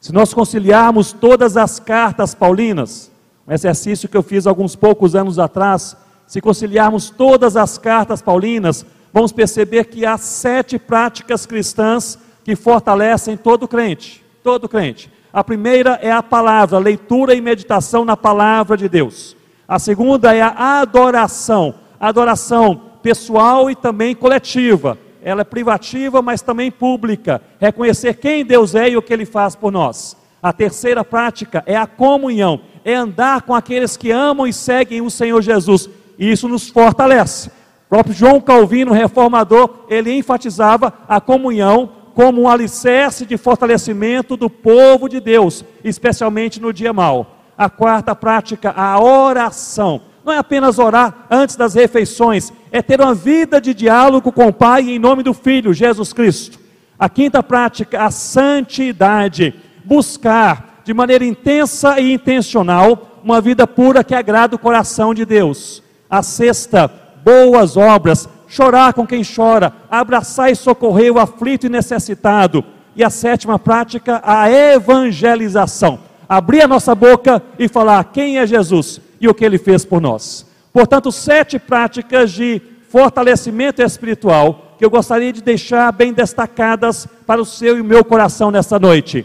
Se 0.00 0.10
nós 0.10 0.32
conciliarmos 0.32 1.12
todas 1.12 1.58
as 1.58 1.78
cartas 1.78 2.34
paulinas, 2.34 3.12
um 3.46 3.52
exercício 3.52 4.08
que 4.08 4.16
eu 4.16 4.22
fiz 4.22 4.46
alguns 4.46 4.74
poucos 4.74 5.14
anos 5.14 5.38
atrás. 5.38 5.94
Se 6.26 6.40
conciliarmos 6.40 7.10
todas 7.10 7.58
as 7.58 7.76
cartas 7.76 8.22
paulinas, 8.22 8.86
vamos 9.12 9.32
perceber 9.32 9.84
que 9.84 10.06
há 10.06 10.16
sete 10.16 10.78
práticas 10.78 11.44
cristãs 11.44 12.18
que 12.42 12.56
fortalecem 12.56 13.36
todo 13.36 13.68
crente. 13.68 14.24
Todo 14.42 14.66
crente. 14.66 15.19
A 15.32 15.44
primeira 15.44 15.98
é 16.02 16.10
a 16.10 16.22
palavra, 16.22 16.78
leitura 16.78 17.34
e 17.34 17.40
meditação 17.40 18.04
na 18.04 18.16
palavra 18.16 18.76
de 18.76 18.88
Deus. 18.88 19.36
A 19.68 19.78
segunda 19.78 20.34
é 20.34 20.42
a 20.42 20.80
adoração, 20.80 21.74
adoração 22.00 22.80
pessoal 23.02 23.70
e 23.70 23.76
também 23.76 24.14
coletiva. 24.14 24.98
Ela 25.22 25.42
é 25.42 25.44
privativa, 25.44 26.20
mas 26.20 26.42
também 26.42 26.70
pública. 26.70 27.40
Reconhecer 27.60 28.14
quem 28.14 28.44
Deus 28.44 28.74
é 28.74 28.90
e 28.90 28.96
o 28.96 29.02
que 29.02 29.12
Ele 29.12 29.24
faz 29.24 29.54
por 29.54 29.70
nós. 29.70 30.16
A 30.42 30.52
terceira 30.52 31.04
prática 31.04 31.62
é 31.66 31.76
a 31.76 31.86
comunhão, 31.86 32.62
é 32.84 32.94
andar 32.94 33.42
com 33.42 33.54
aqueles 33.54 33.96
que 33.96 34.10
amam 34.10 34.46
e 34.46 34.52
seguem 34.52 35.02
o 35.02 35.10
Senhor 35.10 35.42
Jesus. 35.42 35.88
E 36.18 36.30
isso 36.30 36.48
nos 36.48 36.68
fortalece. 36.68 37.48
O 37.48 37.90
próprio 37.90 38.14
João 38.14 38.40
Calvino, 38.40 38.92
reformador, 38.92 39.84
ele 39.88 40.12
enfatizava 40.12 40.92
a 41.06 41.20
comunhão 41.20 41.90
como 42.14 42.42
um 42.42 42.48
alicerce 42.48 43.24
de 43.24 43.36
fortalecimento 43.36 44.36
do 44.36 44.50
povo 44.50 45.08
de 45.08 45.20
Deus, 45.20 45.64
especialmente 45.84 46.60
no 46.60 46.72
dia 46.72 46.92
mau. 46.92 47.38
A 47.56 47.68
quarta 47.68 48.14
prática, 48.14 48.70
a 48.70 49.00
oração. 49.00 50.02
Não 50.24 50.32
é 50.32 50.38
apenas 50.38 50.78
orar 50.78 51.26
antes 51.30 51.56
das 51.56 51.74
refeições, 51.74 52.52
é 52.70 52.82
ter 52.82 53.00
uma 53.00 53.14
vida 53.14 53.60
de 53.60 53.72
diálogo 53.72 54.30
com 54.30 54.46
o 54.46 54.52
Pai 54.52 54.82
em 54.82 54.98
nome 54.98 55.22
do 55.22 55.32
Filho, 55.32 55.72
Jesus 55.72 56.12
Cristo. 56.12 56.58
A 56.98 57.08
quinta 57.08 57.42
prática, 57.42 58.04
a 58.04 58.10
santidade. 58.10 59.54
Buscar 59.84 60.82
de 60.84 60.92
maneira 60.92 61.24
intensa 61.24 61.98
e 62.00 62.12
intencional, 62.12 63.20
uma 63.24 63.40
vida 63.40 63.66
pura 63.66 64.04
que 64.04 64.14
agrada 64.14 64.56
o 64.56 64.58
coração 64.58 65.14
de 65.14 65.24
Deus. 65.24 65.82
A 66.08 66.22
sexta, 66.22 66.90
boas 67.24 67.76
obras, 67.76 68.28
chorar 68.50 68.92
com 68.92 69.06
quem 69.06 69.22
chora, 69.24 69.72
abraçar 69.88 70.50
e 70.50 70.56
socorrer 70.56 71.12
o 71.12 71.20
aflito 71.20 71.66
e 71.66 71.70
necessitado. 71.70 72.64
E 72.96 73.04
a 73.04 73.08
sétima 73.08 73.58
prática, 73.58 74.20
a 74.24 74.50
evangelização. 74.50 76.00
Abrir 76.28 76.62
a 76.62 76.68
nossa 76.68 76.94
boca 76.94 77.40
e 77.58 77.68
falar 77.68 78.02
quem 78.04 78.38
é 78.38 78.46
Jesus 78.46 79.00
e 79.20 79.28
o 79.28 79.34
que 79.34 79.44
ele 79.44 79.56
fez 79.56 79.84
por 79.84 80.00
nós. 80.00 80.44
Portanto, 80.72 81.12
sete 81.12 81.58
práticas 81.58 82.32
de 82.32 82.60
fortalecimento 82.88 83.80
espiritual 83.82 84.74
que 84.76 84.84
eu 84.84 84.90
gostaria 84.90 85.32
de 85.32 85.42
deixar 85.42 85.92
bem 85.92 86.12
destacadas 86.12 87.06
para 87.26 87.40
o 87.40 87.44
seu 87.44 87.78
e 87.78 87.80
o 87.80 87.84
meu 87.84 88.04
coração 88.04 88.50
nessa 88.50 88.78
noite. 88.78 89.24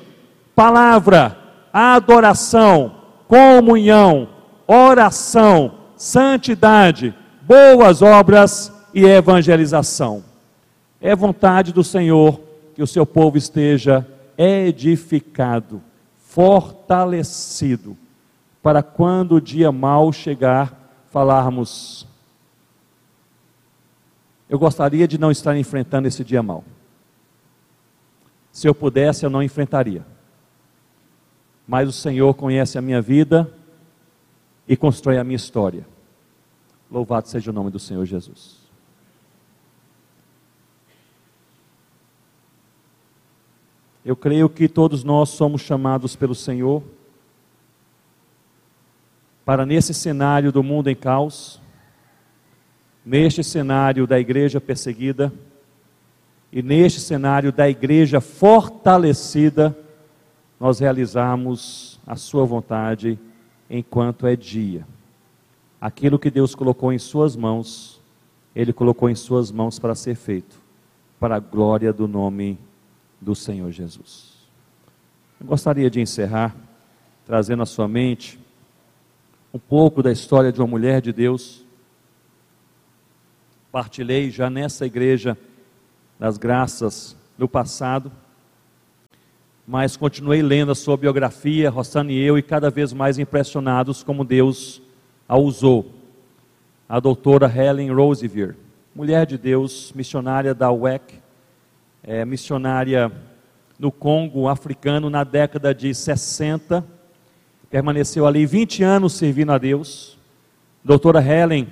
Palavra, 0.56 1.36
adoração, 1.74 2.92
comunhão, 3.28 4.28
oração, 4.68 5.72
santidade, 5.96 7.16
boas 7.42 8.02
obras 8.02 8.75
e 8.96 9.06
evangelização. 9.06 10.24
É 11.00 11.16
vontade 11.16 11.72
do 11.72 11.84
Senhor 11.84 12.42
que 12.74 12.82
o 12.82 12.88
seu 12.88 13.06
povo 13.06 13.38
esteja 13.38 14.08
edificado, 14.38 15.84
fortalecido, 16.18 17.96
para 18.64 18.82
quando 18.82 19.36
o 19.36 19.42
dia 19.42 19.72
mal 19.72 20.12
chegar, 20.12 21.06
falarmos: 21.12 22.08
Eu 24.50 24.58
gostaria 24.58 25.08
de 25.08 25.20
não 25.20 25.30
estar 25.30 25.56
enfrentando 25.56 26.08
esse 26.08 26.24
dia 26.24 26.42
mal. 26.42 26.64
Se 28.52 28.68
eu 28.68 28.74
pudesse, 28.74 29.26
eu 29.26 29.30
não 29.30 29.44
enfrentaria 29.44 30.06
mas 31.68 31.90
o 31.90 31.92
Senhor 31.92 32.34
conhece 32.36 32.78
a 32.78 32.82
minha 32.82 33.02
vida 33.02 33.52
e 34.68 34.78
constrói 34.78 35.18
a 35.18 35.24
minha 35.24 35.36
história. 35.36 35.86
Louvado 36.90 37.28
seja 37.28 37.50
o 37.50 37.54
nome 37.54 37.72
do 37.72 37.80
Senhor 37.80 38.06
Jesus. 38.06 38.65
Eu 44.06 44.16
creio 44.16 44.48
que 44.48 44.70
todos 44.70 45.04
nós 45.04 45.30
somos 45.30 45.62
chamados 45.62 46.16
pelo 46.16 46.36
Senhor 46.36 46.84
para, 49.44 49.66
nesse 49.66 49.96
cenário 49.96 50.52
do 50.52 50.62
mundo 50.62 50.92
em 50.92 50.96
caos, 50.96 51.60
neste 53.04 53.44
cenário 53.44 54.06
da 54.06 54.20
igreja 54.20 54.62
perseguida 54.62 55.34
e 56.52 56.62
neste 56.62 57.00
cenário 57.00 57.52
da 57.52 57.68
igreja 57.68 58.22
fortalecida, 58.22 59.76
nós 60.60 60.78
realizarmos 60.78 62.00
a 62.06 62.16
Sua 62.16 62.46
vontade 62.46 63.18
enquanto 63.68 64.28
é 64.28 64.36
dia. 64.36 64.86
Aquilo 65.82 66.20
que 66.20 66.30
Deus 66.30 66.54
colocou 66.54 66.94
em 66.94 67.00
Suas 67.00 67.36
mãos, 67.36 68.00
Ele 68.56 68.72
colocou 68.72 69.10
em 69.10 69.16
Suas 69.16 69.52
mãos 69.52 69.80
para 69.80 69.96
ser 69.96 70.14
feito, 70.14 70.62
para 71.20 71.38
a 71.38 71.40
glória 71.40 71.92
do 71.92 72.08
nome 72.08 72.60
do 73.26 73.34
Senhor 73.34 73.72
Jesus. 73.72 74.36
Eu 75.42 75.48
gostaria 75.48 75.90
de 75.90 76.00
encerrar 76.00 76.56
trazendo 77.26 77.64
à 77.64 77.66
sua 77.66 77.88
mente 77.88 78.40
um 79.52 79.58
pouco 79.58 80.04
da 80.04 80.12
história 80.12 80.52
de 80.52 80.62
uma 80.62 80.68
mulher 80.68 81.02
de 81.02 81.12
Deus 81.12 81.66
partilhei 83.76 84.30
já 84.30 84.50
nessa 84.50 84.86
igreja 84.86 85.38
das 86.18 86.38
graças 86.38 87.14
no 87.38 87.46
passado, 87.46 88.10
mas 89.68 89.98
continuei 89.98 90.42
lendo 90.42 90.72
a 90.72 90.76
sua 90.76 90.96
biografia, 90.96 91.70
Rossana 91.70 92.10
e 92.10 92.18
eu, 92.18 92.38
e 92.38 92.42
cada 92.42 92.70
vez 92.70 92.94
mais 92.94 93.20
impressionados 93.20 94.02
como 94.02 94.24
Deus 94.24 94.82
a 95.28 95.36
usou. 95.38 95.92
A 96.88 97.02
doutora 97.02 97.52
Helen 97.54 97.92
Roosevelt, 97.92 98.56
mulher 98.96 99.26
de 99.26 99.38
Deus, 99.38 99.92
missionária 99.94 100.54
da 100.54 100.72
UEC, 100.72 101.25
é, 102.08 102.24
missionária 102.24 103.12
no 103.80 103.92
Congo 103.92 104.48
africano 104.48 105.10
na 105.10 105.24
década 105.24 105.74
de 105.74 105.94
60, 105.94 106.86
permaneceu 107.70 108.28
ali 108.28 108.46
20 108.46 108.84
anos 108.84 109.14
servindo 109.14 109.52
a 109.52 109.58
Deus. 109.58 110.18
Doutora 110.84 111.20
Helen 111.20 111.68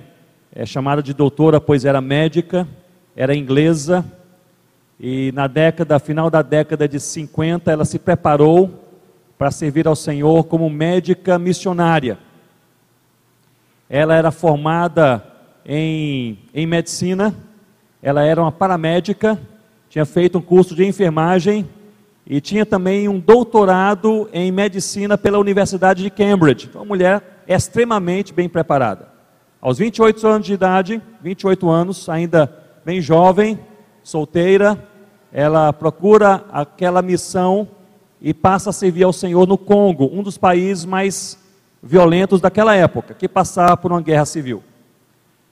é 0.52 0.66
chamada 0.66 1.02
de 1.02 1.14
doutora, 1.14 1.60
pois 1.60 1.84
era 1.84 2.00
médica, 2.00 2.66
era 3.14 3.34
inglesa, 3.34 4.04
e 4.98 5.30
na 5.32 5.46
década, 5.46 5.98
final 5.98 6.28
da 6.28 6.42
década 6.42 6.88
de 6.88 6.98
50, 6.98 7.70
ela 7.70 7.84
se 7.84 7.98
preparou 7.98 8.82
para 9.38 9.50
servir 9.50 9.86
ao 9.86 9.96
Senhor 9.96 10.44
como 10.44 10.68
médica 10.68 11.38
missionária. 11.38 12.18
Ela 13.88 14.16
era 14.16 14.30
formada 14.30 15.24
em, 15.64 16.38
em 16.52 16.66
medicina, 16.66 17.34
ela 18.02 18.22
era 18.24 18.40
uma 18.40 18.52
paramédica, 18.52 19.38
tinha 19.94 20.04
feito 20.04 20.38
um 20.38 20.42
curso 20.42 20.74
de 20.74 20.84
enfermagem 20.84 21.70
e 22.26 22.40
tinha 22.40 22.66
também 22.66 23.06
um 23.06 23.20
doutorado 23.20 24.28
em 24.32 24.50
medicina 24.50 25.16
pela 25.16 25.38
Universidade 25.38 26.02
de 26.02 26.10
Cambridge. 26.10 26.66
Então, 26.66 26.80
uma 26.80 26.88
mulher 26.88 27.44
extremamente 27.46 28.32
bem 28.32 28.48
preparada. 28.48 29.06
Aos 29.60 29.78
28 29.78 30.26
anos 30.26 30.46
de 30.48 30.52
idade, 30.52 31.00
28 31.22 31.70
anos, 31.70 32.08
ainda 32.08 32.52
bem 32.84 33.00
jovem, 33.00 33.56
solteira, 34.02 34.76
ela 35.32 35.72
procura 35.72 36.44
aquela 36.50 37.00
missão 37.00 37.68
e 38.20 38.34
passa 38.34 38.70
a 38.70 38.72
servir 38.72 39.04
ao 39.04 39.12
Senhor 39.12 39.46
no 39.46 39.56
Congo, 39.56 40.10
um 40.12 40.24
dos 40.24 40.36
países 40.36 40.84
mais 40.84 41.38
violentos 41.80 42.40
daquela 42.40 42.74
época, 42.74 43.14
que 43.14 43.28
passava 43.28 43.76
por 43.76 43.92
uma 43.92 44.02
guerra 44.02 44.24
civil. 44.24 44.60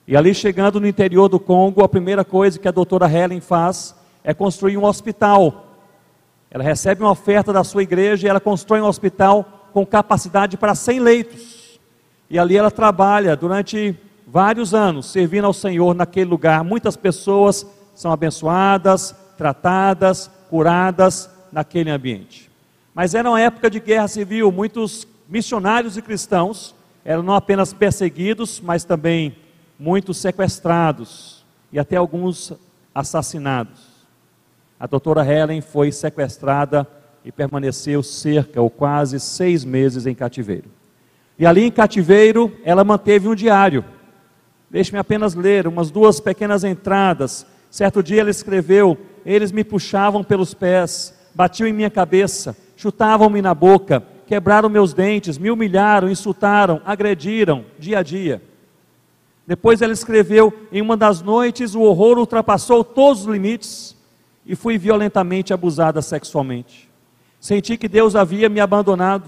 E 0.05 0.17
ali 0.17 0.35
chegando 0.35 0.81
no 0.81 0.87
interior 0.87 1.29
do 1.29 1.39
Congo, 1.39 1.81
a 1.81 1.87
primeira 1.87 2.25
coisa 2.25 2.59
que 2.59 2.67
a 2.67 2.71
doutora 2.71 3.09
Helen 3.09 3.39
faz 3.39 4.02
é 4.23 4.33
construir 4.33 4.77
um 4.77 4.85
hospital 4.85 5.63
ela 6.53 6.63
recebe 6.63 7.01
uma 7.01 7.09
oferta 7.09 7.51
da 7.51 7.63
sua 7.63 7.81
igreja 7.81 8.27
e 8.27 8.29
ela 8.29 8.39
constrói 8.39 8.79
um 8.79 8.85
hospital 8.85 9.69
com 9.73 9.83
capacidade 9.83 10.55
para 10.55 10.75
100 10.75 10.99
leitos. 10.99 11.79
E 12.29 12.37
ali 12.37 12.55
ela 12.55 12.69
trabalha 12.69 13.35
durante 13.35 13.99
vários 14.27 14.71
anos, 14.71 15.07
servindo 15.07 15.45
ao 15.45 15.53
Senhor 15.53 15.95
naquele 15.95 16.29
lugar. 16.29 16.63
Muitas 16.63 16.95
pessoas 16.95 17.65
são 17.95 18.11
abençoadas, 18.11 19.15
tratadas, 19.35 20.29
curadas 20.47 21.27
naquele 21.51 21.89
ambiente. 21.89 22.51
Mas 22.93 23.15
era 23.15 23.27
uma 23.27 23.41
época 23.41 23.67
de 23.67 23.79
guerra 23.79 24.07
civil, 24.07 24.51
muitos 24.51 25.07
missionários 25.27 25.97
e 25.97 26.03
cristãos 26.03 26.75
eram 27.03 27.23
não 27.23 27.33
apenas 27.33 27.73
perseguidos, 27.73 28.61
mas 28.61 28.83
também 28.83 29.35
muitos 29.79 30.19
sequestrados 30.19 31.43
e 31.71 31.79
até 31.79 31.95
alguns 31.95 32.53
assassinados. 32.93 33.92
A 34.83 34.85
doutora 34.85 35.25
Helen 35.25 35.61
foi 35.61 35.93
sequestrada 35.93 36.85
e 37.23 37.31
permaneceu 37.31 38.03
cerca 38.03 38.61
ou 38.61 38.69
quase 38.69 39.17
seis 39.17 39.63
meses 39.63 40.05
em 40.05 40.13
cativeiro. 40.13 40.69
E 41.39 41.45
ali 41.45 41.63
em 41.63 41.71
cativeiro, 41.71 42.51
ela 42.65 42.83
manteve 42.83 43.29
um 43.29 43.33
diário. 43.33 43.85
Deixe-me 44.69 44.99
apenas 44.99 45.35
ler 45.35 45.67
umas 45.67 45.89
duas 45.89 46.19
pequenas 46.19 46.65
entradas. 46.65 47.47
Certo 47.71 48.03
dia 48.03 48.19
ela 48.19 48.29
escreveu: 48.29 48.97
Eles 49.25 49.53
me 49.53 49.63
puxavam 49.63 50.21
pelos 50.21 50.53
pés, 50.53 51.17
batiam 51.33 51.65
em 51.65 51.71
minha 51.71 51.89
cabeça, 51.89 52.53
chutavam-me 52.75 53.41
na 53.41 53.53
boca, 53.53 54.03
quebraram 54.27 54.67
meus 54.67 54.93
dentes, 54.93 55.37
me 55.37 55.49
humilharam, 55.49 56.09
insultaram, 56.09 56.81
agrediram, 56.83 57.63
dia 57.79 57.99
a 57.99 58.03
dia. 58.03 58.41
Depois 59.47 59.81
ela 59.81 59.93
escreveu: 59.93 60.53
Em 60.73 60.81
uma 60.81 60.97
das 60.97 61.21
noites 61.21 61.73
o 61.73 61.83
horror 61.83 62.17
ultrapassou 62.17 62.83
todos 62.83 63.21
os 63.21 63.27
limites 63.27 64.02
e 64.45 64.55
fui 64.55 64.77
violentamente 64.77 65.53
abusada 65.53 66.01
sexualmente. 66.01 66.89
Senti 67.39 67.77
que 67.77 67.87
Deus 67.87 68.15
havia 68.15 68.49
me 68.49 68.59
abandonado, 68.59 69.25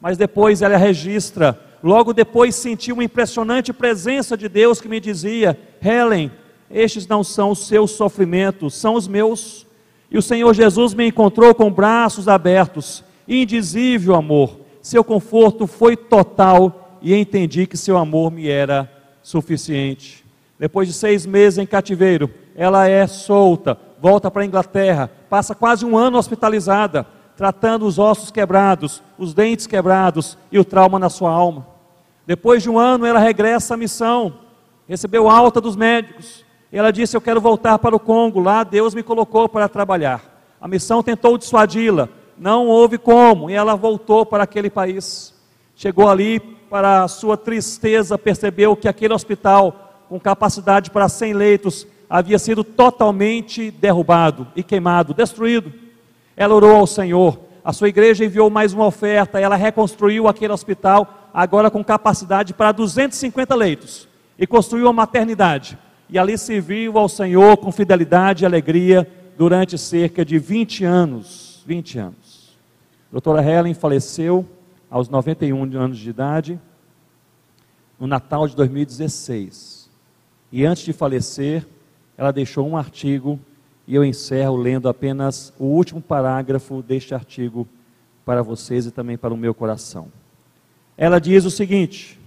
mas 0.00 0.18
depois 0.18 0.62
ela 0.62 0.76
registra. 0.76 1.58
Logo 1.82 2.12
depois 2.12 2.54
senti 2.54 2.92
uma 2.92 3.04
impressionante 3.04 3.72
presença 3.72 4.36
de 4.36 4.48
Deus 4.48 4.80
que 4.80 4.88
me 4.88 5.00
dizia: 5.00 5.58
Helen, 5.82 6.30
estes 6.70 7.06
não 7.06 7.24
são 7.24 7.50
os 7.50 7.66
seus 7.66 7.92
sofrimentos, 7.92 8.74
são 8.74 8.94
os 8.94 9.08
meus. 9.08 9.66
E 10.10 10.18
o 10.18 10.22
Senhor 10.22 10.52
Jesus 10.54 10.92
me 10.92 11.06
encontrou 11.06 11.54
com 11.54 11.72
braços 11.72 12.28
abertos, 12.28 13.02
indizível 13.26 14.14
amor. 14.14 14.60
Seu 14.82 15.02
conforto 15.02 15.66
foi 15.66 15.96
total 15.96 16.98
e 17.00 17.14
entendi 17.14 17.66
que 17.66 17.76
seu 17.76 17.96
amor 17.96 18.30
me 18.30 18.48
era 18.48 18.90
suficiente. 19.22 20.24
Depois 20.58 20.86
de 20.86 20.94
seis 20.94 21.24
meses 21.24 21.58
em 21.58 21.66
cativeiro, 21.66 22.30
ela 22.54 22.86
é 22.86 23.06
solta, 23.06 23.78
volta 24.02 24.32
para 24.32 24.42
a 24.42 24.44
Inglaterra, 24.44 25.08
passa 25.30 25.54
quase 25.54 25.86
um 25.86 25.96
ano 25.96 26.18
hospitalizada, 26.18 27.06
tratando 27.36 27.86
os 27.86 28.00
ossos 28.00 28.32
quebrados, 28.32 29.00
os 29.16 29.32
dentes 29.32 29.64
quebrados 29.64 30.36
e 30.50 30.58
o 30.58 30.64
trauma 30.64 30.98
na 30.98 31.08
sua 31.08 31.30
alma. 31.30 31.64
Depois 32.26 32.64
de 32.64 32.68
um 32.68 32.80
ano, 32.80 33.06
ela 33.06 33.20
regressa 33.20 33.74
à 33.74 33.76
missão, 33.76 34.34
recebeu 34.88 35.30
alta 35.30 35.60
dos 35.60 35.76
médicos. 35.76 36.44
E 36.72 36.76
ela 36.76 36.92
disse: 36.92 37.16
Eu 37.16 37.20
quero 37.20 37.40
voltar 37.40 37.78
para 37.78 37.94
o 37.94 38.00
Congo, 38.00 38.40
lá 38.40 38.64
Deus 38.64 38.92
me 38.92 39.04
colocou 39.04 39.48
para 39.48 39.68
trabalhar. 39.68 40.20
A 40.60 40.66
missão 40.66 41.00
tentou 41.00 41.38
dissuadi-la, 41.38 42.08
não 42.36 42.66
houve 42.66 42.98
como, 42.98 43.50
e 43.50 43.54
ela 43.54 43.76
voltou 43.76 44.26
para 44.26 44.42
aquele 44.42 44.68
país. 44.68 45.32
Chegou 45.76 46.10
ali, 46.10 46.40
para 46.40 47.06
sua 47.06 47.36
tristeza, 47.36 48.18
percebeu 48.18 48.74
que 48.74 48.88
aquele 48.88 49.14
hospital, 49.14 50.06
com 50.08 50.18
capacidade 50.18 50.90
para 50.90 51.08
100 51.08 51.34
leitos, 51.34 51.86
havia 52.12 52.38
sido 52.38 52.62
totalmente 52.62 53.70
derrubado 53.70 54.46
e 54.54 54.62
queimado, 54.62 55.14
destruído. 55.14 55.72
Ela 56.36 56.54
orou 56.54 56.76
ao 56.76 56.86
Senhor, 56.86 57.40
a 57.64 57.72
sua 57.72 57.88
igreja 57.88 58.22
enviou 58.22 58.50
mais 58.50 58.74
uma 58.74 58.84
oferta, 58.84 59.40
ela 59.40 59.56
reconstruiu 59.56 60.28
aquele 60.28 60.52
hospital, 60.52 61.30
agora 61.32 61.70
com 61.70 61.82
capacidade 61.82 62.52
para 62.52 62.70
250 62.70 63.54
leitos, 63.54 64.06
e 64.38 64.46
construiu 64.46 64.88
uma 64.88 64.92
maternidade. 64.92 65.78
E 66.10 66.18
ali 66.18 66.36
serviu 66.36 66.98
ao 66.98 67.08
Senhor 67.08 67.56
com 67.56 67.72
fidelidade 67.72 68.44
e 68.44 68.46
alegria 68.46 69.10
durante 69.38 69.78
cerca 69.78 70.22
de 70.22 70.38
20 70.38 70.84
anos. 70.84 71.64
20 71.66 71.98
anos. 71.98 72.58
A 73.08 73.12
doutora 73.12 73.42
Helen 73.42 73.72
faleceu 73.72 74.46
aos 74.90 75.08
91 75.08 75.62
anos 75.78 75.96
de 75.96 76.10
idade, 76.10 76.60
no 77.98 78.06
Natal 78.06 78.46
de 78.46 78.54
2016. 78.54 79.88
E 80.52 80.66
antes 80.66 80.82
de 80.82 80.92
falecer, 80.92 81.66
ela 82.16 82.32
deixou 82.32 82.68
um 82.68 82.76
artigo 82.76 83.38
e 83.86 83.94
eu 83.94 84.04
encerro 84.04 84.56
lendo 84.56 84.88
apenas 84.88 85.52
o 85.58 85.64
último 85.64 86.00
parágrafo 86.00 86.82
deste 86.82 87.14
artigo 87.14 87.66
para 88.24 88.42
vocês 88.42 88.86
e 88.86 88.90
também 88.90 89.18
para 89.18 89.34
o 89.34 89.36
meu 89.36 89.54
coração. 89.54 90.08
Ela 90.96 91.18
diz 91.18 91.44
o 91.44 91.50
seguinte: 91.50 92.18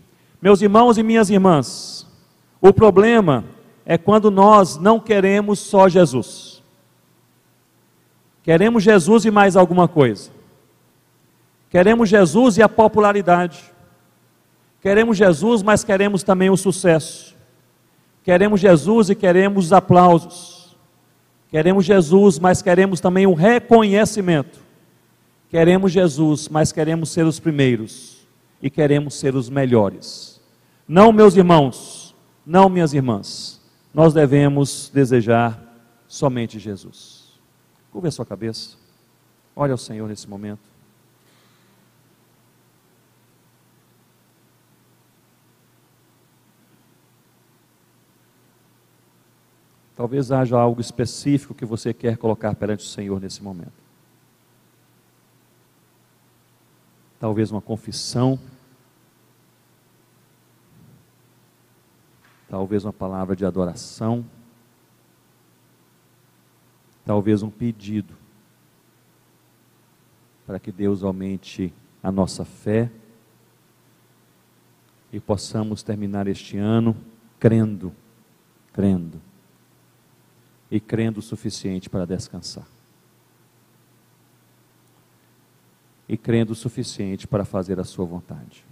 Meus 0.42 0.62
irmãos 0.62 0.98
e 0.98 1.04
minhas 1.04 1.30
irmãs, 1.30 2.08
o 2.62 2.74
problema 2.74 3.46
é 3.86 3.98
quando 3.98 4.32
nós 4.32 4.78
não 4.78 5.00
queremos 5.00 5.60
só 5.60 5.88
Jesus. 5.88 6.64
Queremos 8.44 8.84
Jesus 8.84 9.26
e 9.26 9.32
mais 9.32 9.56
alguma 9.56 9.88
coisa. 9.88 10.30
Queremos 11.70 12.10
Jesus 12.10 12.58
e 12.58 12.64
a 12.64 12.70
popularidade. 12.70 13.64
Queremos 14.82 15.18
Jesus, 15.18 15.64
mas 15.64 15.84
queremos 15.84 16.22
também 16.22 16.50
o 16.50 16.58
sucesso. 16.58 17.35
Queremos 18.26 18.60
Jesus 18.60 19.12
e 19.12 19.16
queremos 19.16 19.72
aplausos. 19.72 20.76
Queremos 21.52 21.86
Jesus, 21.86 22.40
mas 22.40 22.60
queremos 22.60 23.00
também 23.00 23.28
o 23.28 23.36
reconhecimento. 23.36 24.60
Queremos 25.48 25.92
Jesus, 25.92 26.50
mas 26.50 26.72
queremos 26.72 27.10
ser 27.10 27.24
os 27.24 27.40
primeiros 27.40 28.28
e 28.60 28.68
queremos 28.68 29.14
ser 29.14 29.36
os 29.36 29.48
melhores. 29.48 30.42
Não, 30.88 31.14
meus 31.14 31.38
irmãos, 31.38 32.16
não, 32.44 32.68
minhas 32.68 32.96
irmãs, 32.96 33.62
nós 33.94 34.12
devemos 34.12 34.90
desejar 34.92 35.62
somente 36.08 36.58
Jesus. 36.58 37.40
Curva 37.92 38.08
a 38.08 38.12
sua 38.12 38.26
cabeça, 38.26 38.76
olha 39.56 39.72
ao 39.72 39.78
Senhor 39.78 40.10
nesse 40.10 40.28
momento. 40.28 40.75
Talvez 49.96 50.32
haja 50.32 50.58
algo 50.60 50.82
específico 50.82 51.54
que 51.54 51.66
você 51.66 51.94
quer 51.94 52.18
colocar 52.18 52.54
perante 52.56 52.86
o 52.86 52.90
Senhor 52.90 53.20
nesse 53.20 53.42
momento. 53.42 53.86
Talvez 57.20 57.50
uma 57.50 57.62
confissão. 57.62 58.40
talvez 62.56 62.86
uma 62.86 62.94
palavra 62.94 63.36
de 63.36 63.46
adoração, 63.46 64.26
talvez 67.06 67.44
um 67.44 67.50
pedido 67.50 68.16
para 70.46 70.58
que 70.58 70.72
Deus 70.72 71.04
aumente 71.04 71.74
a 72.02 72.10
nossa 72.12 72.46
fé 72.46 72.90
e 75.12 75.20
possamos 75.20 75.84
terminar 75.84 76.28
este 76.28 76.58
ano 76.58 76.96
crendo, 77.40 77.94
crendo 78.72 79.22
e 80.76 80.80
crendo 80.82 81.22
o 81.22 81.24
suficiente 81.24 81.90
para 81.90 82.06
descansar. 82.06 82.68
E 86.06 86.18
crendo 86.18 86.52
o 86.52 86.56
suficiente 86.56 87.26
para 87.26 87.46
fazer 87.46 87.80
a 87.80 87.86
sua 87.86 88.04
vontade. 88.04 88.66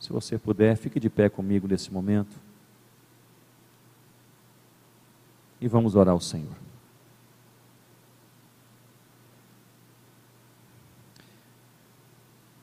Se 0.00 0.12
você 0.12 0.36
puder, 0.36 0.76
fique 0.76 0.98
de 0.98 1.08
pé 1.08 1.28
comigo 1.28 1.68
nesse 1.68 1.92
momento. 1.92 2.36
E 5.60 5.68
vamos 5.68 5.94
orar 5.94 6.12
ao 6.12 6.20
Senhor. 6.20 6.56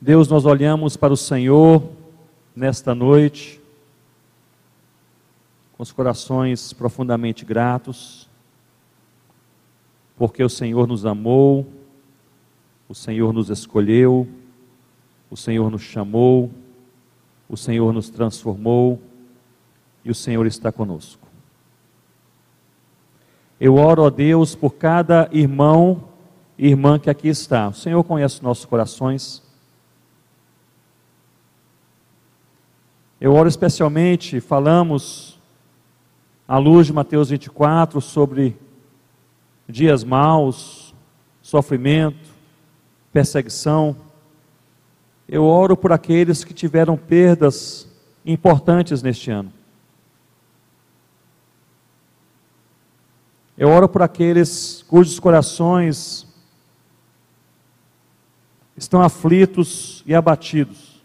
Deus, 0.01 0.27
nós 0.27 0.43
olhamos 0.43 0.97
para 0.97 1.13
o 1.13 1.17
Senhor 1.17 1.89
nesta 2.53 2.93
noite, 2.93 3.62
com 5.83 5.85
os 5.85 5.91
corações 5.91 6.71
profundamente 6.71 7.43
gratos, 7.43 8.29
porque 10.15 10.41
o 10.41 10.47
Senhor 10.47 10.87
nos 10.87 11.05
amou, 11.05 11.67
o 12.87 12.95
Senhor 12.95 13.33
nos 13.33 13.49
escolheu, 13.49 14.25
o 15.29 15.35
Senhor 15.35 15.69
nos 15.69 15.81
chamou, 15.81 16.49
o 17.49 17.57
Senhor 17.57 17.91
nos 17.91 18.09
transformou 18.09 18.97
e 20.05 20.09
o 20.09 20.15
Senhor 20.15 20.47
está 20.47 20.71
conosco. 20.71 21.27
Eu 23.59 23.75
oro 23.75 24.05
a 24.05 24.09
Deus 24.09 24.55
por 24.55 24.75
cada 24.75 25.27
irmão 25.33 26.05
e 26.57 26.69
irmã 26.69 26.97
que 26.97 27.09
aqui 27.09 27.27
está. 27.27 27.67
O 27.67 27.73
Senhor 27.73 28.01
conhece 28.05 28.41
nossos 28.41 28.63
corações. 28.63 29.43
Eu 33.19 33.33
oro 33.33 33.49
especialmente, 33.49 34.39
falamos 34.39 35.32
à 36.47 36.57
luz 36.57 36.87
de 36.87 36.93
Mateus 36.93 37.29
24 37.29 38.01
sobre 38.01 38.57
dias 39.67 40.03
maus, 40.03 40.93
sofrimento, 41.41 42.29
perseguição. 43.11 43.95
Eu 45.27 45.45
oro 45.45 45.77
por 45.77 45.91
aqueles 45.91 46.43
que 46.43 46.53
tiveram 46.53 46.97
perdas 46.97 47.87
importantes 48.25 49.01
neste 49.01 49.31
ano. 49.31 49.51
Eu 53.57 53.69
oro 53.69 53.87
por 53.87 54.01
aqueles 54.01 54.83
cujos 54.87 55.19
corações 55.19 56.27
estão 58.75 59.01
aflitos 59.01 60.03
e 60.05 60.13
abatidos. 60.15 61.01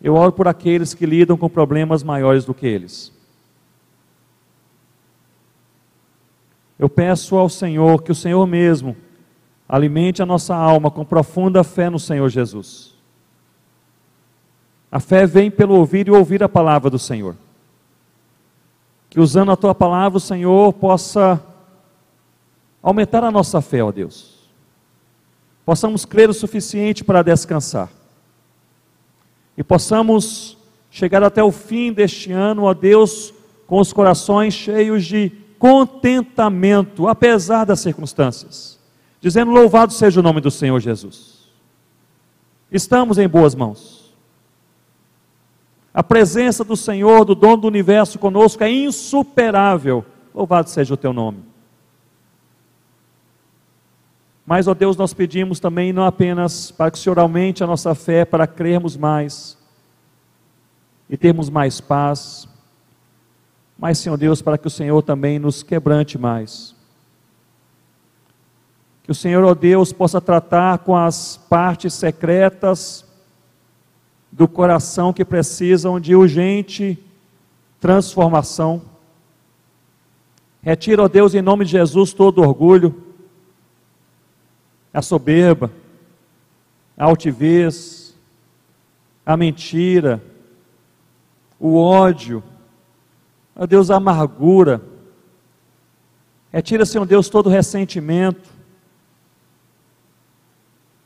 Eu 0.00 0.14
oro 0.14 0.32
por 0.32 0.48
aqueles 0.48 0.94
que 0.94 1.04
lidam 1.04 1.36
com 1.36 1.48
problemas 1.48 2.02
maiores 2.02 2.44
do 2.44 2.54
que 2.54 2.66
eles. 2.66 3.12
Eu 6.80 6.88
peço 6.88 7.36
ao 7.36 7.46
Senhor 7.46 8.02
que 8.02 8.10
o 8.10 8.14
Senhor 8.14 8.46
mesmo 8.46 8.96
alimente 9.68 10.22
a 10.22 10.26
nossa 10.26 10.56
alma 10.56 10.90
com 10.90 11.04
profunda 11.04 11.62
fé 11.62 11.90
no 11.90 11.98
Senhor 11.98 12.26
Jesus. 12.30 12.94
A 14.90 14.98
fé 14.98 15.26
vem 15.26 15.50
pelo 15.50 15.74
ouvir 15.74 16.08
e 16.08 16.10
ouvir 16.10 16.42
a 16.42 16.48
palavra 16.48 16.88
do 16.88 16.98
Senhor. 16.98 17.36
Que 19.10 19.20
usando 19.20 19.52
a 19.52 19.56
tua 19.56 19.74
palavra, 19.74 20.16
o 20.16 20.20
Senhor 20.20 20.72
possa 20.72 21.44
aumentar 22.82 23.22
a 23.24 23.30
nossa 23.30 23.60
fé, 23.60 23.84
ó 23.84 23.92
Deus. 23.92 24.48
Possamos 25.66 26.06
crer 26.06 26.30
o 26.30 26.34
suficiente 26.34 27.04
para 27.04 27.20
descansar. 27.20 27.90
E 29.54 29.62
possamos 29.62 30.56
chegar 30.90 31.22
até 31.22 31.44
o 31.44 31.52
fim 31.52 31.92
deste 31.92 32.32
ano, 32.32 32.62
ó 32.62 32.72
Deus, 32.72 33.34
com 33.66 33.80
os 33.80 33.92
corações 33.92 34.54
cheios 34.54 35.04
de 35.04 35.49
contentamento, 35.60 37.06
apesar 37.06 37.66
das 37.66 37.80
circunstâncias, 37.80 38.80
dizendo: 39.20 39.52
Louvado 39.52 39.92
seja 39.92 40.18
o 40.18 40.22
nome 40.22 40.40
do 40.40 40.50
Senhor 40.50 40.80
Jesus. 40.80 41.50
Estamos 42.72 43.18
em 43.18 43.28
boas 43.28 43.54
mãos. 43.54 44.12
A 45.92 46.02
presença 46.02 46.64
do 46.64 46.76
Senhor, 46.76 47.24
do 47.24 47.34
dono 47.34 47.58
do 47.58 47.68
universo 47.68 48.18
conosco, 48.18 48.64
é 48.64 48.70
insuperável. 48.70 50.04
Louvado 50.34 50.70
seja 50.70 50.94
o 50.94 50.96
teu 50.96 51.12
nome. 51.12 51.42
Mas, 54.46 54.66
ó 54.66 54.72
Deus, 54.72 54.96
nós 54.96 55.12
pedimos 55.12 55.60
também 55.60 55.92
não 55.92 56.04
apenas 56.04 56.70
para 56.70 56.90
que 56.90 56.96
o 56.96 57.00
Senhor 57.00 57.18
aumente 57.18 57.62
a 57.62 57.66
nossa 57.66 57.94
fé, 57.94 58.24
para 58.24 58.46
crermos 58.46 58.96
mais 58.96 59.58
e 61.08 61.16
termos 61.16 61.50
mais 61.50 61.80
paz, 61.80 62.48
mas, 63.80 63.96
Senhor 63.96 64.18
Deus, 64.18 64.42
para 64.42 64.58
que 64.58 64.66
o 64.66 64.70
Senhor 64.70 65.00
também 65.00 65.38
nos 65.38 65.62
quebrante 65.62 66.18
mais. 66.18 66.76
Que 69.02 69.10
o 69.10 69.14
Senhor, 69.14 69.42
ó 69.42 69.54
Deus, 69.54 69.90
possa 69.90 70.20
tratar 70.20 70.80
com 70.80 70.94
as 70.94 71.38
partes 71.48 71.94
secretas 71.94 73.06
do 74.30 74.46
coração 74.46 75.14
que 75.14 75.24
precisam 75.24 75.98
de 75.98 76.14
urgente 76.14 77.02
transformação. 77.80 78.82
Retira, 80.62 81.02
ó 81.02 81.08
Deus, 81.08 81.34
em 81.34 81.40
nome 81.40 81.64
de 81.64 81.70
Jesus, 81.70 82.12
todo 82.12 82.42
orgulho, 82.42 83.02
a 84.92 85.00
soberba, 85.00 85.72
a 86.98 87.06
altivez, 87.06 88.14
a 89.24 89.38
mentira, 89.38 90.22
o 91.58 91.78
ódio, 91.78 92.42
ó 93.54 93.66
Deus, 93.66 93.90
a 93.90 93.96
amargura. 93.96 94.82
Retira, 96.52 96.84
Senhor 96.84 97.06
Deus, 97.06 97.28
todo 97.28 97.48
ressentimento. 97.48 98.50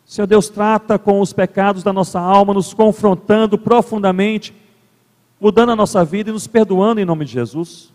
Senhor 0.07 0.27
Deus, 0.27 0.49
trata 0.49 0.99
com 0.99 1.21
os 1.21 1.33
pecados 1.33 1.83
da 1.83 1.93
nossa 1.93 2.21
alma, 2.21 2.55
nos 2.55 2.73
confrontando 2.73 3.59
profundamente, 3.59 4.55
mudando 5.41 5.73
a 5.73 5.77
nossa 5.77 6.05
vida 6.05 6.31
e 6.31 6.33
nos 6.33 6.47
perdoando 6.47 7.01
em 7.01 7.05
nome 7.05 7.25
de 7.25 7.33
Jesus. 7.33 7.93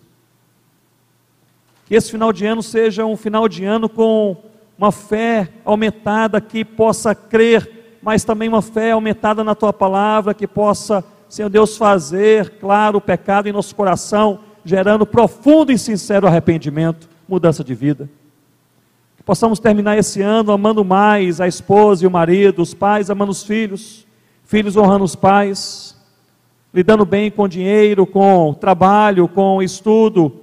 Que 1.86 1.96
esse 1.96 2.12
final 2.12 2.34
de 2.34 2.46
ano 2.46 2.62
seja 2.62 3.06
um 3.06 3.16
final 3.16 3.48
de 3.48 3.64
ano 3.66 3.88
com 3.88 4.36
uma 4.78 4.92
fé 4.92 5.50
aumentada 5.66 6.40
que 6.40 6.64
possa 6.64 7.16
crer, 7.16 7.98
mas 8.02 8.24
também 8.24 8.48
uma 8.48 8.62
fé 8.62 8.92
aumentada 8.92 9.44
na 9.44 9.56
tua 9.56 9.74
palavra, 9.74 10.34
que 10.34 10.48
possa, 10.48 11.04
Senhor 11.30 11.50
Deus, 11.50 11.78
fazer 11.78 12.58
claro 12.60 12.98
o 12.98 13.02
pecado 13.02 13.48
em 13.48 13.52
nosso 13.52 13.76
coração 13.76 14.40
gerando 14.66 15.06
profundo 15.06 15.72
e 15.72 15.78
sincero 15.78 16.28
arrependimento, 16.28 17.10
mudança 17.28 17.64
de 17.64 17.74
vida. 17.74 18.10
Que 19.16 19.24
possamos 19.24 19.60
terminar 19.60 19.98
esse 19.98 20.22
ano 20.22 20.52
amando 20.52 20.84
mais 20.84 21.40
a 21.40 21.48
esposa 21.48 22.04
e 22.04 22.08
o 22.08 22.12
marido, 22.12 22.62
os 22.62 22.74
pais 22.74 23.10
amando 23.10 23.32
os 23.32 23.44
filhos, 23.44 24.06
filhos 24.44 24.76
honrando 24.76 25.04
os 25.04 25.16
pais, 25.16 25.96
lidando 26.74 27.06
bem 27.06 27.32
com 27.32 27.48
dinheiro, 27.48 28.06
com 28.06 28.54
trabalho, 28.54 29.28
com 29.28 29.62
estudo, 29.62 30.34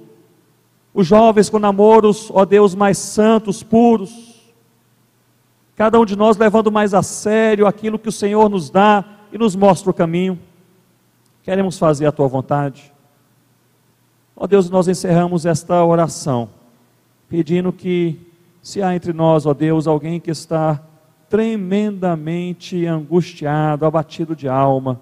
os 0.93 1.05
jovens 1.05 1.49
com 1.49 1.59
namoros, 1.59 2.31
ó 2.33 2.43
Deus, 2.43 2.73
mais 2.73 2.97
santos, 2.97 3.61
puros. 3.61 4.41
Cada 5.75 5.99
um 5.99 6.05
de 6.05 6.15
nós 6.15 6.37
levando 6.37 6.71
mais 6.71 6.93
a 6.93 7.03
sério 7.03 7.67
aquilo 7.67 7.99
que 7.99 8.09
o 8.09 8.11
Senhor 8.11 8.49
nos 8.49 8.69
dá 8.69 9.05
e 9.31 9.37
nos 9.37 9.55
mostra 9.55 9.91
o 9.91 9.93
caminho. 9.93 10.39
Queremos 11.47 11.79
fazer 11.79 12.05
a 12.05 12.11
tua 12.11 12.27
vontade. 12.27 12.91
Ó 14.35 14.45
Deus, 14.45 14.69
nós 14.69 14.89
encerramos 14.89 15.45
esta 15.45 15.81
oração, 15.81 16.49
pedindo 17.29 17.71
que, 17.71 18.19
se 18.61 18.83
há 18.83 18.93
entre 18.93 19.13
nós, 19.13 19.45
ó 19.45 19.53
Deus, 19.53 19.87
alguém 19.87 20.19
que 20.19 20.29
está 20.29 20.83
tremendamente 21.29 22.85
angustiado, 22.85 23.85
abatido 23.85 24.35
de 24.35 24.49
alma, 24.49 24.99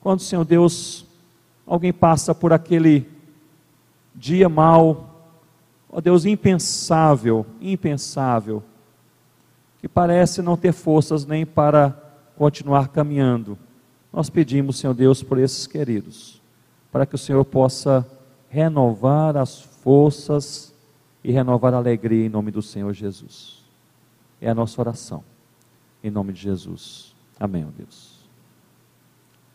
quando, 0.00 0.18
Senhor 0.18 0.44
Deus, 0.44 1.06
alguém 1.64 1.92
passa 1.92 2.34
por 2.34 2.52
aquele 2.52 3.08
dia 4.16 4.48
mau, 4.48 5.28
ó 5.88 6.00
Deus, 6.00 6.24
impensável, 6.24 7.46
impensável, 7.60 8.64
que 9.80 9.86
parece 9.86 10.42
não 10.42 10.56
ter 10.56 10.72
forças 10.72 11.24
nem 11.24 11.46
para 11.46 11.96
continuar 12.36 12.88
caminhando. 12.88 13.56
Nós 14.12 14.30
pedimos, 14.30 14.78
Senhor 14.78 14.94
Deus, 14.94 15.22
por 15.22 15.38
esses 15.38 15.66
queridos, 15.66 16.40
para 16.90 17.04
que 17.04 17.14
o 17.14 17.18
Senhor 17.18 17.44
possa 17.44 18.06
renovar 18.48 19.36
as 19.36 19.60
forças 19.60 20.74
e 21.22 21.30
renovar 21.30 21.74
a 21.74 21.76
alegria 21.76 22.26
em 22.26 22.28
nome 22.28 22.50
do 22.50 22.62
Senhor 22.62 22.92
Jesus. 22.92 23.62
É 24.40 24.48
a 24.48 24.54
nossa 24.54 24.80
oração. 24.80 25.22
Em 26.02 26.10
nome 26.10 26.32
de 26.32 26.40
Jesus. 26.40 27.14
Amém, 27.38 27.66
ó 27.66 27.70
Deus. 27.76 28.18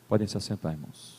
Podem 0.08 0.28
se 0.28 0.38
assentar, 0.38 0.74
irmãos. 0.74 1.13